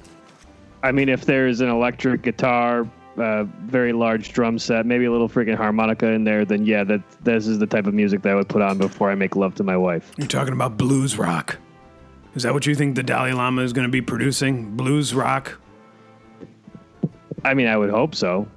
I 0.83 0.93
mean, 0.93 1.11
if 1.11 1.27
there's 1.27 1.61
an 1.61 1.69
electric 1.69 2.23
guitar, 2.23 2.89
uh, 3.19 3.45
very 3.45 3.93
large 3.93 4.33
drum 4.33 4.59
set, 4.59 4.87
maybe 4.87 5.05
a 5.05 5.13
little 5.13 5.29
freaking 5.29 5.55
harmonica 5.57 6.07
in 6.07 6.25
there, 6.25 6.47
then 6.47 6.65
yeah, 6.65 6.83
that 6.85 7.03
this 7.23 7.47
is 7.47 7.59
the 7.59 7.67
type 7.67 7.87
of 7.87 7.93
music 7.93 8.23
that 8.23 8.33
I 8.33 8.35
would 8.35 8.49
put 8.49 8.63
on 8.63 8.79
before 8.79 9.11
I 9.11 9.15
make 9.15 9.37
love 9.37 9.55
to 9.57 9.63
my 9.63 9.77
wife. 9.77 10.11
You're 10.17 10.27
talking 10.27 10.55
about 10.55 10.79
blues 10.79 11.19
rock. 11.19 11.59
Is 12.35 12.45
that 12.45 12.55
what 12.55 12.65
you 12.65 12.75
think 12.75 12.97
the 12.97 13.03
Dalai 13.03 13.33
Lama 13.33 13.61
is 13.63 13.75
going 13.75 13.87
to 13.87 13.93
be 13.93 14.01
producing? 14.01 14.77
Blues 14.77 15.13
rock? 15.13 15.61
I 17.45 17.53
mean, 17.53 17.67
I 17.67 17.77
would 17.77 17.91
hope 17.91 18.15
so. 18.15 18.49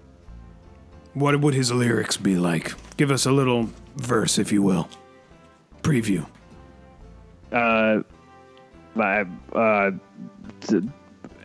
What 1.13 1.39
would 1.39 1.53
his 1.53 1.71
lyrics 1.71 2.17
be 2.17 2.35
like? 2.37 2.73
Give 2.97 3.11
us 3.11 3.25
a 3.25 3.31
little 3.31 3.69
verse, 3.97 4.37
if 4.39 4.51
you 4.51 4.61
will. 4.61 4.87
Preview. 5.81 6.25
Uh, 7.51 7.99
my, 8.95 9.25
uh, 9.53 9.91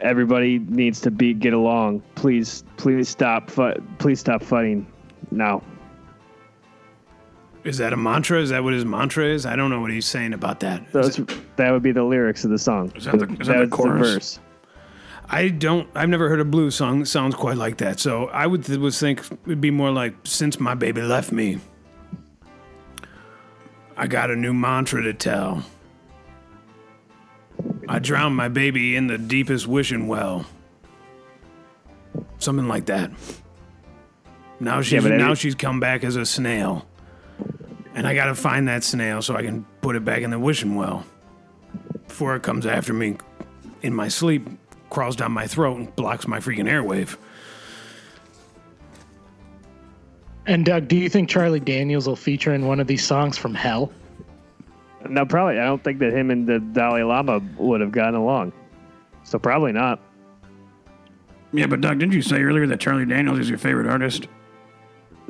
everybody 0.00 0.58
needs 0.60 1.00
to 1.02 1.10
be 1.10 1.34
get 1.34 1.52
along. 1.52 2.02
Please, 2.14 2.64
please 2.76 3.08
stop. 3.08 3.50
Fu- 3.50 3.74
please 3.98 4.20
stop 4.20 4.42
fighting 4.42 4.86
now. 5.30 5.62
Is 7.64 7.76
that 7.78 7.92
a 7.92 7.96
mantra? 7.96 8.40
Is 8.40 8.50
that 8.50 8.64
what 8.64 8.72
his 8.72 8.84
mantra 8.86 9.26
is? 9.26 9.44
I 9.44 9.54
don't 9.56 9.68
know 9.68 9.80
what 9.80 9.90
he's 9.90 10.06
saying 10.06 10.32
about 10.32 10.60
that. 10.60 10.90
Those, 10.92 11.20
that 11.56 11.70
would 11.72 11.82
be 11.82 11.92
the 11.92 12.04
lyrics 12.04 12.44
of 12.44 12.50
the 12.50 12.58
song. 12.58 12.90
Is 12.94 13.04
that 13.04 13.18
the- 13.18 13.36
is 13.40 13.48
that 13.48 13.58
the 13.58 13.76
chorus? 13.76 14.00
verse. 14.14 14.40
I 15.30 15.48
don't. 15.48 15.88
I've 15.94 16.08
never 16.08 16.28
heard 16.28 16.40
a 16.40 16.44
blues 16.44 16.74
song 16.74 17.00
that 17.00 17.06
sounds 17.06 17.34
quite 17.34 17.56
like 17.58 17.78
that. 17.78 18.00
So 18.00 18.26
I 18.28 18.46
would 18.46 18.64
th- 18.64 18.78
was 18.78 18.98
think 18.98 19.22
it'd 19.46 19.60
be 19.60 19.70
more 19.70 19.90
like 19.90 20.14
"Since 20.24 20.58
my 20.58 20.74
baby 20.74 21.02
left 21.02 21.32
me, 21.32 21.58
I 23.96 24.06
got 24.06 24.30
a 24.30 24.36
new 24.36 24.54
mantra 24.54 25.02
to 25.02 25.12
tell. 25.12 25.64
I 27.88 27.98
drowned 27.98 28.36
my 28.36 28.48
baby 28.48 28.96
in 28.96 29.06
the 29.06 29.18
deepest 29.18 29.66
wishing 29.66 30.08
well. 30.08 30.46
Something 32.38 32.68
like 32.68 32.86
that. 32.86 33.10
Now 34.60 34.80
she's 34.82 35.02
but 35.02 35.12
every- 35.12 35.24
now 35.24 35.34
she's 35.34 35.54
come 35.54 35.78
back 35.78 36.04
as 36.04 36.16
a 36.16 36.24
snail, 36.24 36.86
and 37.94 38.06
I 38.06 38.14
got 38.14 38.26
to 38.26 38.34
find 38.34 38.66
that 38.68 38.82
snail 38.82 39.20
so 39.22 39.36
I 39.36 39.42
can 39.42 39.64
put 39.82 39.94
it 39.94 40.04
back 40.04 40.22
in 40.22 40.30
the 40.30 40.38
wishing 40.38 40.74
well 40.74 41.04
before 42.06 42.34
it 42.34 42.42
comes 42.42 42.64
after 42.66 42.92
me 42.94 43.16
in 43.82 43.94
my 43.94 44.08
sleep, 44.08 44.48
crawls 44.90 45.16
down 45.16 45.32
my 45.32 45.46
throat, 45.46 45.76
and 45.76 45.96
blocks 45.96 46.26
my 46.26 46.38
freaking 46.38 46.64
airwave. 46.64 47.16
And 50.46 50.64
Doug, 50.64 50.88
do 50.88 50.96
you 50.96 51.10
think 51.10 51.28
Charlie 51.28 51.60
Daniels 51.60 52.08
will 52.08 52.16
feature 52.16 52.54
in 52.54 52.66
one 52.66 52.80
of 52.80 52.86
these 52.86 53.04
songs 53.04 53.36
from 53.36 53.54
Hell? 53.54 53.92
No, 55.08 55.26
probably. 55.26 55.58
I 55.58 55.64
don't 55.64 55.84
think 55.84 55.98
that 55.98 56.12
him 56.12 56.30
and 56.30 56.46
the 56.46 56.58
Dalai 56.58 57.02
Lama 57.02 57.40
would 57.58 57.80
have 57.80 57.92
gotten 57.92 58.14
along. 58.14 58.52
So 59.24 59.38
probably 59.38 59.72
not. 59.72 60.00
Yeah, 61.52 61.66
but 61.66 61.80
Doug, 61.80 61.98
didn't 61.98 62.14
you 62.14 62.22
say 62.22 62.42
earlier 62.42 62.66
that 62.66 62.80
Charlie 62.80 63.06
Daniels 63.06 63.38
is 63.38 63.48
your 63.48 63.58
favorite 63.58 63.86
artist? 63.86 64.26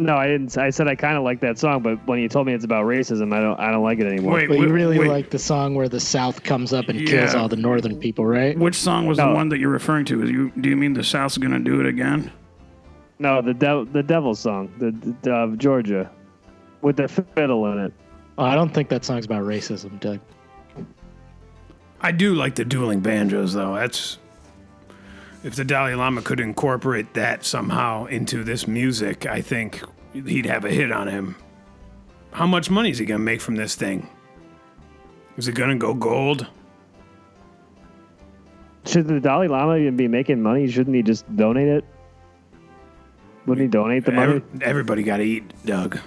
No, 0.00 0.14
I 0.14 0.28
didn't. 0.28 0.56
I 0.56 0.70
said 0.70 0.86
I 0.86 0.94
kind 0.94 1.16
of 1.16 1.24
like 1.24 1.40
that 1.40 1.58
song, 1.58 1.82
but 1.82 1.98
when 2.06 2.20
you 2.20 2.28
told 2.28 2.46
me 2.46 2.52
it's 2.54 2.64
about 2.64 2.86
racism, 2.86 3.34
I 3.34 3.40
don't. 3.40 3.58
I 3.58 3.72
don't 3.72 3.82
like 3.82 3.98
it 3.98 4.06
anymore. 4.06 4.34
Wait, 4.34 4.48
But 4.48 4.58
you 4.58 4.68
really 4.68 4.96
wait. 4.96 5.08
like 5.08 5.30
the 5.30 5.40
song 5.40 5.74
where 5.74 5.88
the 5.88 5.98
South 5.98 6.44
comes 6.44 6.72
up 6.72 6.88
and 6.88 7.04
kills 7.04 7.34
all 7.34 7.48
the 7.48 7.56
Northern 7.56 7.98
people, 7.98 8.24
right? 8.24 8.56
Which 8.56 8.76
song 8.76 9.06
was 9.06 9.18
No. 9.18 9.30
the 9.30 9.34
one 9.34 9.48
that 9.48 9.58
you're 9.58 9.70
referring 9.72 10.04
to? 10.06 10.22
Is 10.22 10.30
you 10.30 10.52
do 10.60 10.68
you 10.68 10.76
mean 10.76 10.92
the 10.92 11.02
South's 11.02 11.36
gonna 11.36 11.58
do 11.58 11.80
it 11.80 11.86
again? 11.86 12.30
No, 13.18 13.42
the 13.42 13.52
dev- 13.54 13.92
the 13.92 14.04
Devil 14.04 14.36
song, 14.36 14.70
the, 14.78 14.92
the 15.22 15.32
of 15.32 15.58
Georgia, 15.58 16.08
with 16.80 16.96
the 16.96 17.08
fiddle 17.08 17.66
in 17.72 17.78
it. 17.78 17.92
Oh, 18.38 18.44
I 18.44 18.54
don't 18.54 18.72
think 18.72 18.88
that 18.90 19.04
song's 19.04 19.24
about 19.26 19.42
racism, 19.42 19.98
Doug. 19.98 20.20
I 22.00 22.12
do 22.12 22.34
like 22.36 22.54
the 22.54 22.64
dueling 22.64 23.00
banjos, 23.00 23.52
though. 23.54 23.74
That's 23.74 24.18
if 25.44 25.54
the 25.54 25.64
Dalai 25.64 25.94
Lama 25.94 26.22
could 26.22 26.40
incorporate 26.40 27.14
that 27.14 27.44
somehow 27.44 28.06
into 28.06 28.44
this 28.44 28.66
music, 28.66 29.26
I 29.26 29.40
think 29.40 29.82
he'd 30.12 30.46
have 30.46 30.64
a 30.64 30.70
hit 30.70 30.90
on 30.92 31.08
him. 31.08 31.36
How 32.32 32.46
much 32.46 32.70
money 32.70 32.90
is 32.90 32.98
he 32.98 33.06
gonna 33.06 33.18
make 33.20 33.40
from 33.40 33.56
this 33.56 33.74
thing? 33.74 34.08
Is 35.36 35.48
it 35.48 35.52
gonna 35.54 35.76
go 35.76 35.94
gold? 35.94 36.46
Should 38.84 39.06
the 39.06 39.20
Dalai 39.20 39.48
Lama 39.48 39.76
even 39.76 39.96
be 39.96 40.08
making 40.08 40.42
money? 40.42 40.68
Shouldn't 40.68 40.96
he 40.96 41.02
just 41.02 41.24
donate 41.36 41.68
it? 41.68 41.84
Wouldn't 43.46 43.62
he 43.62 43.68
donate 43.68 44.04
the 44.04 44.12
money? 44.12 44.36
Every- 44.36 44.42
everybody 44.62 45.02
got 45.02 45.18
to 45.18 45.22
eat, 45.24 45.52
Doug. 45.64 45.98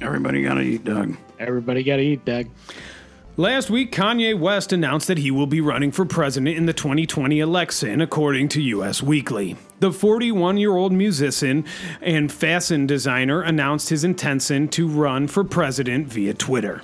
Everybody 0.00 0.42
gotta 0.42 0.60
eat, 0.60 0.84
Doug. 0.84 1.16
Everybody 1.40 1.82
got 1.82 1.96
to 1.96 2.02
eat, 2.02 2.24
Doug. 2.24 2.46
Last 3.38 3.70
week, 3.70 3.92
Kanye 3.92 4.36
West 4.36 4.72
announced 4.72 5.06
that 5.06 5.18
he 5.18 5.30
will 5.30 5.46
be 5.46 5.60
running 5.60 5.92
for 5.92 6.04
president 6.04 6.56
in 6.56 6.66
the 6.66 6.72
2020 6.72 7.38
election, 7.38 8.00
according 8.00 8.48
to 8.48 8.60
US 8.60 9.00
Weekly. 9.00 9.54
The 9.78 9.92
41 9.92 10.56
year 10.56 10.74
old 10.74 10.92
musician 10.92 11.64
and 12.00 12.32
fashion 12.32 12.84
designer 12.84 13.42
announced 13.42 13.90
his 13.90 14.02
intention 14.02 14.66
to 14.70 14.88
run 14.88 15.28
for 15.28 15.44
president 15.44 16.08
via 16.08 16.34
Twitter. 16.34 16.82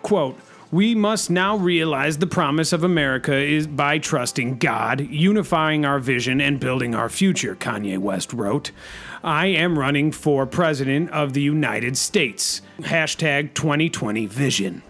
Quote, 0.00 0.40
we 0.72 0.94
must 0.94 1.28
now 1.28 1.56
realize 1.56 2.16
the 2.16 2.26
promise 2.26 2.72
of 2.72 2.82
America 2.82 3.36
is 3.36 3.66
by 3.66 3.98
trusting 3.98 4.56
God, 4.56 5.02
unifying 5.02 5.84
our 5.84 5.98
vision, 5.98 6.40
and 6.40 6.58
building 6.58 6.94
our 6.94 7.10
future, 7.10 7.54
Kanye 7.56 7.98
West 7.98 8.32
wrote. 8.32 8.70
I 9.22 9.48
am 9.48 9.78
running 9.78 10.12
for 10.12 10.46
president 10.46 11.10
of 11.10 11.34
the 11.34 11.42
United 11.42 11.98
States. 11.98 12.62
Hashtag 12.78 13.52
2020 13.52 14.24
vision. 14.24 14.82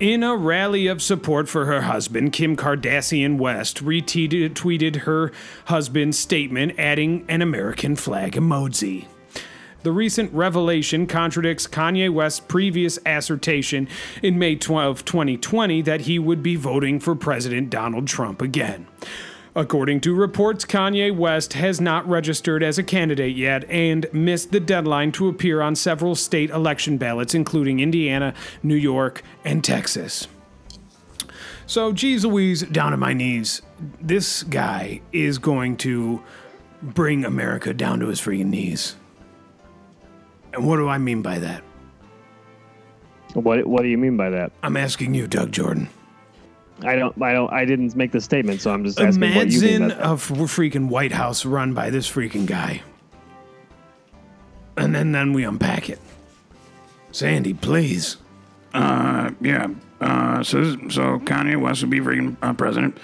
In 0.00 0.22
a 0.22 0.34
rally 0.34 0.86
of 0.86 1.02
support 1.02 1.46
for 1.46 1.66
her 1.66 1.82
husband, 1.82 2.32
Kim 2.32 2.56
Kardashian 2.56 3.36
West 3.36 3.84
retweeted 3.84 4.96
her 5.02 5.30
husband's 5.66 6.18
statement, 6.18 6.72
adding 6.78 7.26
an 7.28 7.42
American 7.42 7.96
flag 7.96 8.32
emoji. 8.32 9.08
The 9.82 9.92
recent 9.92 10.32
revelation 10.32 11.06
contradicts 11.06 11.66
Kanye 11.66 12.08
West's 12.08 12.40
previous 12.40 12.98
assertion 13.04 13.88
in 14.22 14.38
May 14.38 14.56
12, 14.56 15.04
2020, 15.04 15.82
that 15.82 16.00
he 16.02 16.18
would 16.18 16.42
be 16.42 16.56
voting 16.56 16.98
for 16.98 17.14
President 17.14 17.68
Donald 17.68 18.06
Trump 18.06 18.40
again. 18.40 18.86
According 19.56 20.00
to 20.02 20.14
reports, 20.14 20.64
Kanye 20.64 21.14
West 21.14 21.54
has 21.54 21.80
not 21.80 22.08
registered 22.08 22.62
as 22.62 22.78
a 22.78 22.84
candidate 22.84 23.34
yet 23.34 23.64
and 23.68 24.06
missed 24.12 24.52
the 24.52 24.60
deadline 24.60 25.10
to 25.12 25.28
appear 25.28 25.60
on 25.60 25.74
several 25.74 26.14
state 26.14 26.50
election 26.50 26.98
ballots, 26.98 27.34
including 27.34 27.80
Indiana, 27.80 28.32
New 28.62 28.76
York, 28.76 29.22
and 29.44 29.64
Texas. 29.64 30.28
So, 31.66 31.92
geez 31.92 32.24
Louise, 32.24 32.62
down 32.62 32.92
on 32.92 33.00
my 33.00 33.12
knees. 33.12 33.62
This 34.00 34.44
guy 34.44 35.00
is 35.12 35.38
going 35.38 35.76
to 35.78 36.22
bring 36.82 37.24
America 37.24 37.74
down 37.74 38.00
to 38.00 38.06
his 38.06 38.20
freaking 38.20 38.46
knees. 38.46 38.96
And 40.52 40.66
what 40.66 40.76
do 40.76 40.88
I 40.88 40.98
mean 40.98 41.22
by 41.22 41.38
that? 41.40 41.62
What 43.34 43.66
What 43.66 43.82
do 43.82 43.88
you 43.88 43.98
mean 43.98 44.16
by 44.16 44.30
that? 44.30 44.52
I'm 44.62 44.76
asking 44.76 45.14
you, 45.14 45.26
Doug 45.26 45.52
Jordan. 45.52 45.88
I 46.84 46.96
don't. 46.96 47.20
I 47.22 47.32
don't. 47.32 47.52
I 47.52 47.64
didn't 47.64 47.94
make 47.96 48.12
the 48.12 48.20
statement, 48.20 48.60
so 48.60 48.72
I'm 48.72 48.84
just 48.84 49.00
asking 49.00 49.34
what 49.34 49.48
you 49.50 49.60
mean. 49.60 49.82
Imagine 49.82 49.98
By 49.98 50.08
a 50.08 50.12
f- 50.14 50.28
freaking 50.28 50.88
White 50.88 51.12
House 51.12 51.44
run 51.44 51.74
by 51.74 51.90
this 51.90 52.10
freaking 52.10 52.46
guy. 52.46 52.82
And 54.76 54.94
then, 54.94 55.12
then 55.12 55.32
we 55.32 55.44
unpack 55.44 55.90
it. 55.90 55.98
Sandy, 57.12 57.52
please. 57.54 58.16
Uh, 58.72 59.30
yeah. 59.40 59.68
Uh, 60.00 60.42
so 60.42 60.62
so 60.88 61.18
Kanye 61.20 61.60
West 61.60 61.82
would 61.82 61.90
be 61.90 62.00
freaking 62.00 62.36
uh, 62.40 62.54
president. 62.54 62.96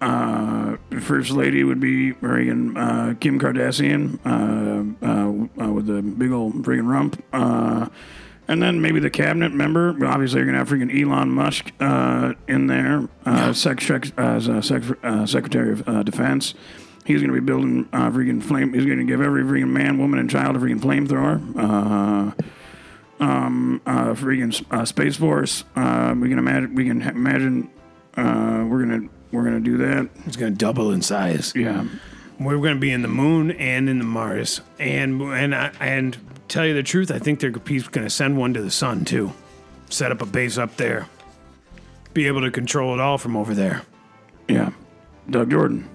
Uh, 0.00 0.76
first 1.00 1.30
lady 1.30 1.62
would 1.62 1.78
be 1.80 2.12
freaking 2.12 2.76
uh, 2.76 3.14
Kim 3.20 3.38
Kardashian 3.38 4.18
uh, 4.26 5.06
uh, 5.06 5.64
uh, 5.64 5.72
with 5.72 5.86
the 5.86 6.02
big 6.02 6.32
old 6.32 6.54
freaking 6.64 6.90
rump. 6.90 7.22
Uh, 7.32 7.88
and 8.48 8.62
then 8.62 8.80
maybe 8.80 9.00
the 9.00 9.10
cabinet 9.10 9.52
member. 9.52 9.92
But 9.92 10.08
obviously, 10.08 10.38
you're 10.38 10.46
gonna 10.46 10.58
have 10.58 10.68
freaking 10.68 10.92
Elon 11.02 11.30
Musk 11.30 11.70
uh, 11.80 12.34
in 12.48 12.66
there, 12.66 13.08
uh, 13.24 13.52
sec- 13.52 13.80
sec- 13.80 14.16
as 14.18 14.48
a 14.48 14.62
sec- 14.62 14.82
uh, 15.04 15.26
Secretary 15.26 15.72
of 15.72 15.88
uh, 15.88 16.02
Defense. 16.02 16.54
He's 17.04 17.20
gonna 17.20 17.32
be 17.32 17.40
building 17.40 17.88
uh, 17.92 18.10
freaking 18.10 18.42
flame. 18.42 18.72
He's 18.74 18.84
gonna 18.86 19.04
give 19.04 19.20
every 19.20 19.42
freaking 19.42 19.70
man, 19.70 19.98
woman, 19.98 20.18
and 20.20 20.30
child 20.30 20.56
a 20.56 20.58
freaking 20.58 20.80
flamethrower. 20.80 21.40
Uh, 21.56 23.24
um, 23.24 23.80
uh, 23.86 24.14
freaking 24.14 24.64
uh, 24.70 24.84
Space 24.84 25.16
Force. 25.16 25.64
Uh, 25.76 26.14
we 26.18 26.28
can 26.28 26.38
imagine. 26.38 26.74
We 26.74 26.86
can 26.86 27.00
ha- 27.00 27.10
imagine. 27.10 27.70
Uh, 28.16 28.66
we're 28.68 28.80
gonna 28.84 29.08
we're 29.30 29.44
gonna 29.44 29.60
do 29.60 29.76
that. 29.78 30.08
It's 30.26 30.36
going 30.36 30.52
to 30.52 30.58
double 30.58 30.90
in 30.90 31.02
size. 31.02 31.52
Yeah. 31.56 31.86
We're 32.40 32.56
going 32.58 32.74
to 32.74 32.80
be 32.80 32.90
in 32.90 33.02
the 33.02 33.08
moon 33.08 33.52
and 33.52 33.88
in 33.88 33.98
the 33.98 34.04
Mars, 34.04 34.60
and 34.78 35.20
and 35.22 35.54
I, 35.54 35.70
and 35.80 36.16
tell 36.52 36.66
you 36.66 36.74
the 36.74 36.82
truth, 36.82 37.10
I 37.10 37.18
think 37.18 37.40
they're 37.40 37.50
going 37.50 37.80
to 38.06 38.10
send 38.10 38.36
one 38.36 38.52
to 38.54 38.62
the 38.62 38.70
sun 38.70 39.04
too. 39.04 39.32
Set 39.88 40.12
up 40.12 40.20
a 40.22 40.26
base 40.26 40.58
up 40.58 40.76
there. 40.76 41.08
Be 42.14 42.26
able 42.26 42.42
to 42.42 42.50
control 42.50 42.92
it 42.94 43.00
all 43.00 43.16
from 43.18 43.36
over 43.36 43.54
there. 43.54 43.82
Yeah. 44.48 44.70
Doug 45.30 45.50
Jordan. 45.50 45.88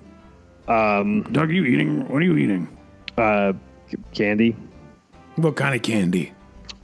Um, 0.67 1.23
Doug, 1.31 1.51
you 1.51 1.63
eating? 1.63 2.07
What 2.07 2.21
are 2.21 2.25
you 2.25 2.37
eating? 2.37 2.67
uh, 3.17 3.53
c- 3.89 3.97
candy. 4.13 4.55
What 5.35 5.55
kind 5.55 5.75
of 5.75 5.81
candy? 5.81 6.33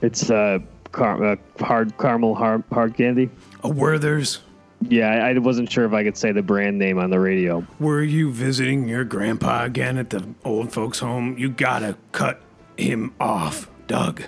It's 0.01 0.29
uh, 0.29 0.59
car- 0.91 1.23
uh 1.23 1.35
hard 1.59 1.97
caramel 1.97 2.35
hard, 2.35 2.63
hard 2.71 2.95
candy. 2.95 3.29
A 3.63 3.69
Werther's. 3.69 4.39
Yeah, 4.81 5.09
I, 5.09 5.29
I 5.31 5.37
wasn't 5.37 5.71
sure 5.71 5.85
if 5.85 5.93
I 5.93 6.03
could 6.03 6.17
say 6.17 6.31
the 6.31 6.41
brand 6.43 6.77
name 6.77 6.99
on 6.99 7.09
the 7.09 7.19
radio. 7.19 7.65
Were 7.79 8.03
you 8.03 8.31
visiting 8.31 8.87
your 8.87 9.03
grandpa 9.03 9.63
again 9.63 9.97
at 9.97 10.09
the 10.09 10.27
old 10.43 10.71
folks' 10.73 10.99
home? 10.99 11.37
You 11.37 11.49
gotta 11.49 11.97
cut 12.11 12.41
him 12.77 13.13
off, 13.19 13.69
Doug. 13.87 14.23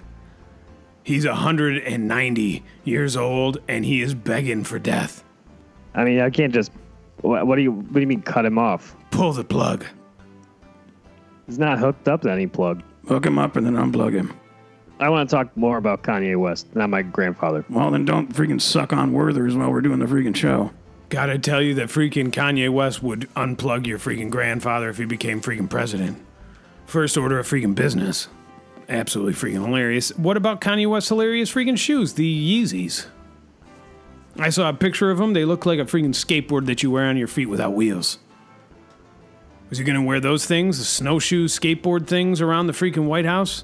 He's 1.04 1.26
190 1.26 2.64
years 2.84 3.16
old 3.16 3.60
and 3.68 3.86
he 3.86 4.02
is 4.02 4.16
begging 4.16 4.64
for 4.64 4.80
death. 4.80 5.24
I 5.94 6.04
mean, 6.04 6.20
I 6.20 6.30
can't 6.30 6.54
just. 6.54 6.72
What, 7.22 7.48
what 7.48 7.56
do 7.56 7.62
you 7.62 7.72
What 7.72 7.94
do 7.94 8.02
you 8.02 8.08
mean 8.08 8.22
cut 8.22 8.46
him 8.46 8.58
off? 8.58 8.96
Pull 9.12 9.34
the 9.34 9.44
plug. 9.44 9.86
He's 11.46 11.60
not 11.60 11.80
hooked 11.80 12.08
up 12.08 12.24
to 12.24 12.32
any 12.32 12.48
plug. 12.48 12.82
Hook 13.08 13.26
him 13.26 13.38
up 13.38 13.56
and 13.56 13.66
then 13.66 13.76
unplug 13.76 14.14
him. 14.14 14.34
I 15.00 15.10
want 15.10 15.30
to 15.30 15.36
talk 15.36 15.56
more 15.56 15.78
about 15.78 16.04
Kanye 16.04 16.40
West, 16.40 16.74
not 16.76 16.90
my 16.90 17.02
grandfather. 17.02 17.66
Well, 17.70 17.92
then 17.92 18.06
don't 18.06 18.34
freaking 18.34 18.62
suck 18.62 18.94
on 18.94 19.12
Werther's 19.12 19.56
while 19.56 19.70
we're 19.70 19.82
doing 19.82 20.00
the 20.00 20.06
freaking 20.06 20.36
show. 20.36 20.72
Gotta 21.10 21.38
tell 21.38 21.62
you 21.62 21.76
that 21.76 21.90
freaking 21.90 22.32
Kanye 22.32 22.70
West 22.70 23.04
would 23.04 23.30
unplug 23.36 23.86
your 23.86 24.00
freaking 24.00 24.30
grandfather 24.30 24.90
if 24.90 24.98
he 24.98 25.06
became 25.06 25.42
freaking 25.42 25.70
president. 25.70 26.25
First 26.86 27.18
order 27.18 27.40
of 27.40 27.48
freaking 27.48 27.76
business. 27.76 28.28
Absolutely 28.88 29.34
freaking 29.34 29.66
hilarious. 29.66 30.16
What 30.18 30.38
about 30.38 30.62
Kanye 30.62 30.88
West's 30.88 31.10
hilarious 31.10 31.52
freaking 31.52 31.78
shoes, 31.78 32.14
the 32.14 32.62
Yeezys? 32.64 33.08
I 34.38 34.50
saw 34.50 34.70
a 34.70 34.74
picture 34.74 35.10
of 35.10 35.18
them. 35.18 35.34
They 35.34 35.46
look 35.46 35.66
like 35.66 35.80
a 35.80 35.86
freaking 35.86 36.10
skateboard 36.10 36.66
that 36.68 36.84
you 36.84 36.92
wear 36.92 37.06
on 37.06 37.18
your 37.18 37.28
feet 37.28 37.48
without 37.48 37.74
wheels. 37.74 38.20
Was 39.70 39.80
he 39.80 39.84
gonna 39.84 40.04
wear 40.04 40.20
those 40.20 40.46
things, 40.46 40.78
the 40.78 40.84
snowshoe 40.84 41.48
skateboard 41.48 42.06
things 42.06 42.42
around 42.42 42.68
the 42.68 42.74
freaking 42.74 43.06
White 43.06 43.26
House? 43.26 43.64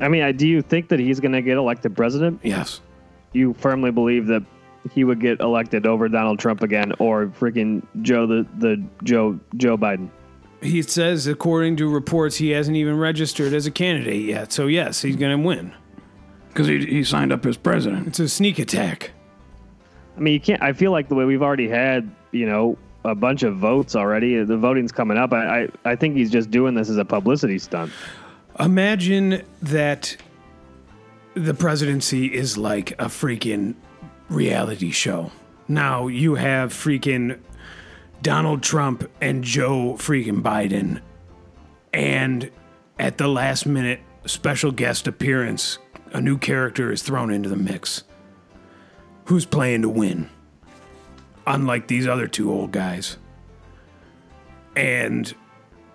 I 0.00 0.08
mean, 0.08 0.22
I, 0.22 0.32
do 0.32 0.48
you 0.48 0.62
think 0.62 0.88
that 0.88 0.98
he's 0.98 1.20
going 1.20 1.32
to 1.32 1.42
get 1.42 1.56
elected 1.56 1.96
president? 1.96 2.40
Yes. 2.42 2.80
You 3.32 3.54
firmly 3.54 3.92
believe 3.92 4.26
that 4.26 4.42
he 4.92 5.04
would 5.04 5.20
get 5.20 5.40
elected 5.40 5.86
over 5.86 6.08
Donald 6.08 6.40
Trump 6.40 6.62
again, 6.62 6.92
or 6.98 7.26
freaking 7.26 7.86
Joe 8.02 8.26
the 8.26 8.46
the 8.58 8.82
Joe 9.04 9.38
Joe 9.56 9.78
Biden? 9.78 10.10
He 10.62 10.82
says, 10.82 11.26
according 11.26 11.76
to 11.76 11.88
reports, 11.88 12.36
he 12.36 12.50
hasn't 12.50 12.76
even 12.76 12.96
registered 12.96 13.52
as 13.52 13.66
a 13.66 13.70
candidate 13.70 14.22
yet. 14.22 14.52
So 14.52 14.66
yes, 14.66 15.02
he's 15.02 15.16
gonna 15.16 15.38
win. 15.38 15.74
Because 16.48 16.68
he, 16.68 16.84
he 16.84 17.04
signed 17.04 17.32
up 17.32 17.44
as 17.46 17.56
president. 17.56 18.06
It's 18.06 18.20
a 18.20 18.28
sneak 18.28 18.58
attack. 18.58 19.10
I 20.16 20.20
mean, 20.20 20.34
you 20.34 20.40
can't. 20.40 20.62
I 20.62 20.72
feel 20.72 20.92
like 20.92 21.08
the 21.08 21.14
way 21.14 21.24
we've 21.24 21.42
already 21.42 21.68
had, 21.68 22.10
you 22.30 22.46
know, 22.46 22.76
a 23.04 23.14
bunch 23.14 23.42
of 23.42 23.56
votes 23.56 23.96
already. 23.96 24.42
The 24.44 24.56
voting's 24.56 24.92
coming 24.92 25.18
up. 25.18 25.32
I 25.32 25.62
I, 25.62 25.68
I 25.84 25.96
think 25.96 26.16
he's 26.16 26.30
just 26.30 26.50
doing 26.50 26.74
this 26.74 26.88
as 26.88 26.98
a 26.98 27.04
publicity 27.04 27.58
stunt. 27.58 27.92
Imagine 28.60 29.42
that 29.62 30.16
the 31.34 31.54
presidency 31.54 32.26
is 32.26 32.58
like 32.58 32.92
a 32.92 33.06
freaking 33.06 33.74
reality 34.28 34.90
show. 34.90 35.32
Now 35.68 36.08
you 36.08 36.34
have 36.34 36.72
freaking 36.72 37.38
Donald 38.22 38.62
Trump 38.62 39.10
and 39.20 39.42
Joe 39.42 39.94
freaking 39.98 40.42
Biden, 40.42 41.00
and 41.92 42.50
at 42.98 43.18
the 43.18 43.28
last 43.28 43.66
minute, 43.66 44.00
special 44.26 44.70
guest 44.70 45.06
appearance, 45.06 45.78
a 46.12 46.20
new 46.20 46.38
character 46.38 46.92
is 46.92 47.02
thrown 47.02 47.32
into 47.32 47.48
the 47.48 47.56
mix. 47.56 48.04
Who's 49.26 49.44
playing 49.44 49.82
to 49.82 49.88
win? 49.88 50.30
Unlike 51.46 51.88
these 51.88 52.06
other 52.06 52.28
two 52.28 52.52
old 52.52 52.70
guys. 52.70 53.18
And 54.76 55.32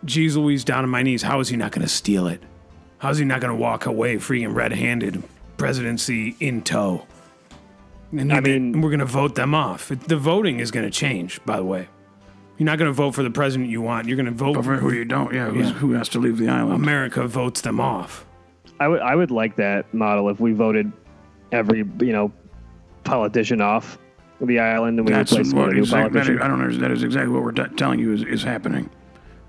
Geez 0.06 0.36
Louise 0.36 0.64
down 0.64 0.84
on 0.84 0.90
my 0.90 1.04
knees. 1.04 1.22
How 1.22 1.40
is 1.40 1.50
he 1.50 1.58
not 1.58 1.72
going 1.72 1.84
to 1.84 1.92
steal 1.92 2.28
it? 2.28 2.42
How 3.00 3.10
is 3.10 3.18
he 3.18 3.26
not 3.26 3.42
going 3.42 3.54
to 3.54 3.60
walk 3.60 3.86
away 3.86 4.16
freaking 4.16 4.54
red 4.54 4.74
handed, 4.74 5.24
presidency 5.58 6.36
in 6.40 6.62
tow? 6.62 7.06
And 8.12 8.32
I 8.34 8.40
mean- 8.40 8.82
we're 8.82 8.90
going 8.90 9.00
to 9.00 9.06
vote 9.06 9.36
them 9.36 9.56
off. 9.56 9.90
The 9.90 10.18
voting 10.18 10.60
is 10.60 10.72
going 10.72 10.86
to 10.86 10.92
change, 10.92 11.44
by 11.46 11.58
the 11.58 11.66
way. 11.66 11.88
You're 12.58 12.66
not 12.66 12.78
going 12.80 12.90
to 12.90 12.94
vote 12.94 13.14
for 13.14 13.24
the 13.24 13.30
president 13.30 13.70
you 13.70 13.82
want. 13.82 14.08
You're 14.08 14.16
going 14.18 14.26
to 14.26 14.32
vote 14.32 14.54
But 14.56 14.66
for 14.66 14.78
who 14.78 14.92
you 14.92 15.06
don't, 15.06 15.34
yeah, 15.34 15.50
who's, 15.50 15.68
Yeah. 15.68 15.74
who 15.74 15.92
has 15.94 16.10
to 16.10 16.20
leave 16.20 16.38
the 16.38 16.50
island? 16.50 16.74
America 16.76 17.28
votes 17.28 17.62
them 17.62 17.80
off. 17.80 18.26
I 18.80 18.88
would 18.88 19.02
I 19.02 19.16
would 19.16 19.32
like 19.32 19.56
that 19.58 19.92
model 19.94 20.30
if 20.30 20.40
we 20.40 20.52
voted 20.54 20.92
every 21.52 21.80
you 21.80 22.12
know 22.12 22.32
politician 23.04 23.62
off 23.62 23.98
the 24.42 24.60
island 24.60 25.00
and 25.00 25.08
we 25.08 25.14
That's 25.14 25.32
replaced 25.32 25.56
what 25.56 25.62
with 25.68 25.72
a 25.72 25.74
new 25.76 25.82
exactly, 25.82 26.14
that 26.14 26.20
is, 26.20 26.28
politician. 26.28 26.42
I 26.42 26.48
don't 26.48 26.72
know. 26.72 26.78
That 26.78 26.92
is 26.92 27.04
exactly 27.04 27.34
what 27.34 27.44
we're 27.44 27.52
t- 27.54 27.76
telling 27.76 28.00
you 28.00 28.14
is, 28.14 28.24
is 28.24 28.44
happening. 28.44 28.90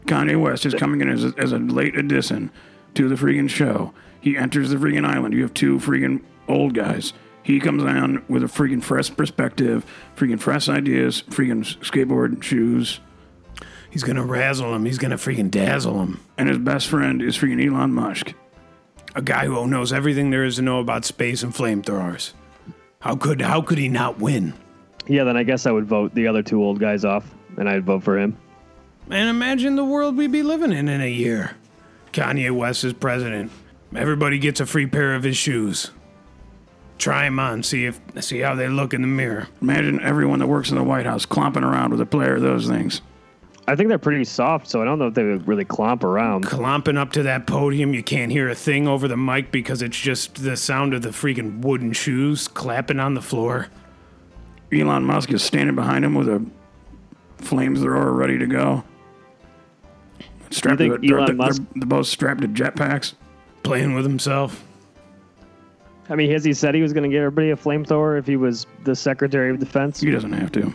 Kanye 0.07 0.41
West 0.41 0.65
is 0.65 0.73
coming 0.75 1.03
in 1.03 1.11
as 1.11 1.25
a, 1.25 1.35
as 1.37 1.53
a 1.53 1.59
late 1.59 1.95
addition 1.99 2.51
to 2.95 3.09
the 3.09 3.15
freaking 3.17 3.51
show. 3.51 3.93
He 4.21 4.37
enters 4.39 4.71
the 4.71 4.77
freaking 4.77 5.05
island. 5.07 5.35
You 5.35 5.43
have 5.43 5.53
two 5.53 5.79
freaking 5.79 6.23
old 6.49 6.73
guys. 6.75 7.13
He 7.43 7.61
comes 7.61 7.83
on 7.83 8.25
with 8.29 8.43
a 8.43 8.47
freaking 8.47 8.83
fresh 8.83 9.15
perspective, 9.15 9.87
freaking 10.17 10.41
fresh 10.41 10.69
ideas, 10.69 11.23
freaking 11.31 11.65
skateboard 11.81 12.43
shoes, 12.43 13.01
He's 13.91 14.03
going 14.03 14.17
to 14.17 14.23
razzle 14.23 14.75
him. 14.75 14.85
He's 14.85 14.99
going 14.99 15.11
to 15.11 15.17
freaking 15.17 15.51
dazzle 15.51 16.03
him. 16.03 16.21
and 16.37 16.49
his 16.49 16.59
best 16.59 16.89
friend 16.89 17.23
is 17.23 17.39
freaking 17.39 17.65
Elon 17.67 17.93
Musk. 17.93 18.35
A 19.15 19.23
guy 19.23 19.47
who 19.47 19.67
knows 19.67 19.93
everything 19.93 20.31
there 20.31 20.45
is 20.45 20.57
to 20.57 20.63
know 20.63 20.79
about 20.81 21.05
space 21.05 21.43
and 21.43 21.53
flamethrowers. 21.55 22.33
How 23.01 23.17
could 23.17 23.41
how 23.41 23.63
could 23.63 23.79
he 23.79 23.89
not 23.89 24.19
win? 24.19 24.55
Yeah, 25.07 25.25
then 25.25 25.37
I 25.37 25.43
guess 25.43 25.67
I 25.67 25.71
would 25.71 25.87
vote 25.87 26.15
the 26.15 26.27
other 26.27 26.43
two 26.43 26.63
old 26.63 26.79
guys 26.79 27.05
off, 27.05 27.25
and 27.57 27.69
I'd 27.69 27.85
vote 27.85 28.03
for 28.03 28.19
him. 28.19 28.37
And 29.11 29.31
imagine 29.31 29.77
the 29.77 29.85
world 29.85 30.17
we'd 30.17 30.33
be 30.33 30.43
living 30.43 30.73
in 30.73 30.89
in 30.89 31.01
a 31.01 31.11
year. 31.11 31.53
Kanye 32.13 32.55
West 32.55 32.85
is 32.85 32.93
president. 32.93 33.51
Everybody 33.97 34.39
gets 34.39 34.61
a 34.61 34.67
free 34.67 34.87
pair 34.87 35.15
of 35.15 35.23
his 35.23 35.37
shoes. 35.37 35.91
Try 36.99 37.25
them 37.25 37.39
on, 37.39 37.63
see 37.63 37.85
if 37.87 38.01
see 38.21 38.41
how 38.41 38.55
they 38.57 38.69
look 38.69 38.93
in 38.93 39.03
the 39.03 39.07
mirror. 39.09 39.47
Imagine 39.63 40.01
everyone 40.01 40.41
that 40.41 40.49
works 40.49 40.71
in 40.71 40.77
the 40.77 40.83
White 40.83 41.07
House 41.07 41.25
clomping 41.25 41.63
around 41.63 41.91
with 41.93 42.01
a 42.01 42.07
pair 42.07 42.35
of 42.37 42.43
those 42.43 42.67
things. 42.67 43.01
I 43.69 43.77
think 43.77 43.89
they're 43.91 43.99
pretty 43.99 44.25
soft, 44.25 44.67
so 44.69 44.81
I 44.83 44.85
don't 44.87 44.99
know 44.99 45.07
if 45.09 45.15
they 45.15 45.23
would 45.25 45.47
really 45.47 45.65
clomp 45.65 46.03
around. 46.03 46.45
Clomping 46.47 46.97
up 46.97 47.13
to 47.13 47.23
that 47.25 47.47
podium, 47.47 47.93
you 47.95 48.03
can't 48.03 48.33
hear 48.33 48.49
a 48.49 48.55
thing 48.55 48.89
over 48.89 49.07
the 49.07 49.17
mic 49.17 49.53
because 49.53 49.83
it's 49.83 49.99
just 49.99 50.43
the 50.43 50.57
sound 50.57 50.95
of 50.95 51.03
the 51.03 51.11
freaking 51.11 51.61
wooden 51.61 51.93
shoes 51.93 52.49
clapping 52.49 52.99
on 52.99 53.13
the 53.15 53.21
floor. 53.23 53.69
Elon 54.73 55.05
Musk 55.05 55.31
is 55.33 55.43
standing 55.43 55.75
behind 55.77 56.05
him 56.05 56.15
with 56.15 56.29
a 56.29 56.45
flamethrower 57.39 58.17
ready 58.17 58.39
to 58.39 58.47
go. 58.47 58.85
Strapped 60.51 60.81
You 60.81 60.93
think 60.93 61.03
to, 61.03 61.09
they're- 61.09 61.19
Elon 61.19 61.27
they're- 61.27 61.37
Musk- 61.47 61.63
they're 61.77 61.87
both 61.87 62.07
strapped 62.07 62.41
to 62.41 62.49
jetpacks. 62.49 63.15
Playing 63.63 63.95
with 63.95 64.05
himself. 64.05 64.65
I 66.11 66.15
mean, 66.15 66.31
has 66.31 66.45
he 66.45 66.55
said 66.55 66.75
he 66.75 66.83
was 66.83 66.93
going 66.93 67.03
to 67.03 67.09
give 67.09 67.23
everybody 67.23 67.51
a 67.51 67.57
flamethrower 67.57 68.19
if 68.19 68.27
he 68.27 68.37
was 68.37 68.67
the 68.85 68.97
Secretary 68.97 69.51
of 69.51 69.59
Defense? 69.59 70.01
He 70.01 70.11
doesn't 70.11 70.33
have 70.33 70.53
to. 70.53 70.73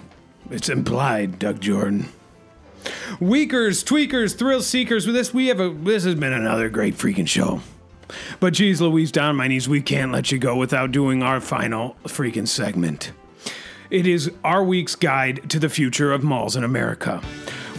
It's 0.51 0.69
implied, 0.69 1.39
Doug 1.39 1.59
Jordan. 1.59 2.07
Weakers, 3.19 3.83
tweakers, 3.83 4.37
thrill 4.37 4.61
seekers. 4.61 5.05
With 5.05 5.15
this, 5.15 5.33
we 5.33 5.47
have 5.47 5.59
a. 5.59 5.69
This 5.69 6.03
has 6.03 6.15
been 6.15 6.33
another 6.33 6.69
great 6.69 6.95
freaking 6.95 7.27
show. 7.27 7.61
But 8.39 8.53
geez, 8.53 8.81
Louise, 8.81 9.11
down 9.11 9.29
on 9.29 9.35
my 9.37 9.47
knees, 9.47 9.67
we 9.67 9.81
can't 9.81 10.11
let 10.11 10.31
you 10.31 10.37
go 10.37 10.55
without 10.55 10.91
doing 10.91 11.23
our 11.23 11.39
final 11.39 11.95
freaking 12.03 12.47
segment. 12.47 13.11
It 13.89 14.05
is 14.05 14.31
our 14.43 14.63
week's 14.63 14.95
guide 14.95 15.49
to 15.49 15.59
the 15.59 15.69
future 15.69 16.11
of 16.11 16.23
malls 16.23 16.55
in 16.55 16.63
America. 16.63 17.21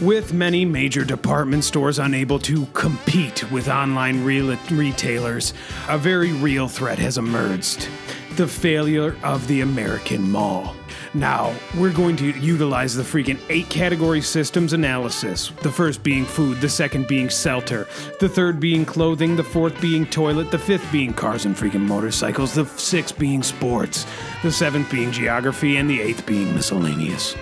With 0.00 0.32
many 0.32 0.64
major 0.64 1.04
department 1.04 1.62
stores 1.62 2.00
unable 2.00 2.40
to 2.40 2.66
compete 2.72 3.48
with 3.52 3.68
online 3.68 4.24
real- 4.24 4.56
retailers, 4.70 5.54
a 5.88 5.96
very 5.96 6.32
real 6.32 6.66
threat 6.66 6.98
has 6.98 7.16
emerged 7.16 7.88
the 8.34 8.48
failure 8.48 9.16
of 9.22 9.46
the 9.46 9.60
American 9.60 10.28
mall. 10.28 10.74
Now, 11.14 11.54
we're 11.78 11.92
going 11.92 12.16
to 12.16 12.30
utilize 12.40 12.96
the 12.96 13.04
freaking 13.04 13.38
eight 13.48 13.68
category 13.68 14.20
systems 14.20 14.72
analysis. 14.72 15.52
The 15.62 15.70
first 15.70 16.02
being 16.02 16.24
food, 16.24 16.60
the 16.60 16.68
second 16.68 17.06
being 17.06 17.28
shelter, 17.28 17.86
the 18.18 18.28
third 18.28 18.58
being 18.58 18.84
clothing, 18.84 19.36
the 19.36 19.44
fourth 19.44 19.80
being 19.80 20.06
toilet, 20.06 20.50
the 20.50 20.58
fifth 20.58 20.90
being 20.90 21.12
cars 21.14 21.44
and 21.44 21.54
freaking 21.54 21.86
motorcycles, 21.86 22.52
the 22.52 22.66
sixth 22.66 23.16
being 23.16 23.44
sports, 23.44 24.06
the 24.42 24.50
seventh 24.50 24.90
being 24.90 25.12
geography, 25.12 25.76
and 25.76 25.88
the 25.88 26.00
eighth 26.00 26.26
being 26.26 26.52
miscellaneous. 26.52 27.36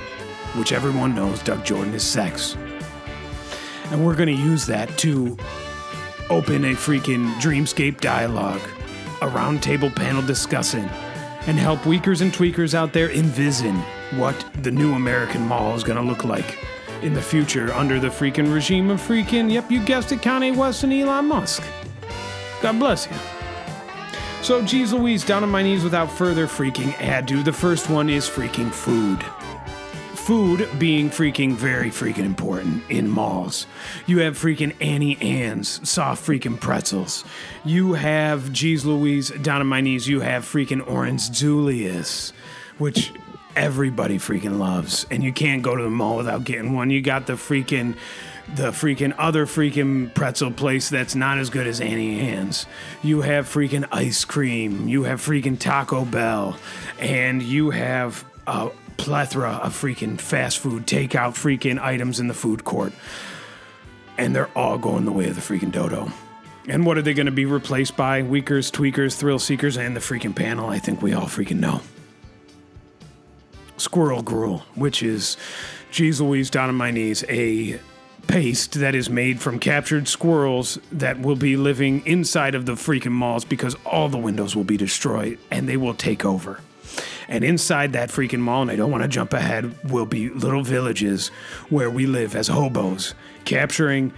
Which 0.54 0.72
everyone 0.72 1.14
knows 1.14 1.42
Doug 1.42 1.64
Jordan 1.64 1.94
is 1.94 2.02
sex. 2.02 2.56
And 3.90 4.04
we're 4.04 4.16
going 4.16 4.34
to 4.34 4.42
use 4.42 4.66
that 4.66 4.96
to 4.98 5.36
open 6.30 6.64
a 6.64 6.74
freaking 6.74 7.32
dreamscape 7.34 8.00
dialogue 8.00 8.62
a 9.22 9.26
roundtable 9.26 9.94
panel 9.94 10.20
discussing 10.20 10.84
and 11.46 11.56
help 11.56 11.86
weakers 11.86 12.22
and 12.22 12.32
tweakers 12.32 12.74
out 12.74 12.92
there 12.92 13.08
envision 13.12 13.76
what 14.16 14.34
the 14.62 14.70
new 14.70 14.94
American 14.94 15.46
Mall 15.46 15.76
is 15.76 15.84
going 15.84 15.96
to 15.96 16.04
look 16.04 16.24
like 16.24 16.58
in 17.02 17.14
the 17.14 17.22
future 17.22 17.72
under 17.72 18.00
the 18.00 18.08
freaking 18.08 18.52
regime 18.52 18.90
of 18.90 19.00
freaking, 19.00 19.50
yep, 19.50 19.70
you 19.70 19.84
guessed 19.84 20.10
it, 20.10 20.20
Kanye 20.20 20.56
West 20.56 20.82
and 20.82 20.92
Elon 20.92 21.26
Musk. 21.26 21.62
God 22.60 22.80
bless 22.80 23.06
you. 23.06 23.16
So, 24.42 24.60
geez 24.60 24.92
Louise, 24.92 25.24
down 25.24 25.44
on 25.44 25.50
my 25.50 25.62
knees 25.62 25.84
without 25.84 26.10
further 26.10 26.48
freaking 26.48 26.92
ado. 27.00 27.44
The 27.44 27.52
first 27.52 27.88
one 27.88 28.10
is 28.10 28.28
freaking 28.28 28.72
food. 28.72 29.24
Food 30.24 30.68
being 30.78 31.10
freaking 31.10 31.54
very 31.54 31.90
freaking 31.90 32.24
important 32.24 32.88
in 32.88 33.10
malls. 33.10 33.66
You 34.06 34.20
have 34.20 34.38
freaking 34.38 34.72
Auntie 34.80 35.18
Anne's 35.20 35.86
soft 35.88 36.24
freaking 36.24 36.60
pretzels. 36.60 37.24
You 37.64 37.94
have, 37.94 38.52
geez 38.52 38.84
Louise, 38.84 39.30
down 39.30 39.60
on 39.60 39.66
my 39.66 39.80
knees, 39.80 40.06
you 40.06 40.20
have 40.20 40.44
freaking 40.44 40.88
Orange 40.88 41.32
Julius, 41.32 42.32
which 42.78 43.12
everybody 43.56 44.16
freaking 44.18 44.60
loves. 44.60 45.06
And 45.10 45.24
you 45.24 45.32
can't 45.32 45.60
go 45.60 45.74
to 45.74 45.82
the 45.82 45.90
mall 45.90 46.18
without 46.18 46.44
getting 46.44 46.72
one. 46.72 46.90
You 46.90 47.02
got 47.02 47.26
the 47.26 47.32
freaking 47.32 47.96
the 48.54 48.70
freaking 48.70 49.14
other 49.18 49.44
freaking 49.44 50.14
pretzel 50.14 50.52
place 50.52 50.88
that's 50.88 51.16
not 51.16 51.38
as 51.38 51.50
good 51.50 51.66
as 51.66 51.80
Auntie 51.80 52.20
Anne's. 52.20 52.66
You 53.02 53.22
have 53.22 53.48
freaking 53.48 53.88
ice 53.90 54.24
cream. 54.24 54.86
You 54.86 55.02
have 55.02 55.20
freaking 55.20 55.58
Taco 55.58 56.04
Bell. 56.04 56.56
And 57.00 57.42
you 57.42 57.70
have 57.70 58.24
a 58.46 58.70
plethora 58.96 59.60
of 59.62 59.72
freaking 59.72 60.20
fast 60.20 60.58
food 60.58 60.86
takeout 60.86 61.34
freaking 61.34 61.80
items 61.80 62.20
in 62.20 62.28
the 62.28 62.34
food 62.34 62.64
court. 62.64 62.92
And 64.18 64.34
they're 64.34 64.50
all 64.56 64.78
going 64.78 65.04
the 65.04 65.12
way 65.12 65.28
of 65.28 65.34
the 65.34 65.40
freaking 65.40 65.72
dodo. 65.72 66.12
And 66.68 66.86
what 66.86 66.96
are 66.96 67.02
they 67.02 67.14
going 67.14 67.26
to 67.26 67.32
be 67.32 67.44
replaced 67.44 67.96
by? 67.96 68.22
Weakers, 68.22 68.70
tweakers, 68.70 69.16
thrill 69.16 69.38
seekers, 69.38 69.76
and 69.76 69.96
the 69.96 70.00
freaking 70.00 70.34
panel? 70.34 70.68
I 70.68 70.78
think 70.78 71.02
we 71.02 71.12
all 71.12 71.26
freaking 71.26 71.58
know. 71.58 71.80
Squirrel 73.78 74.22
gruel, 74.22 74.58
which 74.76 75.02
is, 75.02 75.36
geez 75.90 76.20
Louise, 76.20 76.50
down 76.50 76.68
on 76.68 76.76
my 76.76 76.92
knees, 76.92 77.24
a 77.28 77.80
paste 78.28 78.74
that 78.74 78.94
is 78.94 79.10
made 79.10 79.40
from 79.40 79.58
captured 79.58 80.06
squirrels 80.06 80.78
that 80.92 81.18
will 81.20 81.36
be 81.36 81.56
living 81.56 82.06
inside 82.06 82.54
of 82.54 82.66
the 82.66 82.72
freaking 82.72 83.10
malls 83.10 83.44
because 83.44 83.76
all 83.84 84.08
the 84.08 84.18
windows 84.18 84.54
will 84.54 84.64
be 84.64 84.76
destroyed 84.76 85.38
and 85.50 85.68
they 85.68 85.76
will 85.76 85.94
take 85.94 86.24
over. 86.24 86.60
And 87.32 87.44
inside 87.44 87.94
that 87.94 88.10
freaking 88.10 88.40
mall, 88.40 88.60
and 88.60 88.70
I 88.70 88.76
don't 88.76 88.90
want 88.90 89.04
to 89.04 89.08
jump 89.08 89.32
ahead, 89.32 89.90
will 89.90 90.04
be 90.04 90.28
little 90.28 90.62
villages 90.62 91.28
where 91.70 91.88
we 91.88 92.04
live 92.04 92.36
as 92.36 92.48
hobos, 92.48 93.14
capturing 93.46 94.12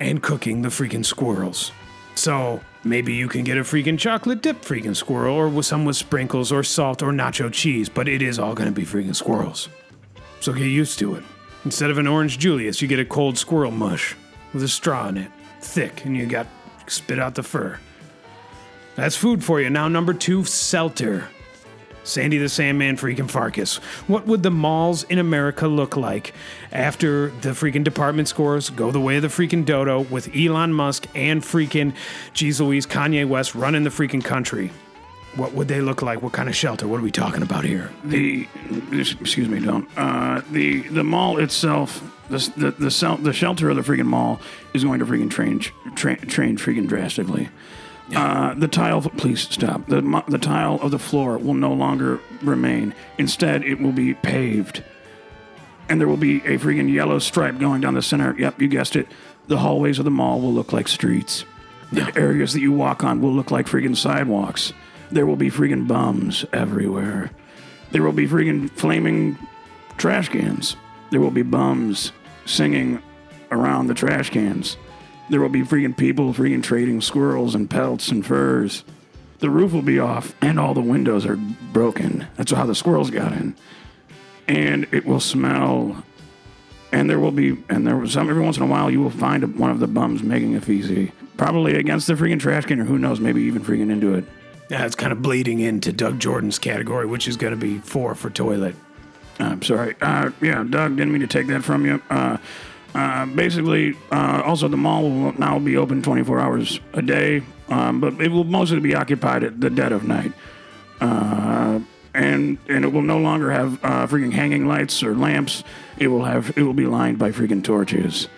and 0.00 0.20
cooking 0.20 0.62
the 0.62 0.68
freaking 0.68 1.06
squirrels. 1.06 1.70
So 2.16 2.60
maybe 2.82 3.14
you 3.14 3.28
can 3.28 3.44
get 3.44 3.56
a 3.56 3.60
freaking 3.60 3.96
chocolate 3.96 4.42
dip 4.42 4.62
freaking 4.62 4.96
squirrel, 4.96 5.36
or 5.36 5.48
with 5.48 5.64
some 5.64 5.84
with 5.84 5.94
sprinkles 5.94 6.50
or 6.50 6.64
salt 6.64 7.04
or 7.04 7.12
nacho 7.12 7.52
cheese, 7.52 7.88
but 7.88 8.08
it 8.08 8.20
is 8.20 8.36
all 8.36 8.52
going 8.52 8.68
to 8.68 8.74
be 8.74 8.84
freaking 8.84 9.14
squirrels. 9.14 9.68
So 10.40 10.52
get 10.52 10.64
used 10.64 10.98
to 10.98 11.14
it. 11.14 11.22
Instead 11.64 11.92
of 11.92 11.98
an 11.98 12.08
orange 12.08 12.36
Julius, 12.36 12.82
you 12.82 12.88
get 12.88 12.98
a 12.98 13.04
cold 13.04 13.38
squirrel 13.38 13.70
mush 13.70 14.16
with 14.52 14.64
a 14.64 14.68
straw 14.68 15.06
in 15.06 15.18
it, 15.18 15.30
thick, 15.60 16.04
and 16.04 16.16
you 16.16 16.26
got 16.26 16.48
spit 16.88 17.20
out 17.20 17.36
the 17.36 17.44
fur. 17.44 17.78
That's 18.96 19.14
food 19.14 19.44
for 19.44 19.60
you. 19.60 19.70
Now, 19.70 19.86
number 19.86 20.14
two, 20.14 20.42
Seltzer. 20.42 21.28
Sandy 22.06 22.38
the 22.38 22.48
Sandman 22.48 22.96
freaking 22.96 23.28
Farkas. 23.28 23.76
What 24.06 24.26
would 24.26 24.42
the 24.42 24.50
malls 24.50 25.02
in 25.04 25.18
America 25.18 25.66
look 25.66 25.96
like 25.96 26.32
after 26.72 27.30
the 27.40 27.50
freaking 27.50 27.82
department 27.82 28.28
stores 28.28 28.70
go 28.70 28.90
the 28.90 29.00
way 29.00 29.16
of 29.16 29.22
the 29.22 29.28
freaking 29.28 29.64
dodo 29.64 30.02
with 30.02 30.34
Elon 30.34 30.72
Musk 30.72 31.06
and 31.14 31.42
freaking 31.42 31.94
Jeez 32.32 32.60
Louise 32.60 32.86
Kanye 32.86 33.26
West 33.26 33.54
running 33.54 33.82
the 33.82 33.90
freaking 33.90 34.24
country? 34.24 34.70
What 35.34 35.52
would 35.52 35.68
they 35.68 35.80
look 35.82 36.00
like? 36.00 36.22
What 36.22 36.32
kind 36.32 36.48
of 36.48 36.56
shelter? 36.56 36.88
What 36.88 37.00
are 37.00 37.02
we 37.02 37.10
talking 37.10 37.42
about 37.42 37.64
here? 37.64 37.90
the 38.04 38.46
excuse 38.92 39.48
me, 39.48 39.60
don't. 39.60 39.86
Uh, 39.96 40.40
the 40.50 40.82
the 40.88 41.04
mall 41.04 41.38
itself, 41.38 42.02
the 42.30 42.38
the 42.56 42.70
the, 42.70 43.18
the 43.20 43.32
shelter 43.34 43.68
of 43.68 43.76
the 43.76 43.82
freaking 43.82 44.06
mall 44.06 44.40
is 44.72 44.82
going 44.82 45.00
to 45.00 45.04
freaking 45.04 45.30
change, 45.30 45.74
tra- 45.94 46.24
change 46.26 46.64
freaking 46.64 46.86
drastically. 46.88 47.50
Uh, 48.14 48.54
the 48.54 48.68
tile, 48.68 49.00
please 49.02 49.40
stop. 49.40 49.86
The 49.86 50.00
mo- 50.00 50.24
the 50.28 50.38
tile 50.38 50.78
of 50.80 50.92
the 50.92 50.98
floor 50.98 51.38
will 51.38 51.54
no 51.54 51.72
longer 51.72 52.20
remain. 52.42 52.94
Instead, 53.18 53.64
it 53.64 53.80
will 53.80 53.92
be 53.92 54.14
paved, 54.14 54.84
and 55.88 56.00
there 56.00 56.06
will 56.06 56.16
be 56.16 56.36
a 56.38 56.58
freaking 56.58 56.92
yellow 56.92 57.18
stripe 57.18 57.58
going 57.58 57.80
down 57.80 57.94
the 57.94 58.02
center. 58.02 58.34
Yep, 58.38 58.62
you 58.62 58.68
guessed 58.68 58.94
it. 58.94 59.08
The 59.48 59.58
hallways 59.58 59.98
of 59.98 60.04
the 60.04 60.10
mall 60.10 60.40
will 60.40 60.52
look 60.52 60.72
like 60.72 60.86
streets. 60.86 61.44
The 61.92 62.12
areas 62.16 62.52
that 62.52 62.60
you 62.60 62.72
walk 62.72 63.02
on 63.02 63.20
will 63.20 63.32
look 63.32 63.50
like 63.50 63.66
freaking 63.66 63.96
sidewalks. 63.96 64.72
There 65.10 65.26
will 65.26 65.36
be 65.36 65.50
freaking 65.50 65.86
bums 65.86 66.44
everywhere. 66.52 67.30
There 67.92 68.02
will 68.02 68.12
be 68.12 68.26
freaking 68.26 68.70
flaming 68.70 69.38
trash 69.96 70.28
cans. 70.28 70.76
There 71.10 71.20
will 71.20 71.30
be 71.30 71.42
bums 71.42 72.12
singing 72.44 73.02
around 73.50 73.86
the 73.86 73.94
trash 73.94 74.30
cans. 74.30 74.76
There 75.28 75.40
will 75.40 75.48
be 75.48 75.62
freaking 75.62 75.96
people 75.96 76.32
freaking 76.32 76.62
trading 76.62 77.00
squirrels 77.00 77.54
and 77.54 77.68
pelts 77.68 78.08
and 78.08 78.24
furs. 78.24 78.84
The 79.38 79.50
roof 79.50 79.72
will 79.72 79.82
be 79.82 79.98
off 79.98 80.34
and 80.40 80.58
all 80.58 80.74
the 80.74 80.80
windows 80.80 81.26
are 81.26 81.36
broken. 81.36 82.26
That's 82.36 82.52
how 82.52 82.66
the 82.66 82.74
squirrels 82.74 83.10
got 83.10 83.32
in. 83.32 83.54
And 84.48 84.86
it 84.92 85.04
will 85.04 85.20
smell. 85.20 86.04
And 86.92 87.10
there 87.10 87.18
will 87.18 87.32
be, 87.32 87.58
and 87.68 87.86
there 87.86 87.96
was 87.96 88.12
some, 88.12 88.30
every 88.30 88.42
once 88.42 88.56
in 88.56 88.62
a 88.62 88.66
while, 88.66 88.90
you 88.90 89.02
will 89.02 89.10
find 89.10 89.42
a, 89.42 89.48
one 89.48 89.70
of 89.70 89.80
the 89.80 89.88
bums 89.88 90.22
making 90.22 90.54
a 90.54 90.60
feces. 90.60 91.10
Probably 91.36 91.74
against 91.74 92.06
the 92.06 92.14
freaking 92.14 92.40
trash 92.40 92.64
can, 92.64 92.80
or 92.80 92.84
who 92.84 92.96
knows, 92.96 93.20
maybe 93.20 93.42
even 93.42 93.62
freaking 93.62 93.90
into 93.90 94.14
it. 94.14 94.24
Yeah, 94.70 94.86
it's 94.86 94.94
kind 94.94 95.12
of 95.12 95.20
bleeding 95.20 95.60
into 95.60 95.92
Doug 95.92 96.18
Jordan's 96.18 96.58
category, 96.58 97.06
which 97.06 97.28
is 97.28 97.36
going 97.36 97.52
to 97.52 97.56
be 97.56 97.78
four 97.78 98.14
for 98.14 98.30
toilet. 98.30 98.74
I'm 99.38 99.62
sorry. 99.62 99.96
Uh, 100.00 100.30
yeah, 100.40 100.64
Doug, 100.64 100.96
didn't 100.96 101.12
mean 101.12 101.20
to 101.20 101.26
take 101.26 101.48
that 101.48 101.62
from 101.62 101.84
you. 101.84 102.00
Uh, 102.08 102.38
uh, 102.96 103.26
basically, 103.26 103.94
uh, 104.10 104.40
also 104.42 104.68
the 104.68 104.76
mall 104.78 105.02
will 105.02 105.32
now 105.38 105.58
be 105.58 105.76
open 105.76 106.00
24 106.00 106.40
hours 106.40 106.80
a 106.94 107.02
day, 107.02 107.42
um, 107.68 108.00
but 108.00 108.18
it 108.22 108.30
will 108.30 108.44
mostly 108.44 108.80
be 108.80 108.94
occupied 108.94 109.44
at 109.44 109.60
the 109.60 109.68
dead 109.68 109.92
of 109.92 110.04
night. 110.04 110.32
Uh, 110.98 111.80
and 112.14 112.56
and 112.70 112.86
it 112.86 112.88
will 112.88 113.02
no 113.02 113.18
longer 113.18 113.50
have 113.50 113.84
uh, 113.84 114.06
freaking 114.06 114.32
hanging 114.32 114.66
lights 114.66 115.02
or 115.02 115.14
lamps. 115.14 115.62
It 115.98 116.08
will 116.08 116.24
have 116.24 116.56
it 116.56 116.62
will 116.62 116.72
be 116.72 116.86
lined 116.86 117.18
by 117.18 117.32
freaking 117.32 117.62
torches 117.62 118.28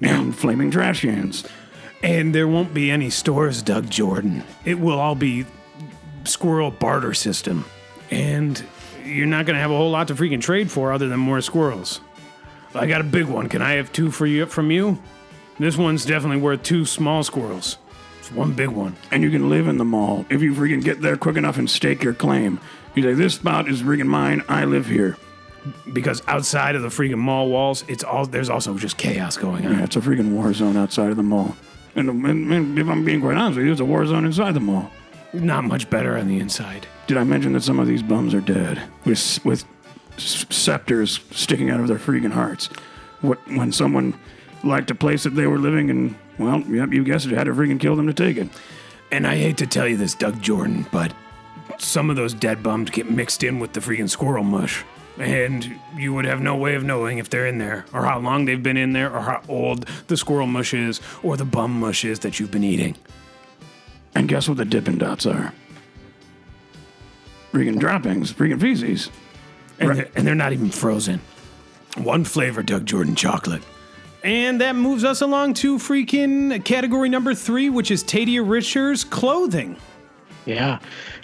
and 0.00 0.34
flaming 0.34 0.70
trash 0.70 1.02
cans. 1.02 1.44
And 2.02 2.34
there 2.34 2.48
won't 2.48 2.72
be 2.72 2.90
any 2.90 3.10
stores, 3.10 3.60
Doug 3.60 3.90
Jordan. 3.90 4.42
It 4.64 4.80
will 4.80 4.98
all 4.98 5.16
be 5.16 5.44
squirrel 6.24 6.70
barter 6.70 7.12
system. 7.12 7.66
And 8.10 8.64
you're 9.04 9.26
not 9.26 9.44
going 9.44 9.56
to 9.56 9.60
have 9.60 9.70
a 9.70 9.76
whole 9.76 9.90
lot 9.90 10.08
to 10.08 10.14
freaking 10.14 10.40
trade 10.40 10.70
for 10.70 10.92
other 10.92 11.08
than 11.08 11.20
more 11.20 11.42
squirrels. 11.42 12.00
I 12.74 12.86
got 12.86 13.00
a 13.00 13.04
big 13.04 13.26
one. 13.26 13.48
Can 13.48 13.62
I 13.62 13.72
have 13.72 13.92
two 13.92 14.10
for 14.10 14.26
you 14.26 14.46
from 14.46 14.70
you? 14.70 14.98
This 15.58 15.76
one's 15.76 16.04
definitely 16.04 16.40
worth 16.40 16.62
two 16.62 16.84
small 16.84 17.22
squirrels. 17.24 17.78
It's 18.20 18.30
one 18.30 18.52
big 18.52 18.68
one. 18.68 18.96
And 19.10 19.22
you 19.22 19.30
can 19.30 19.48
live 19.48 19.68
in 19.68 19.78
the 19.78 19.84
mall 19.84 20.26
if 20.30 20.42
you 20.42 20.54
freaking 20.54 20.84
get 20.84 21.00
there 21.00 21.16
quick 21.16 21.36
enough 21.36 21.58
and 21.58 21.68
stake 21.68 22.02
your 22.02 22.14
claim. 22.14 22.60
You 22.94 23.02
say 23.02 23.14
this 23.14 23.34
spot 23.34 23.68
is 23.68 23.82
freaking 23.82 24.06
mine. 24.06 24.42
I 24.48 24.64
live 24.64 24.86
here. 24.86 25.16
Because 25.92 26.22
outside 26.28 26.76
of 26.76 26.82
the 26.82 26.88
freaking 26.88 27.18
mall 27.18 27.48
walls, 27.48 27.84
it's 27.88 28.04
all 28.04 28.26
there's 28.26 28.48
also 28.48 28.78
just 28.78 28.96
chaos 28.96 29.36
going 29.36 29.66
on. 29.66 29.72
Yeah, 29.72 29.84
it's 29.84 29.96
a 29.96 30.00
freaking 30.00 30.32
war 30.32 30.52
zone 30.52 30.76
outside 30.76 31.10
of 31.10 31.16
the 31.16 31.22
mall. 31.22 31.56
And, 31.94 32.08
and, 32.08 32.52
and 32.52 32.78
if 32.78 32.86
I'm 32.88 33.04
being 33.04 33.20
quite 33.20 33.36
honest 33.36 33.56
with 33.56 33.66
you, 33.66 33.72
it's 33.72 33.80
a 33.80 33.84
war 33.84 34.06
zone 34.06 34.24
inside 34.24 34.52
the 34.52 34.60
mall. 34.60 34.90
Not 35.32 35.64
much 35.64 35.90
better 35.90 36.16
on 36.16 36.28
the 36.28 36.38
inside. 36.38 36.86
Did 37.06 37.16
I 37.16 37.24
mention 37.24 37.52
that 37.54 37.62
some 37.62 37.78
of 37.78 37.86
these 37.86 38.02
bums 38.02 38.34
are 38.34 38.40
dead 38.40 38.82
with 39.04 39.44
with 39.44 39.64
scepters 40.18 41.20
sticking 41.30 41.70
out 41.70 41.80
of 41.80 41.88
their 41.88 41.98
freaking 41.98 42.32
hearts? 42.32 42.66
What 43.20 43.38
when 43.48 43.72
someone 43.72 44.18
liked 44.62 44.90
a 44.90 44.94
place 44.94 45.24
that 45.24 45.34
they 45.34 45.46
were 45.46 45.58
living 45.58 45.88
in? 45.88 46.18
Well, 46.38 46.60
yep, 46.60 46.92
you 46.92 47.04
guessed 47.04 47.26
it. 47.26 47.32
Had 47.32 47.44
to 47.44 47.52
freaking 47.52 47.80
kill 47.80 47.96
them 47.96 48.06
to 48.06 48.14
take 48.14 48.36
it. 48.36 48.48
And 49.10 49.26
I 49.26 49.36
hate 49.36 49.56
to 49.58 49.66
tell 49.66 49.88
you 49.88 49.96
this, 49.96 50.14
Doug 50.14 50.40
Jordan, 50.42 50.86
but 50.92 51.14
some 51.78 52.10
of 52.10 52.16
those 52.16 52.34
dead 52.34 52.62
bums 52.62 52.90
get 52.90 53.10
mixed 53.10 53.42
in 53.42 53.58
with 53.58 53.72
the 53.72 53.80
freaking 53.80 54.08
squirrel 54.08 54.44
mush. 54.44 54.84
And 55.18 55.80
you 55.96 56.14
would 56.14 56.26
have 56.26 56.40
no 56.40 56.54
way 56.54 56.74
of 56.74 56.84
knowing 56.84 57.18
if 57.18 57.28
they're 57.28 57.46
in 57.46 57.58
there, 57.58 57.86
or 57.92 58.04
how 58.04 58.20
long 58.20 58.44
they've 58.44 58.62
been 58.62 58.76
in 58.76 58.92
there, 58.92 59.12
or 59.12 59.20
how 59.20 59.42
old 59.48 59.86
the 60.06 60.16
squirrel 60.16 60.46
mush 60.46 60.74
is, 60.74 61.00
or 61.22 61.36
the 61.36 61.44
bum 61.44 61.80
mush 61.80 62.04
is 62.04 62.20
that 62.20 62.38
you've 62.38 62.52
been 62.52 62.64
eating. 62.64 62.96
And 64.14 64.28
guess 64.28 64.48
what 64.48 64.58
the 64.58 64.64
Dippin' 64.64 64.98
Dots 64.98 65.26
are? 65.26 65.52
Freaking 67.52 67.80
droppings, 67.80 68.32
freaking 68.32 68.60
feces. 68.60 69.10
And, 69.80 69.96
they're, 69.96 70.08
and 70.14 70.26
they're 70.26 70.34
not 70.34 70.52
even 70.52 70.70
frozen. 70.70 71.20
One 71.96 72.24
flavor, 72.24 72.62
Doug 72.62 72.86
Jordan 72.86 73.14
chocolate. 73.14 73.62
And 74.24 74.60
that 74.60 74.74
moves 74.74 75.04
us 75.04 75.20
along 75.20 75.54
to 75.54 75.78
freaking 75.78 76.64
category 76.64 77.08
number 77.08 77.34
three, 77.34 77.70
which 77.70 77.90
is 77.90 78.02
Tadia 78.02 78.48
Richards 78.48 79.04
clothing. 79.04 79.76
Yeah. 80.48 80.78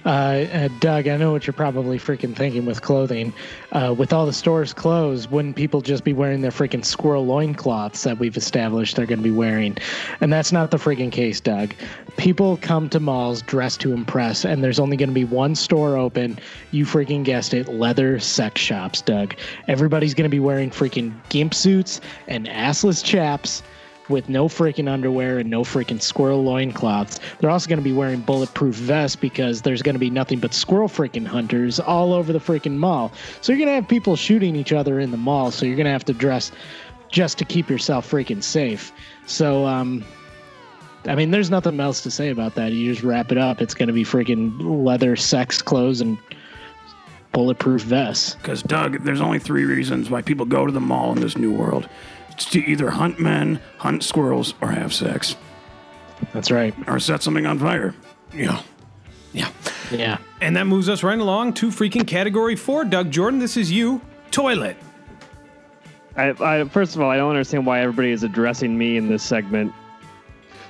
Uh, 0.04 0.08
uh, 0.08 0.68
Doug, 0.80 1.08
I 1.08 1.16
know 1.16 1.32
what 1.32 1.46
you're 1.46 1.54
probably 1.54 1.98
freaking 1.98 2.36
thinking 2.36 2.66
with 2.66 2.82
clothing. 2.82 3.32
Uh, 3.72 3.94
with 3.96 4.12
all 4.12 4.26
the 4.26 4.34
stores 4.34 4.74
closed, 4.74 5.30
wouldn't 5.30 5.56
people 5.56 5.80
just 5.80 6.04
be 6.04 6.12
wearing 6.12 6.42
their 6.42 6.50
freaking 6.50 6.84
squirrel 6.84 7.24
loincloths 7.24 8.02
that 8.02 8.18
we've 8.18 8.36
established 8.36 8.96
they're 8.96 9.06
going 9.06 9.20
to 9.20 9.24
be 9.24 9.30
wearing? 9.30 9.78
And 10.20 10.30
that's 10.30 10.52
not 10.52 10.70
the 10.70 10.76
freaking 10.76 11.10
case, 11.10 11.40
Doug. 11.40 11.72
People 12.18 12.58
come 12.58 12.90
to 12.90 13.00
malls 13.00 13.40
dressed 13.40 13.80
to 13.80 13.94
impress, 13.94 14.44
and 14.44 14.62
there's 14.62 14.78
only 14.78 14.98
going 14.98 15.08
to 15.08 15.14
be 15.14 15.24
one 15.24 15.54
store 15.54 15.96
open. 15.96 16.38
You 16.70 16.84
freaking 16.84 17.24
guessed 17.24 17.54
it 17.54 17.66
leather 17.66 18.18
sex 18.18 18.60
shops, 18.60 19.00
Doug. 19.00 19.34
Everybody's 19.68 20.12
going 20.12 20.28
to 20.28 20.34
be 20.34 20.40
wearing 20.40 20.68
freaking 20.68 21.14
gimp 21.30 21.54
suits 21.54 22.02
and 22.28 22.46
assless 22.46 23.02
chaps 23.02 23.62
with 24.08 24.28
no 24.28 24.48
freaking 24.48 24.88
underwear 24.88 25.38
and 25.38 25.50
no 25.50 25.62
freaking 25.62 26.00
squirrel 26.00 26.42
loincloths. 26.42 27.20
They're 27.38 27.50
also 27.50 27.68
going 27.68 27.78
to 27.78 27.84
be 27.84 27.92
wearing 27.92 28.20
bulletproof 28.20 28.74
vests 28.74 29.16
because 29.16 29.62
there's 29.62 29.82
going 29.82 29.94
to 29.94 30.00
be 30.00 30.10
nothing 30.10 30.38
but 30.38 30.52
squirrel 30.52 30.88
freaking 30.88 31.26
hunters 31.26 31.80
all 31.80 32.12
over 32.12 32.32
the 32.32 32.38
freaking 32.38 32.76
mall. 32.76 33.12
So 33.40 33.52
you're 33.52 33.58
going 33.58 33.68
to 33.68 33.74
have 33.74 33.88
people 33.88 34.16
shooting 34.16 34.56
each 34.56 34.72
other 34.72 35.00
in 35.00 35.10
the 35.10 35.16
mall. 35.16 35.50
So 35.50 35.66
you're 35.66 35.76
going 35.76 35.86
to 35.86 35.92
have 35.92 36.04
to 36.06 36.12
dress 36.12 36.52
just 37.08 37.38
to 37.38 37.44
keep 37.44 37.70
yourself 37.70 38.10
freaking 38.10 38.42
safe. 38.42 38.92
So, 39.26 39.66
um, 39.66 40.04
I 41.06 41.14
mean, 41.14 41.30
there's 41.30 41.50
nothing 41.50 41.78
else 41.80 42.02
to 42.02 42.10
say 42.10 42.30
about 42.30 42.54
that. 42.56 42.72
You 42.72 42.92
just 42.92 43.04
wrap 43.04 43.30
it 43.30 43.38
up. 43.38 43.60
It's 43.60 43.74
going 43.74 43.86
to 43.86 43.92
be 43.92 44.04
freaking 44.04 44.84
leather 44.84 45.16
sex 45.16 45.62
clothes 45.62 46.00
and 46.00 46.18
bulletproof 47.32 47.82
vests. 47.82 48.34
Because, 48.36 48.62
Doug, 48.62 49.02
there's 49.04 49.20
only 49.20 49.38
three 49.38 49.64
reasons 49.64 50.10
why 50.10 50.22
people 50.22 50.46
go 50.46 50.66
to 50.66 50.72
the 50.72 50.80
mall 50.80 51.12
in 51.12 51.20
this 51.20 51.36
new 51.36 51.52
world 51.52 51.88
to 52.38 52.58
either 52.60 52.90
hunt 52.90 53.18
men, 53.20 53.60
hunt 53.78 54.02
squirrels, 54.02 54.54
or 54.60 54.68
have 54.70 54.92
sex, 54.92 55.36
That's 56.32 56.50
right. 56.50 56.74
or 56.88 56.98
set 56.98 57.22
something 57.22 57.46
on 57.46 57.58
fire. 57.58 57.94
Yeah. 58.32 58.62
Yeah. 59.32 59.50
Yeah. 59.90 60.18
And 60.40 60.56
that 60.56 60.64
moves 60.66 60.88
us 60.88 61.02
right 61.02 61.18
along 61.18 61.54
to 61.54 61.68
freaking 61.68 62.06
category 62.06 62.56
four. 62.56 62.84
Doug 62.84 63.10
Jordan, 63.10 63.38
this 63.38 63.56
is 63.56 63.70
you. 63.70 64.00
Toilet. 64.30 64.76
I, 66.16 66.30
I 66.40 66.64
first 66.68 66.94
of 66.94 67.02
all, 67.02 67.10
I 67.10 67.16
don't 67.16 67.30
understand 67.30 67.66
why 67.66 67.80
everybody 67.80 68.10
is 68.10 68.22
addressing 68.22 68.76
me 68.78 68.96
in 68.96 69.08
this 69.08 69.22
segment. 69.22 69.72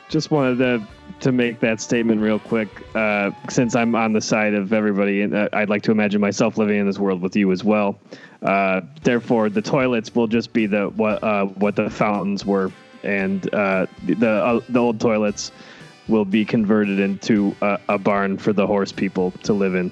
Just 0.08 0.30
wanted 0.30 0.58
to 0.58 0.86
to 1.20 1.32
make 1.32 1.60
that 1.60 1.80
statement 1.80 2.20
real 2.20 2.38
quick, 2.38 2.68
uh, 2.94 3.30
since 3.48 3.74
I'm 3.74 3.94
on 3.94 4.12
the 4.12 4.20
side 4.20 4.54
of 4.54 4.72
everybody, 4.72 5.22
and 5.22 5.34
uh, 5.34 5.48
I'd 5.52 5.68
like 5.68 5.82
to 5.84 5.90
imagine 5.90 6.20
myself 6.20 6.58
living 6.58 6.78
in 6.78 6.86
this 6.86 6.98
world 6.98 7.22
with 7.22 7.36
you 7.36 7.52
as 7.52 7.64
well. 7.64 7.98
Uh, 8.42 8.82
therefore, 9.02 9.48
the 9.48 9.62
toilets 9.62 10.14
will 10.14 10.26
just 10.26 10.52
be 10.52 10.66
the 10.66 10.88
what 10.90 11.22
uh, 11.22 11.46
what 11.46 11.76
the 11.76 11.88
fountains 11.88 12.44
were, 12.44 12.70
and 13.02 13.52
uh, 13.54 13.86
the 14.04 14.28
uh, 14.28 14.60
the 14.68 14.78
old 14.78 15.00
toilets 15.00 15.50
will 16.08 16.26
be 16.26 16.44
converted 16.44 17.00
into 17.00 17.56
a, 17.62 17.78
a 17.88 17.98
barn 17.98 18.36
for 18.36 18.52
the 18.52 18.66
horse 18.66 18.92
people 18.92 19.30
to 19.42 19.54
live 19.54 19.74
in. 19.74 19.90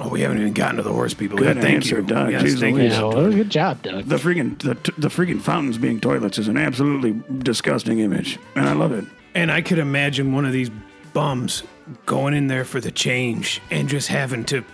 Oh, 0.00 0.08
we 0.08 0.22
haven't 0.22 0.38
even 0.38 0.54
gotten 0.54 0.76
to 0.78 0.82
the 0.82 0.92
horse 0.92 1.14
people 1.14 1.38
Good 1.38 1.56
yet. 1.56 1.62
Thank 1.62 1.74
answer, 1.76 1.96
you. 2.00 2.06
Doug. 2.06 2.32
Yes, 2.32 2.42
Jeez 2.42 2.60
thank 2.60 2.76
Louise. 2.76 2.96
you. 2.96 2.98
Yeah, 2.98 3.14
well, 3.14 3.30
good 3.30 3.50
job, 3.50 3.82
Doug. 3.82 4.04
The 4.06 4.16
freaking 4.16 4.58
the, 4.58 4.74
the 4.98 5.08
freaking 5.08 5.40
fountains 5.40 5.78
being 5.78 6.00
toilets 6.00 6.38
is 6.38 6.48
an 6.48 6.56
absolutely 6.56 7.20
disgusting 7.38 8.00
image, 8.00 8.38
and 8.56 8.68
I 8.68 8.72
love 8.72 8.92
it. 8.92 9.04
And 9.34 9.50
I 9.50 9.62
could 9.62 9.78
imagine 9.78 10.32
one 10.32 10.44
of 10.44 10.52
these 10.52 10.70
bums 11.12 11.62
going 12.06 12.34
in 12.34 12.46
there 12.48 12.64
for 12.64 12.80
the 12.80 12.90
change 12.90 13.60
and 13.70 13.88
just 13.88 14.08
having 14.08 14.44
to 14.46 14.64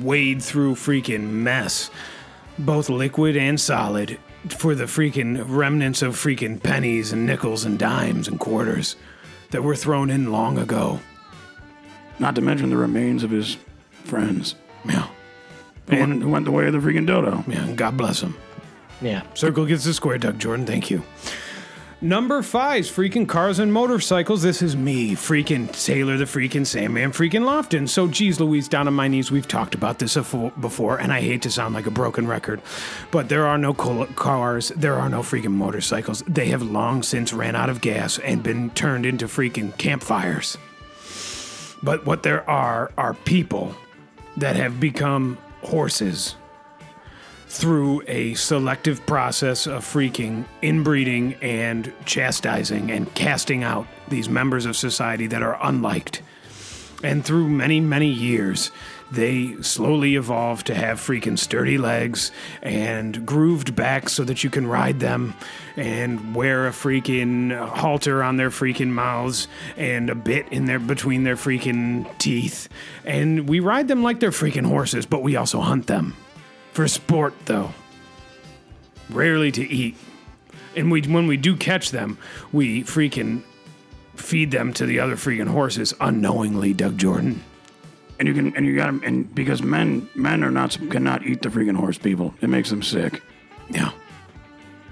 wade 0.00 0.42
through 0.42 0.74
freaking 0.74 1.28
mess, 1.30 1.90
both 2.58 2.88
liquid 2.88 3.36
and 3.36 3.60
solid, 3.60 4.18
for 4.48 4.74
the 4.74 4.84
freaking 4.84 5.44
remnants 5.48 6.02
of 6.02 6.14
freaking 6.14 6.62
pennies 6.62 7.12
and 7.12 7.26
nickels 7.26 7.64
and 7.64 7.78
dimes 7.78 8.28
and 8.28 8.38
quarters 8.38 8.96
that 9.50 9.62
were 9.62 9.74
thrown 9.76 10.10
in 10.10 10.30
long 10.30 10.58
ago. 10.58 11.00
Not 12.18 12.34
to 12.36 12.40
mention 12.40 12.70
the 12.70 12.76
remains 12.76 13.22
of 13.22 13.30
his 13.30 13.56
friends 14.04 14.54
Yeah. 14.84 15.08
who, 15.88 15.96
went, 15.96 16.22
who 16.22 16.28
went 16.28 16.44
the 16.44 16.50
way 16.52 16.66
of 16.66 16.72
the 16.72 16.78
freaking 16.78 17.06
dodo. 17.06 17.44
Yeah, 17.48 17.72
God 17.72 17.96
bless 17.96 18.20
him. 18.20 18.36
Yeah. 19.02 19.22
Circle 19.34 19.66
gets 19.66 19.84
the 19.84 19.92
square, 19.92 20.16
Doug 20.16 20.38
Jordan. 20.38 20.64
Thank 20.64 20.90
you. 20.90 21.02
Number 22.02 22.42
five's 22.42 22.90
freaking 22.90 23.26
cars 23.26 23.58
and 23.58 23.72
motorcycles. 23.72 24.42
This 24.42 24.60
is 24.60 24.76
me, 24.76 25.12
freaking 25.12 25.72
Taylor, 25.72 26.18
the 26.18 26.26
freaking 26.26 26.66
Sandman, 26.66 27.10
freaking 27.10 27.44
Lofton. 27.44 27.88
So, 27.88 28.06
geez, 28.06 28.38
Louise, 28.38 28.68
down 28.68 28.86
on 28.86 28.92
my 28.92 29.08
knees. 29.08 29.30
We've 29.30 29.48
talked 29.48 29.74
about 29.74 29.98
this 29.98 30.14
before, 30.14 30.98
and 30.98 31.10
I 31.10 31.22
hate 31.22 31.40
to 31.42 31.50
sound 31.50 31.74
like 31.74 31.86
a 31.86 31.90
broken 31.90 32.26
record, 32.26 32.60
but 33.10 33.30
there 33.30 33.46
are 33.46 33.56
no 33.56 33.72
cars, 33.72 34.68
there 34.76 34.96
are 34.96 35.08
no 35.08 35.20
freaking 35.20 35.52
motorcycles. 35.52 36.22
They 36.28 36.48
have 36.48 36.60
long 36.60 37.02
since 37.02 37.32
ran 37.32 37.56
out 37.56 37.70
of 37.70 37.80
gas 37.80 38.18
and 38.18 38.42
been 38.42 38.68
turned 38.70 39.06
into 39.06 39.24
freaking 39.24 39.74
campfires. 39.78 40.58
But 41.82 42.04
what 42.04 42.22
there 42.22 42.48
are 42.48 42.92
are 42.98 43.14
people 43.14 43.74
that 44.36 44.56
have 44.56 44.78
become 44.78 45.38
horses 45.62 46.36
through 47.56 48.02
a 48.06 48.34
selective 48.34 49.04
process 49.06 49.66
of 49.66 49.84
freaking 49.84 50.44
inbreeding 50.62 51.34
and 51.42 51.92
chastising 52.04 52.90
and 52.90 53.12
casting 53.14 53.64
out 53.64 53.86
these 54.08 54.28
members 54.28 54.66
of 54.66 54.76
society 54.76 55.26
that 55.26 55.42
are 55.42 55.58
unliked. 55.62 56.22
And 57.02 57.24
through 57.24 57.48
many, 57.48 57.80
many 57.80 58.08
years, 58.08 58.70
they 59.10 59.60
slowly 59.62 60.16
evolve 60.16 60.64
to 60.64 60.74
have 60.74 60.98
freaking 60.98 61.38
sturdy 61.38 61.78
legs 61.78 62.32
and 62.62 63.24
grooved 63.24 63.76
backs 63.76 64.12
so 64.12 64.24
that 64.24 64.42
you 64.42 64.50
can 64.50 64.66
ride 64.66 64.98
them 65.00 65.34
and 65.76 66.34
wear 66.34 66.66
a 66.66 66.70
freaking 66.70 67.56
halter 67.68 68.22
on 68.22 68.36
their 68.36 68.50
freaking 68.50 68.88
mouths 68.88 69.46
and 69.76 70.10
a 70.10 70.14
bit 70.14 70.48
in 70.48 70.64
their 70.64 70.78
between 70.78 71.24
their 71.24 71.36
freaking 71.36 72.06
teeth. 72.18 72.68
And 73.04 73.48
we 73.48 73.60
ride 73.60 73.88
them 73.88 74.02
like 74.02 74.20
they're 74.20 74.30
freaking 74.30 74.66
horses, 74.66 75.06
but 75.06 75.22
we 75.22 75.36
also 75.36 75.60
hunt 75.60 75.86
them. 75.86 76.16
For 76.76 76.86
sport, 76.88 77.32
though. 77.46 77.72
Rarely 79.08 79.50
to 79.50 79.62
eat. 79.66 79.96
And 80.76 80.90
we 80.90 81.00
when 81.00 81.26
we 81.26 81.38
do 81.38 81.56
catch 81.56 81.90
them, 81.90 82.18
we 82.52 82.82
freaking 82.82 83.44
feed 84.14 84.50
them 84.50 84.74
to 84.74 84.84
the 84.84 85.00
other 85.00 85.16
freaking 85.16 85.48
horses 85.48 85.94
unknowingly, 86.02 86.74
Doug 86.74 86.98
Jordan. 86.98 87.42
And 88.18 88.28
you 88.28 88.34
can 88.34 88.54
and 88.54 88.66
you 88.66 88.76
got 88.76 88.88
and 88.88 89.34
because 89.34 89.62
men 89.62 90.06
men 90.14 90.44
are 90.44 90.50
not 90.50 90.76
cannot 90.90 91.24
eat 91.24 91.40
the 91.40 91.48
freaking 91.48 91.78
horse 91.78 91.96
people. 91.96 92.34
It 92.42 92.50
makes 92.50 92.68
them 92.68 92.82
sick. 92.82 93.22
Yeah. 93.70 93.92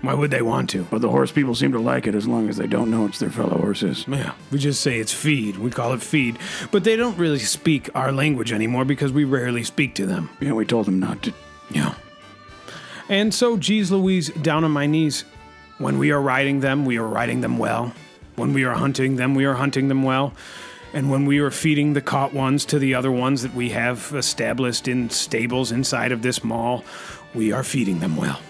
Why 0.01 0.15
would 0.15 0.31
they 0.31 0.41
want 0.41 0.71
to? 0.71 0.85
But 0.85 1.03
the 1.03 1.11
horse 1.11 1.33
people 1.33 1.55
seem 1.55 1.73
to 1.73 1.79
like 1.79 2.07
it 2.07 2.15
as 2.15 2.27
long 2.27 2.49
as 2.49 2.57
they 2.57 2.67
don't 2.67 2.91
know 2.91 3.05
it's 3.05 3.19
their 3.19 3.29
fellow 3.29 3.59
horses. 3.59 4.07
Yeah, 4.09 4.33
we 4.51 4.59
just 4.59 4.81
say 4.81 5.01
it's 5.01 5.13
feed. 5.13 5.59
We 5.59 5.71
call 5.71 5.93
it 5.93 6.01
feed. 6.01 6.39
But 6.71 6.85
they 6.85 6.97
don't 6.97 7.19
really 7.19 7.41
speak 7.41 7.91
our 7.95 8.11
language 8.11 8.53
anymore 8.53 8.87
because 8.87 9.13
we 9.13 9.25
rarely 9.25 9.65
speak 9.65 9.95
to 9.97 10.07
them. 10.07 10.31
Yeah, 10.41 10.55
we 10.55 10.65
told 10.65 10.87
them 10.87 10.99
not 10.99 11.21
to. 11.25 11.35
Yeah. 11.71 11.95
And 13.09 13.35
so, 13.35 13.57
geez 13.57 13.91
Louise, 13.91 14.31
down 14.31 14.65
on 14.65 14.71
my 14.71 14.87
knees, 14.87 15.25
when 15.79 15.99
we 15.99 16.11
are 16.11 16.21
riding 16.21 16.61
them, 16.61 16.85
we 16.85 16.99
are 16.99 17.07
riding 17.07 17.41
them 17.41 17.59
well. 17.59 17.93
When 18.37 18.53
we 18.53 18.65
are 18.65 18.75
hunting 18.75 19.17
them, 19.17 19.35
we 19.35 19.45
are 19.45 19.55
hunting 19.55 19.89
them 19.89 20.03
well. 20.03 20.33
And 20.93 21.11
when 21.11 21.27
we 21.27 21.41
are 21.41 21.51
feeding 21.51 21.93
the 21.93 22.01
caught 22.01 22.33
ones 22.33 22.65
to 22.67 22.79
the 22.79 22.95
other 22.95 23.11
ones 23.11 23.43
that 23.43 23.55
we 23.55 23.71
have 23.71 24.13
established 24.15 24.87
in 24.89 25.11
stables 25.11 25.73
inside 25.73 26.13
of 26.13 26.23
this 26.23 26.45
mall, 26.45 26.85
we 27.35 27.53
are 27.53 27.65
feeding 27.65 27.99
them 27.99 28.17
well. 28.17 28.41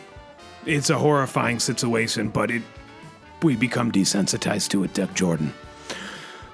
It's 0.66 0.90
a 0.90 0.98
horrifying 0.98 1.58
situation, 1.58 2.28
but 2.28 2.50
it 2.50 2.62
we 3.42 3.56
become 3.56 3.92
desensitized 3.92 4.70
to 4.70 4.84
it, 4.84 4.94
Doug 4.94 5.14
Jordan. 5.14 5.52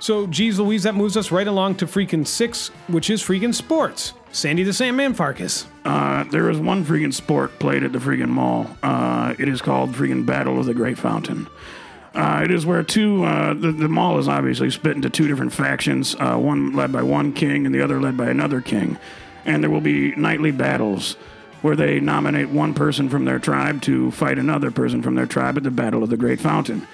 So, 0.01 0.27
geez 0.27 0.59
Louise, 0.59 0.83
that 0.83 0.95
moves 0.95 1.17
us 1.17 1.31
right 1.31 1.47
along 1.47 1.77
to 1.77 1.87
freaking 1.87 2.27
six, 2.27 2.69
which 2.89 3.11
is 3.11 3.23
freaking 3.23 3.55
sports. 3.55 4.15
Sandy 4.33 4.63
the 4.63 4.73
Sandman 4.73 5.15
Farkas. 5.15 5.67
Uh, 5.85 6.23
there 6.25 6.49
is 6.51 6.59
one 6.59 6.85
freaking 6.85 7.13
sport 7.13 7.59
played 7.59 7.83
at 7.83 7.93
the 7.93 7.99
freaking 7.99 8.29
mall. 8.29 8.69
Uh, 8.83 9.35
it 9.39 9.49
is 9.49 9.61
called 9.61 9.93
freaking 9.93 10.25
Battle 10.25 10.59
of 10.61 10.67
the 10.67 10.75
Great 10.75 10.99
Fountain. 10.99 11.49
Uh, 12.15 12.41
it 12.45 12.51
is 12.51 12.65
where 12.65 12.83
two, 12.83 13.25
uh, 13.25 13.55
the, 13.55 13.73
the 13.73 13.89
mall 13.89 14.19
is 14.19 14.29
obviously 14.29 14.71
split 14.71 14.97
into 14.97 15.11
two 15.11 15.27
different 15.27 15.53
factions, 15.53 16.15
uh, 16.17 16.37
one 16.37 16.75
led 16.75 16.93
by 16.93 17.03
one 17.03 17.33
king 17.33 17.67
and 17.67 17.75
the 17.75 17.83
other 17.83 18.01
led 18.01 18.17
by 18.17 18.29
another 18.29 18.61
king. 18.61 18.99
And 19.45 19.63
there 19.63 19.71
will 19.71 19.81
be 19.81 20.15
nightly 20.17 20.53
battles 20.53 21.15
where 21.63 21.77
they 21.77 21.99
nominate 22.01 22.49
one 22.51 22.73
person 22.73 23.09
from 23.09 23.25
their 23.25 23.39
tribe 23.39 23.83
to 23.83 24.11
fight 24.13 24.39
another 24.39 24.71
person 24.71 25.03
from 25.03 25.15
their 25.15 25.27
tribe 25.27 25.57
at 25.57 25.63
the 25.63 25.71
Battle 25.71 26.03
of 26.03 26.11
the 26.11 26.17
Great 26.17 26.41
Fountain. 26.41 26.87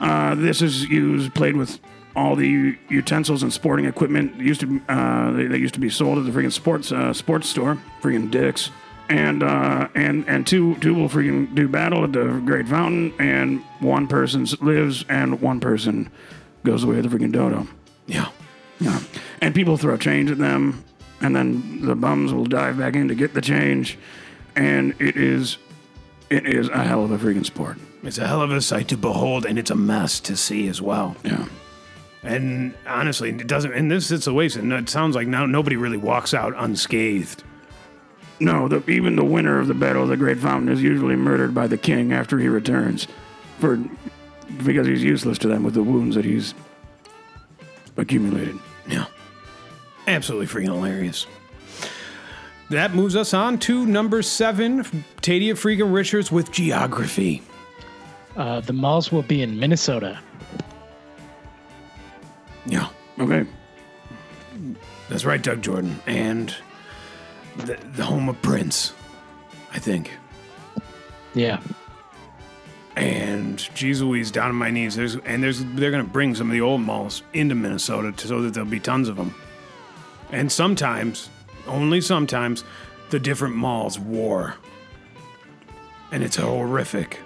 Uh, 0.00 0.34
this 0.34 0.60
is 0.60 0.88
used, 0.88 1.32
played 1.34 1.56
with 1.56 1.78
all 2.14 2.36
the 2.36 2.76
utensils 2.88 3.42
and 3.42 3.52
sporting 3.52 3.86
equipment 3.86 4.36
used 4.36 4.60
to 4.60 4.80
uh, 4.88 5.30
they, 5.32 5.46
they 5.46 5.58
used 5.58 5.74
to 5.74 5.80
be 5.80 5.90
sold 5.90 6.18
at 6.18 6.24
the 6.24 6.30
freaking 6.30 6.52
sports 6.52 6.92
uh, 6.92 7.12
sports 7.12 7.48
store, 7.48 7.78
freaking 8.00 8.30
dicks. 8.30 8.70
And 9.08 9.42
uh, 9.42 9.88
and 9.94 10.26
and 10.26 10.46
two 10.46 10.76
two 10.76 10.94
will 10.94 11.08
freaking 11.08 11.54
do 11.54 11.68
battle 11.68 12.04
at 12.04 12.12
the 12.12 12.40
Great 12.46 12.66
Fountain, 12.68 13.12
and 13.18 13.60
one 13.80 14.06
person 14.06 14.46
lives 14.60 15.04
and 15.08 15.40
one 15.42 15.60
person 15.60 16.10
goes 16.64 16.82
away 16.84 16.96
with 16.96 17.10
the 17.10 17.18
freaking 17.18 17.32
dodo. 17.32 17.66
Yeah. 18.06 18.28
Yeah. 18.80 19.00
And 19.40 19.54
people 19.54 19.76
throw 19.76 19.96
change 19.96 20.30
at 20.30 20.38
them, 20.38 20.84
and 21.20 21.36
then 21.36 21.84
the 21.84 21.94
bums 21.94 22.32
will 22.32 22.46
dive 22.46 22.78
back 22.78 22.94
in 22.94 23.08
to 23.08 23.14
get 23.14 23.34
the 23.34 23.40
change, 23.42 23.98
and 24.56 24.94
it 24.98 25.16
is 25.16 25.58
it 26.30 26.46
is 26.46 26.68
a 26.68 26.82
hell 26.84 27.04
of 27.04 27.10
a 27.10 27.18
freaking 27.18 27.44
sport. 27.44 27.76
It's 28.02 28.18
a 28.18 28.26
hell 28.26 28.40
of 28.40 28.50
a 28.50 28.62
sight 28.62 28.88
to 28.88 28.96
behold, 28.96 29.44
and 29.44 29.58
it's 29.58 29.70
a 29.70 29.76
mess 29.76 30.20
to 30.20 30.36
see 30.36 30.68
as 30.68 30.80
well. 30.80 31.16
Yeah. 31.22 31.46
And 32.22 32.74
honestly, 32.86 33.30
it 33.30 33.46
doesn't. 33.46 33.72
In 33.72 33.88
this 33.88 34.06
situation, 34.06 34.70
it 34.70 34.88
sounds 34.88 35.16
like 35.16 35.26
now 35.26 35.44
nobody 35.46 35.76
really 35.76 35.96
walks 35.96 36.32
out 36.34 36.54
unscathed. 36.56 37.42
No, 38.38 38.68
the, 38.68 38.88
even 38.90 39.16
the 39.16 39.24
winner 39.24 39.58
of 39.58 39.68
the 39.68 39.74
Battle 39.74 40.02
of 40.02 40.08
the 40.08 40.16
Great 40.16 40.38
Fountain 40.38 40.68
is 40.68 40.82
usually 40.82 41.16
murdered 41.16 41.54
by 41.54 41.66
the 41.66 41.78
king 41.78 42.12
after 42.12 42.38
he 42.38 42.48
returns, 42.48 43.06
for 43.58 43.78
because 44.64 44.86
he's 44.86 45.02
useless 45.02 45.38
to 45.38 45.48
them 45.48 45.62
with 45.62 45.74
the 45.74 45.82
wounds 45.82 46.16
that 46.16 46.24
he's 46.24 46.54
accumulated. 47.96 48.56
Yeah. 48.88 49.06
Absolutely 50.06 50.46
freaking 50.46 50.74
hilarious. 50.74 51.26
That 52.70 52.94
moves 52.94 53.16
us 53.16 53.34
on 53.34 53.58
to 53.60 53.86
number 53.86 54.22
seven, 54.22 54.84
Tadia 55.20 55.52
freaking 55.52 55.92
Richards 55.92 56.32
with 56.32 56.50
geography. 56.50 57.42
Uh, 58.36 58.60
the 58.60 58.72
malls 58.72 59.12
will 59.12 59.22
be 59.22 59.42
in 59.42 59.58
Minnesota. 59.58 60.18
Yeah. 62.66 62.88
Okay. 63.18 63.46
That's 65.08 65.24
right, 65.24 65.42
Doug 65.42 65.62
Jordan. 65.62 66.00
And 66.06 66.54
the, 67.56 67.78
the 67.96 68.04
home 68.04 68.28
of 68.28 68.40
Prince, 68.42 68.94
I 69.72 69.78
think. 69.78 70.10
Yeah. 71.34 71.60
And 72.96 73.58
geez 73.74 74.02
Louise, 74.02 74.30
down 74.30 74.50
on 74.50 74.54
my 74.56 74.70
knees. 74.70 74.96
There's 74.96 75.16
and 75.16 75.42
there's 75.42 75.64
they're 75.64 75.90
gonna 75.90 76.04
bring 76.04 76.34
some 76.34 76.48
of 76.48 76.52
the 76.52 76.60
old 76.60 76.82
malls 76.82 77.22
into 77.32 77.54
Minnesota 77.54 78.12
to, 78.12 78.26
so 78.26 78.42
that 78.42 78.54
there'll 78.54 78.68
be 78.68 78.80
tons 78.80 79.08
of 79.08 79.16
them. 79.16 79.34
And 80.30 80.50
sometimes, 80.52 81.30
only 81.66 82.00
sometimes, 82.00 82.64
the 83.10 83.18
different 83.18 83.54
malls 83.54 83.98
war. 83.98 84.56
And 86.10 86.22
it's 86.22 86.36
horrific. 86.36 87.18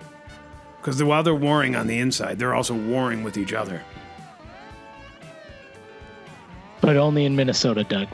Because 0.79 1.03
while 1.03 1.25
they're 1.25 1.35
warring 1.35 1.75
on 1.75 1.89
the 1.89 1.99
inside, 1.99 2.39
they're 2.39 2.55
also 2.55 2.75
warring 2.75 3.25
with 3.25 3.37
each 3.37 3.53
other. 3.53 3.83
But 6.87 6.97
only 6.97 7.25
in 7.25 7.35
Minnesota, 7.35 7.83
Doug. 7.83 8.07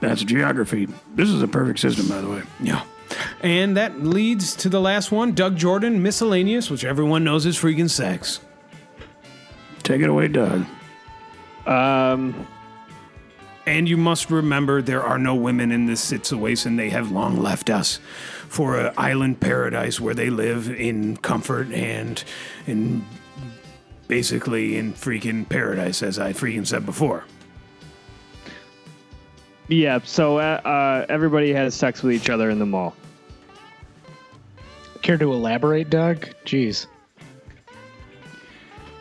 That's 0.00 0.24
geography. 0.24 0.88
This 1.14 1.28
is 1.28 1.42
a 1.42 1.46
perfect 1.46 1.78
system, 1.78 2.08
by 2.08 2.22
the 2.22 2.30
way. 2.30 2.42
Yeah. 2.60 2.82
And 3.42 3.76
that 3.76 4.02
leads 4.02 4.56
to 4.56 4.70
the 4.70 4.80
last 4.80 5.12
one, 5.12 5.32
Doug 5.32 5.56
Jordan, 5.56 6.02
miscellaneous, 6.02 6.70
which 6.70 6.82
everyone 6.82 7.24
knows 7.24 7.44
is 7.44 7.58
freaking 7.58 7.90
sex. 7.90 8.40
Take 9.82 10.00
it 10.00 10.08
away, 10.08 10.28
Doug. 10.28 10.64
Um, 11.66 12.46
And 13.66 13.88
you 13.88 13.96
must 13.96 14.30
remember 14.30 14.82
there 14.82 15.02
are 15.02 15.18
no 15.18 15.34
women 15.34 15.72
in 15.72 15.86
this 15.86 16.00
situation. 16.00 16.76
They 16.76 16.90
have 16.90 17.10
long 17.10 17.36
left 17.36 17.70
us 17.70 17.98
for 18.48 18.78
an 18.78 18.94
island 18.96 19.40
paradise 19.40 20.00
where 20.00 20.14
they 20.14 20.30
live 20.30 20.70
in 20.70 21.16
comfort 21.18 21.72
and 21.72 22.22
in 22.66 23.04
basically 24.06 24.76
in 24.76 24.92
freaking 24.92 25.48
paradise, 25.48 26.02
as 26.02 26.18
I 26.18 26.32
freaking 26.34 26.66
said 26.66 26.84
before. 26.84 27.24
Yeah. 29.68 30.00
So 30.04 30.38
uh, 30.38 30.60
uh, 30.64 31.06
everybody 31.08 31.52
has 31.52 31.74
sex 31.74 32.02
with 32.02 32.12
each 32.12 32.30
other 32.30 32.50
in 32.50 32.58
the 32.58 32.66
mall. 32.66 32.94
Care 35.02 35.18
to 35.18 35.32
elaborate, 35.32 35.90
Doug? 35.90 36.28
Jeez. 36.44 36.86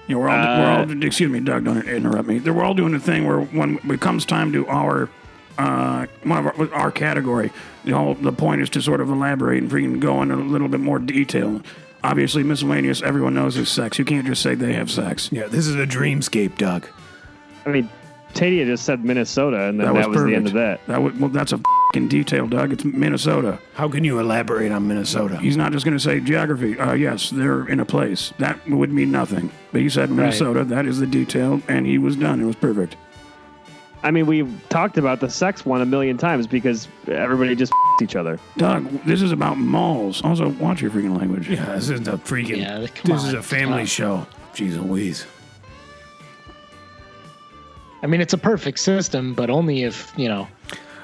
Yeah, 0.08 0.18
we're 0.18 0.28
all, 0.28 0.60
we're 0.60 0.72
all. 0.72 1.04
Excuse 1.04 1.32
me, 1.32 1.40
Doug. 1.40 1.64
Don't 1.64 1.88
interrupt 1.88 2.28
me. 2.28 2.40
We're 2.40 2.64
all 2.64 2.74
doing 2.74 2.92
the 2.92 3.00
thing 3.00 3.26
where 3.26 3.40
when 3.40 3.80
it 3.90 4.02
comes 4.02 4.26
time 4.26 4.52
to 4.52 4.68
our 4.68 5.10
uh, 5.58 6.08
one 6.24 6.46
of 6.46 6.60
our, 6.60 6.74
our 6.74 6.92
category, 6.92 7.52
the 7.86 7.92
whole 7.92 8.16
the 8.16 8.32
point 8.32 8.62
is 8.62 8.70
to 8.72 8.82
sort 8.82 9.02
of 9.02 9.10
elaborate 9.10 9.62
and 9.62 9.72
freaking 9.72 10.00
go 10.00 10.22
into 10.22 10.36
a 10.36 10.38
little 10.38 10.68
bit 10.68 10.80
more 10.80 11.00
detail. 11.00 11.62
Obviously, 12.04 12.44
miscellaneous. 12.44 13.02
Everyone 13.02 13.34
knows 13.34 13.56
is 13.56 13.70
sex. 13.70 13.98
You 13.98 14.04
can't 14.04 14.28
just 14.28 14.42
say 14.42 14.56
they 14.56 14.74
have 14.74 14.92
sex. 14.92 15.30
Yeah, 15.32 15.48
this 15.48 15.68
is 15.68 15.76
a 15.76 15.88
dreamscape, 15.88 16.58
Doug. 16.58 16.86
I 17.66 17.70
mean, 17.70 17.90
Tadia 18.34 18.66
just 18.66 18.84
said 18.86 19.04
Minnesota, 19.06 19.62
and 19.64 19.80
then 19.80 19.88
That 19.88 19.94
that 19.94 20.10
was 20.10 20.18
was, 20.18 20.26
the 20.26 20.36
end 20.36 20.48
of 20.48 20.54
that. 20.54 20.86
That 20.88 21.02
would, 21.02 21.20
well, 21.20 21.30
that's 21.30 21.52
a 21.52 21.60
fucking 21.94 22.08
detail, 22.08 22.48
Doug. 22.48 22.74
It's 22.74 22.84
Minnesota. 22.84 23.60
How 23.76 23.88
can 23.88 24.04
you 24.04 24.20
elaborate 24.20 24.72
on 24.72 24.88
Minnesota? 24.88 25.38
He's 25.38 25.58
not 25.58 25.72
just 25.72 25.86
going 25.86 25.98
to 25.98 26.04
say 26.04 26.20
geography. 26.20 26.78
Uh, 26.78 26.94
yes, 26.94 27.30
they're 27.30 27.68
in 27.68 27.80
a 27.80 27.86
place. 27.86 28.34
That 28.40 28.68
would 28.68 28.92
mean 28.92 29.12
nothing. 29.12 29.52
But 29.72 29.82
he 29.82 29.90
said 29.90 30.10
Minnesota. 30.10 30.64
That 30.64 30.86
is 30.86 31.00
the 31.00 31.08
detail, 31.08 31.62
and 31.68 31.86
he 31.86 31.98
was 31.98 32.16
done. 32.16 32.42
It 32.42 32.46
was 32.46 32.56
perfect. 32.56 32.98
I 34.04 34.12
mean, 34.12 34.26
we've 34.26 34.52
talked 34.68 34.98
about 34.98 35.22
the 35.22 35.30
sex 35.30 35.66
one 35.66 35.82
a 35.82 35.86
million 35.86 36.18
times 36.18 36.46
because 36.46 36.90
everybody 37.08 37.56
just 37.56 37.72
each 38.02 38.18
other. 38.18 38.38
Doug, 38.58 38.86
this 39.06 39.22
is 39.22 39.32
about 39.32 39.58
malls. 39.58 40.22
Also, 40.24 40.50
watch 40.50 40.82
your 40.82 40.92
freaking 40.92 41.18
language. 41.18 41.50
Yeah, 41.50 41.76
this 41.76 41.90
is 41.90 42.06
a 42.08 42.18
freaking. 42.18 42.58
Yeah, 42.58 42.86
come 42.88 43.16
this 43.16 43.24
is 43.24 43.34
a 43.34 43.42
family 43.42 43.86
show. 43.86 44.28
Jeez 44.54 44.78
Louise. 44.78 45.26
I 48.04 48.08
mean, 48.08 48.20
it's 48.20 48.34
a 48.34 48.38
perfect 48.38 48.80
system, 48.80 49.34
but 49.34 49.50
only 49.50 49.84
if 49.84 50.14
you 50.18 50.28
know 50.28 50.48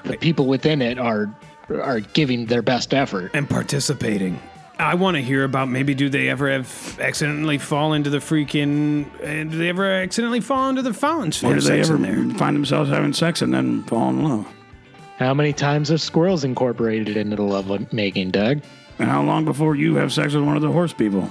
the 0.03 0.17
people 0.17 0.45
within 0.45 0.81
it 0.81 0.99
are 0.99 1.33
are 1.69 2.01
giving 2.01 2.45
their 2.45 2.61
best 2.61 2.93
effort. 2.93 3.31
and 3.33 3.49
participating. 3.49 4.39
I 4.77 4.95
want 4.95 5.15
to 5.15 5.21
hear 5.21 5.43
about 5.43 5.67
maybe 5.67 5.93
do 5.93 6.07
they 6.07 6.29
ever 6.29 6.49
have 6.49 6.97
accidentally 7.01 7.57
fall 7.57 7.93
into 7.93 8.09
the 8.09 8.19
freaking 8.19 9.05
uh, 9.21 9.49
do 9.49 9.57
they 9.57 9.69
ever 9.69 9.85
accidentally 9.91 10.39
fall 10.41 10.69
into 10.69 10.81
the 10.81 10.93
fountains? 10.93 11.43
Or 11.43 11.53
do 11.53 11.61
they 11.61 11.81
ever 11.81 11.97
find 12.35 12.55
themselves 12.55 12.89
having 12.89 13.13
sex 13.13 13.41
and 13.41 13.53
then 13.53 13.83
fall 13.83 14.09
in 14.09 14.23
love? 14.23 14.47
How 15.17 15.33
many 15.33 15.51
times 15.51 15.89
have 15.89 16.01
squirrels 16.01 16.45
incorporated 16.45 17.17
into 17.17 17.35
the 17.35 17.43
love 17.43 17.91
making, 17.91 18.31
Doug? 18.31 18.61
And 18.99 19.09
how 19.09 19.21
long 19.21 19.43
before 19.43 19.75
you 19.75 19.95
have 19.95 20.13
sex 20.13 20.33
with 20.33 20.43
one 20.43 20.55
of 20.55 20.61
the 20.61 20.71
horse 20.71 20.93
people? 20.93 21.29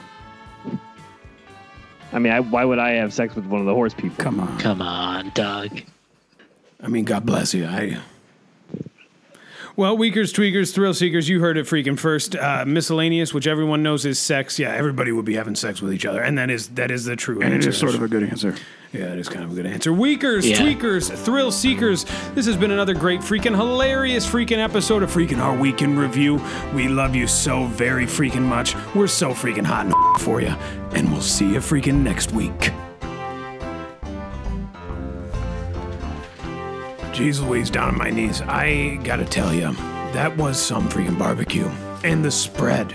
I 2.12 2.18
mean, 2.18 2.32
I, 2.32 2.40
why 2.40 2.64
would 2.64 2.78
I 2.78 2.92
have 2.92 3.12
sex 3.12 3.34
with 3.34 3.46
one 3.46 3.60
of 3.60 3.66
the 3.66 3.74
horse 3.74 3.94
people? 3.94 4.22
Come 4.24 4.40
on. 4.40 4.58
Come 4.58 4.80
on, 4.82 5.30
Doug. 5.34 5.82
I 6.82 6.88
mean, 6.88 7.04
God 7.04 7.26
bless 7.26 7.54
you. 7.54 7.66
I. 7.66 7.98
Well, 9.78 9.96
Weakers, 9.96 10.32
Tweakers, 10.32 10.74
Thrill 10.74 10.92
Seekers, 10.92 11.28
you 11.28 11.38
heard 11.38 11.56
it 11.56 11.64
freaking 11.64 11.96
first. 11.96 12.34
Uh, 12.34 12.64
miscellaneous, 12.66 13.32
which 13.32 13.46
everyone 13.46 13.80
knows 13.80 14.04
is 14.04 14.18
sex. 14.18 14.58
Yeah, 14.58 14.72
everybody 14.74 15.12
would 15.12 15.24
be 15.24 15.34
having 15.36 15.54
sex 15.54 15.80
with 15.80 15.92
each 15.94 16.04
other, 16.04 16.20
and 16.20 16.36
that 16.36 16.50
is 16.50 16.66
that 16.70 16.90
is 16.90 17.04
the 17.04 17.14
true 17.14 17.40
And 17.40 17.52
it 17.52 17.58
answer. 17.58 17.68
is 17.68 17.78
sort 17.78 17.94
of 17.94 18.02
a 18.02 18.08
good 18.08 18.24
answer. 18.24 18.56
Yeah, 18.92 19.12
it 19.12 19.20
is 19.20 19.28
kind 19.28 19.44
of 19.44 19.52
a 19.52 19.54
good 19.54 19.66
answer. 19.66 19.92
Weakers, 19.92 20.48
Yeah. 20.48 20.56
tweakers, 20.56 21.16
thrill 21.16 21.52
seekers. 21.52 22.04
This 22.34 22.44
has 22.46 22.56
been 22.56 22.72
another 22.72 22.92
great, 22.94 23.20
freaking 23.20 23.54
hilarious, 23.54 24.26
freaking 24.28 24.58
episode 24.58 25.04
of 25.04 25.12
freaking 25.12 25.38
our 25.38 25.56
weekend 25.56 25.96
review. 25.96 26.42
We 26.74 26.88
love 26.88 27.14
you 27.14 27.28
so 27.28 27.66
very 27.66 28.06
freaking 28.06 28.42
much. 28.42 28.74
We're 28.96 29.06
so 29.06 29.30
freaking 29.30 29.64
hot 29.64 29.86
and 29.86 29.94
for 30.20 30.40
you, 30.40 30.56
and 30.90 31.12
we'll 31.12 31.20
see 31.22 31.52
you 31.52 31.60
freaking 31.60 32.02
next 32.02 32.32
week. 32.32 32.72
Jeez 37.18 37.44
Louise, 37.44 37.68
down 37.68 37.88
on 37.88 37.98
my 37.98 38.10
knees. 38.10 38.42
I 38.42 39.00
gotta 39.02 39.24
tell 39.24 39.52
you, 39.52 39.72
that 40.12 40.36
was 40.36 40.56
some 40.56 40.88
freaking 40.88 41.18
barbecue. 41.18 41.66
And 42.04 42.24
the 42.24 42.30
spread. 42.30 42.94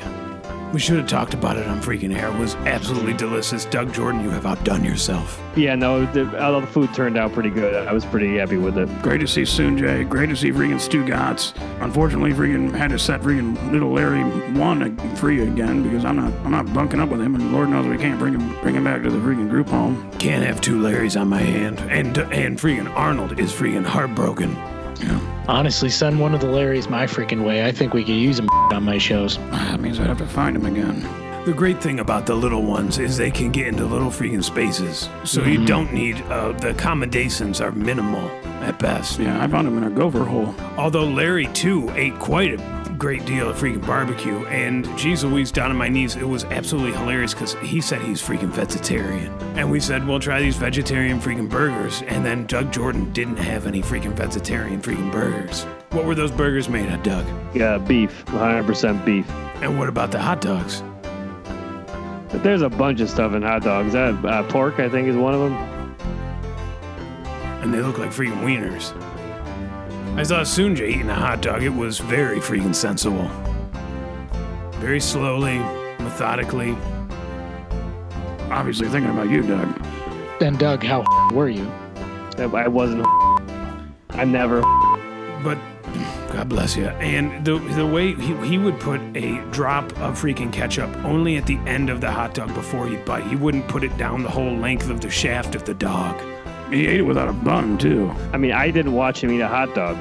We 0.73 0.79
should 0.79 0.97
have 0.97 1.07
talked 1.07 1.35
about 1.35 1.57
it 1.57 1.67
on 1.67 1.79
freaking 1.83 2.17
air. 2.17 2.33
It 2.33 2.39
was 2.39 2.55
absolutely 2.55 3.13
delicious. 3.13 3.65
Doug 3.65 3.93
Jordan, 3.93 4.23
you 4.23 4.31
have 4.31 4.47
outdone 4.47 4.83
yourself. 4.83 5.39
Yeah, 5.55 5.75
no, 5.75 6.03
the, 6.07 6.43
all 6.43 6.59
the 6.59 6.65
food 6.65 6.91
turned 6.95 7.15
out 7.15 7.31
pretty 7.31 7.51
good. 7.51 7.87
I 7.87 7.93
was 7.93 8.03
pretty 8.03 8.37
happy 8.37 8.57
with 8.57 8.79
it. 8.79 8.89
Great 9.03 9.19
to 9.19 9.27
see 9.27 9.43
Soonjay. 9.43 10.09
Great 10.09 10.31
to 10.31 10.35
see 10.35 10.51
freaking 10.51 10.79
Stu 10.79 11.05
Gotts. 11.05 11.53
Unfortunately, 11.79 12.31
freaking 12.31 12.73
had 12.73 12.89
to 12.89 12.97
set 12.97 13.21
freaking 13.21 13.71
little 13.71 13.91
Larry 13.91 14.23
one 14.57 14.97
free 15.15 15.43
again 15.43 15.83
because 15.83 16.05
I'm 16.05 16.15
not 16.15 16.33
I'm 16.43 16.49
not 16.49 16.73
bunking 16.73 16.99
up 16.99 17.09
with 17.09 17.21
him, 17.21 17.35
and 17.35 17.53
Lord 17.53 17.69
knows 17.69 17.85
we 17.85 17.97
can't 17.97 18.17
bring 18.17 18.33
him 18.33 18.59
bring 18.61 18.73
him 18.73 18.83
back 18.83 19.03
to 19.03 19.11
the 19.11 19.19
freaking 19.19 19.51
group 19.51 19.67
home. 19.67 20.11
Can't 20.17 20.43
have 20.43 20.59
two 20.59 20.79
Larrys 20.79 21.21
on 21.21 21.27
my 21.27 21.41
hand. 21.41 21.81
And 21.81 22.17
and 22.17 22.57
freaking 22.57 22.91
Arnold 22.95 23.39
is 23.39 23.53
freaking 23.53 23.85
heartbroken. 23.85 24.55
Yeah, 24.99 25.45
Honestly, 25.47 25.89
send 25.89 26.19
one 26.19 26.33
of 26.33 26.41
the 26.41 26.47
Larrys 26.47 26.89
my 26.89 27.05
freaking 27.05 27.43
way. 27.45 27.65
I 27.65 27.71
think 27.71 27.93
we 27.93 28.03
could 28.03 28.15
use 28.15 28.37
them 28.37 28.49
on 28.49 28.83
my 28.83 28.97
shows. 28.97 29.37
that 29.37 29.79
means 29.79 29.99
I'd 29.99 30.07
have 30.07 30.17
to 30.19 30.27
find 30.27 30.55
him 30.55 30.65
again. 30.65 31.01
The 31.45 31.51
great 31.51 31.83
thing 31.83 31.99
about 31.99 32.25
the 32.25 32.35
little 32.35 32.63
ones 32.63 32.99
is 32.99 33.17
they 33.17 33.29
can 33.29 33.51
get 33.51 33.67
into 33.67 33.85
little 33.85 34.07
freaking 34.09 34.41
spaces. 34.43 35.09
So 35.25 35.43
you 35.43 35.65
don't 35.65 35.91
need, 35.93 36.21
uh, 36.29 36.53
the 36.53 36.69
accommodations 36.69 37.59
are 37.59 37.73
minimal 37.73 38.29
at 38.61 38.79
best. 38.79 39.19
Yeah, 39.19 39.43
I 39.43 39.47
found 39.49 39.67
him 39.67 39.77
in 39.77 39.83
a 39.83 39.89
gopher 39.89 40.23
hole. 40.23 40.55
Although 40.77 41.03
Larry, 41.03 41.47
too, 41.47 41.91
ate 41.95 42.17
quite 42.17 42.53
a 42.53 42.82
great 42.97 43.25
deal 43.25 43.49
of 43.49 43.57
freaking 43.57 43.85
barbecue. 43.85 44.45
And 44.45 44.85
geez 44.97 45.23
Louise, 45.23 45.51
down 45.51 45.71
on 45.71 45.77
my 45.77 45.89
knees, 45.89 46.15
it 46.15 46.27
was 46.27 46.43
absolutely 46.45 46.97
hilarious 46.97 47.33
because 47.33 47.53
he 47.55 47.81
said 47.81 48.01
he's 48.01 48.21
freaking 48.21 48.49
vegetarian. 48.49 49.31
And 49.57 49.69
we 49.69 49.79
said, 49.79 50.07
well, 50.07 50.19
try 50.19 50.39
these 50.41 50.55
vegetarian 50.55 51.19
freaking 51.19 51.49
burgers. 51.49 52.01
And 52.03 52.25
then 52.25 52.45
Doug 52.45 52.71
Jordan 52.71 53.11
didn't 53.13 53.37
have 53.37 53.67
any 53.67 53.81
freaking 53.81 54.13
vegetarian 54.13 54.81
freaking 54.81 55.11
burgers. 55.11 55.63
What 55.91 56.05
were 56.05 56.15
those 56.15 56.31
burgers 56.31 56.69
made 56.69 56.89
of, 56.91 57.03
Doug? 57.03 57.25
Yeah, 57.55 57.77
beef, 57.77 58.25
100% 58.27 59.05
beef. 59.05 59.29
And 59.61 59.77
what 59.77 59.89
about 59.89 60.11
the 60.11 60.19
hot 60.19 60.41
dogs? 60.41 60.83
There's 62.41 62.63
a 62.63 62.69
bunch 62.69 62.99
of 62.99 63.09
stuff 63.09 63.33
in 63.33 63.43
hot 63.43 63.63
dogs. 63.63 63.93
Uh, 63.93 64.19
uh, 64.25 64.43
pork, 64.49 64.79
I 64.79 64.89
think, 64.89 65.07
is 65.07 65.15
one 65.15 65.33
of 65.33 65.39
them. 65.39 65.53
And 67.61 67.73
they 67.73 67.81
look 67.81 67.99
like 67.99 68.09
freaking 68.09 68.41
wieners. 68.41 68.91
I 70.15 70.21
saw 70.21 70.41
Soonjay 70.41 70.89
eating 70.89 71.09
a 71.09 71.15
hot 71.15 71.41
dog. 71.41 71.63
It 71.63 71.69
was 71.69 71.97
very 71.97 72.39
freaking 72.39 72.75
sensible. 72.75 73.27
Very 74.73 74.99
slowly, 74.99 75.57
methodically. 75.99 76.77
Obviously 78.51 78.89
thinking 78.89 79.09
about 79.11 79.31
you, 79.31 79.41
Doug. 79.41 79.67
Then, 80.39 80.55
Doug, 80.55 80.83
how 80.83 81.03
were 81.33 81.49
you? 81.49 81.65
I, 82.37 82.43
I 82.43 82.67
wasn't. 82.67 83.07
I 84.11 84.23
never. 84.23 84.61
But 85.43 85.57
God 86.31 86.47
bless 86.47 86.77
you. 86.77 86.85
And 86.85 87.43
the 87.43 87.57
the 87.57 87.85
way 87.85 88.13
he, 88.13 88.35
he 88.47 88.57
would 88.59 88.79
put 88.79 89.01
a 89.15 89.43
drop 89.49 89.85
of 89.99 90.21
freaking 90.21 90.53
ketchup 90.53 90.95
only 90.97 91.37
at 91.37 91.47
the 91.47 91.57
end 91.65 91.89
of 91.89 92.01
the 92.01 92.11
hot 92.11 92.35
dog 92.35 92.53
before 92.53 92.87
he'd 92.87 93.03
bite. 93.03 93.25
He 93.25 93.35
wouldn't 93.35 93.67
put 93.67 93.83
it 93.83 93.97
down 93.97 94.21
the 94.21 94.29
whole 94.29 94.55
length 94.55 94.91
of 94.91 95.01
the 95.01 95.09
shaft 95.09 95.55
of 95.55 95.65
the 95.65 95.73
dog. 95.73 96.21
He 96.69 96.87
ate 96.87 96.99
it 96.99 97.03
without 97.03 97.29
a 97.29 97.33
bun 97.33 97.77
too. 97.77 98.09
I 98.31 98.37
mean, 98.37 98.51
I 98.51 98.71
didn't 98.71 98.93
watch 98.93 99.23
him 99.23 99.31
eat 99.31 99.41
a 99.41 99.47
hot 99.47 99.73
dog. 99.75 99.97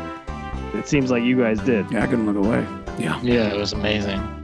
It 0.74 0.88
seems 0.88 1.10
like 1.10 1.22
you 1.22 1.38
guys 1.38 1.60
did. 1.60 1.90
Yeah, 1.90 2.02
I 2.02 2.06
couldn't 2.06 2.26
look 2.26 2.36
away. 2.36 2.66
Yeah. 2.98 3.20
Yeah, 3.22 3.52
it 3.52 3.56
was 3.56 3.72
amazing. 3.72 4.41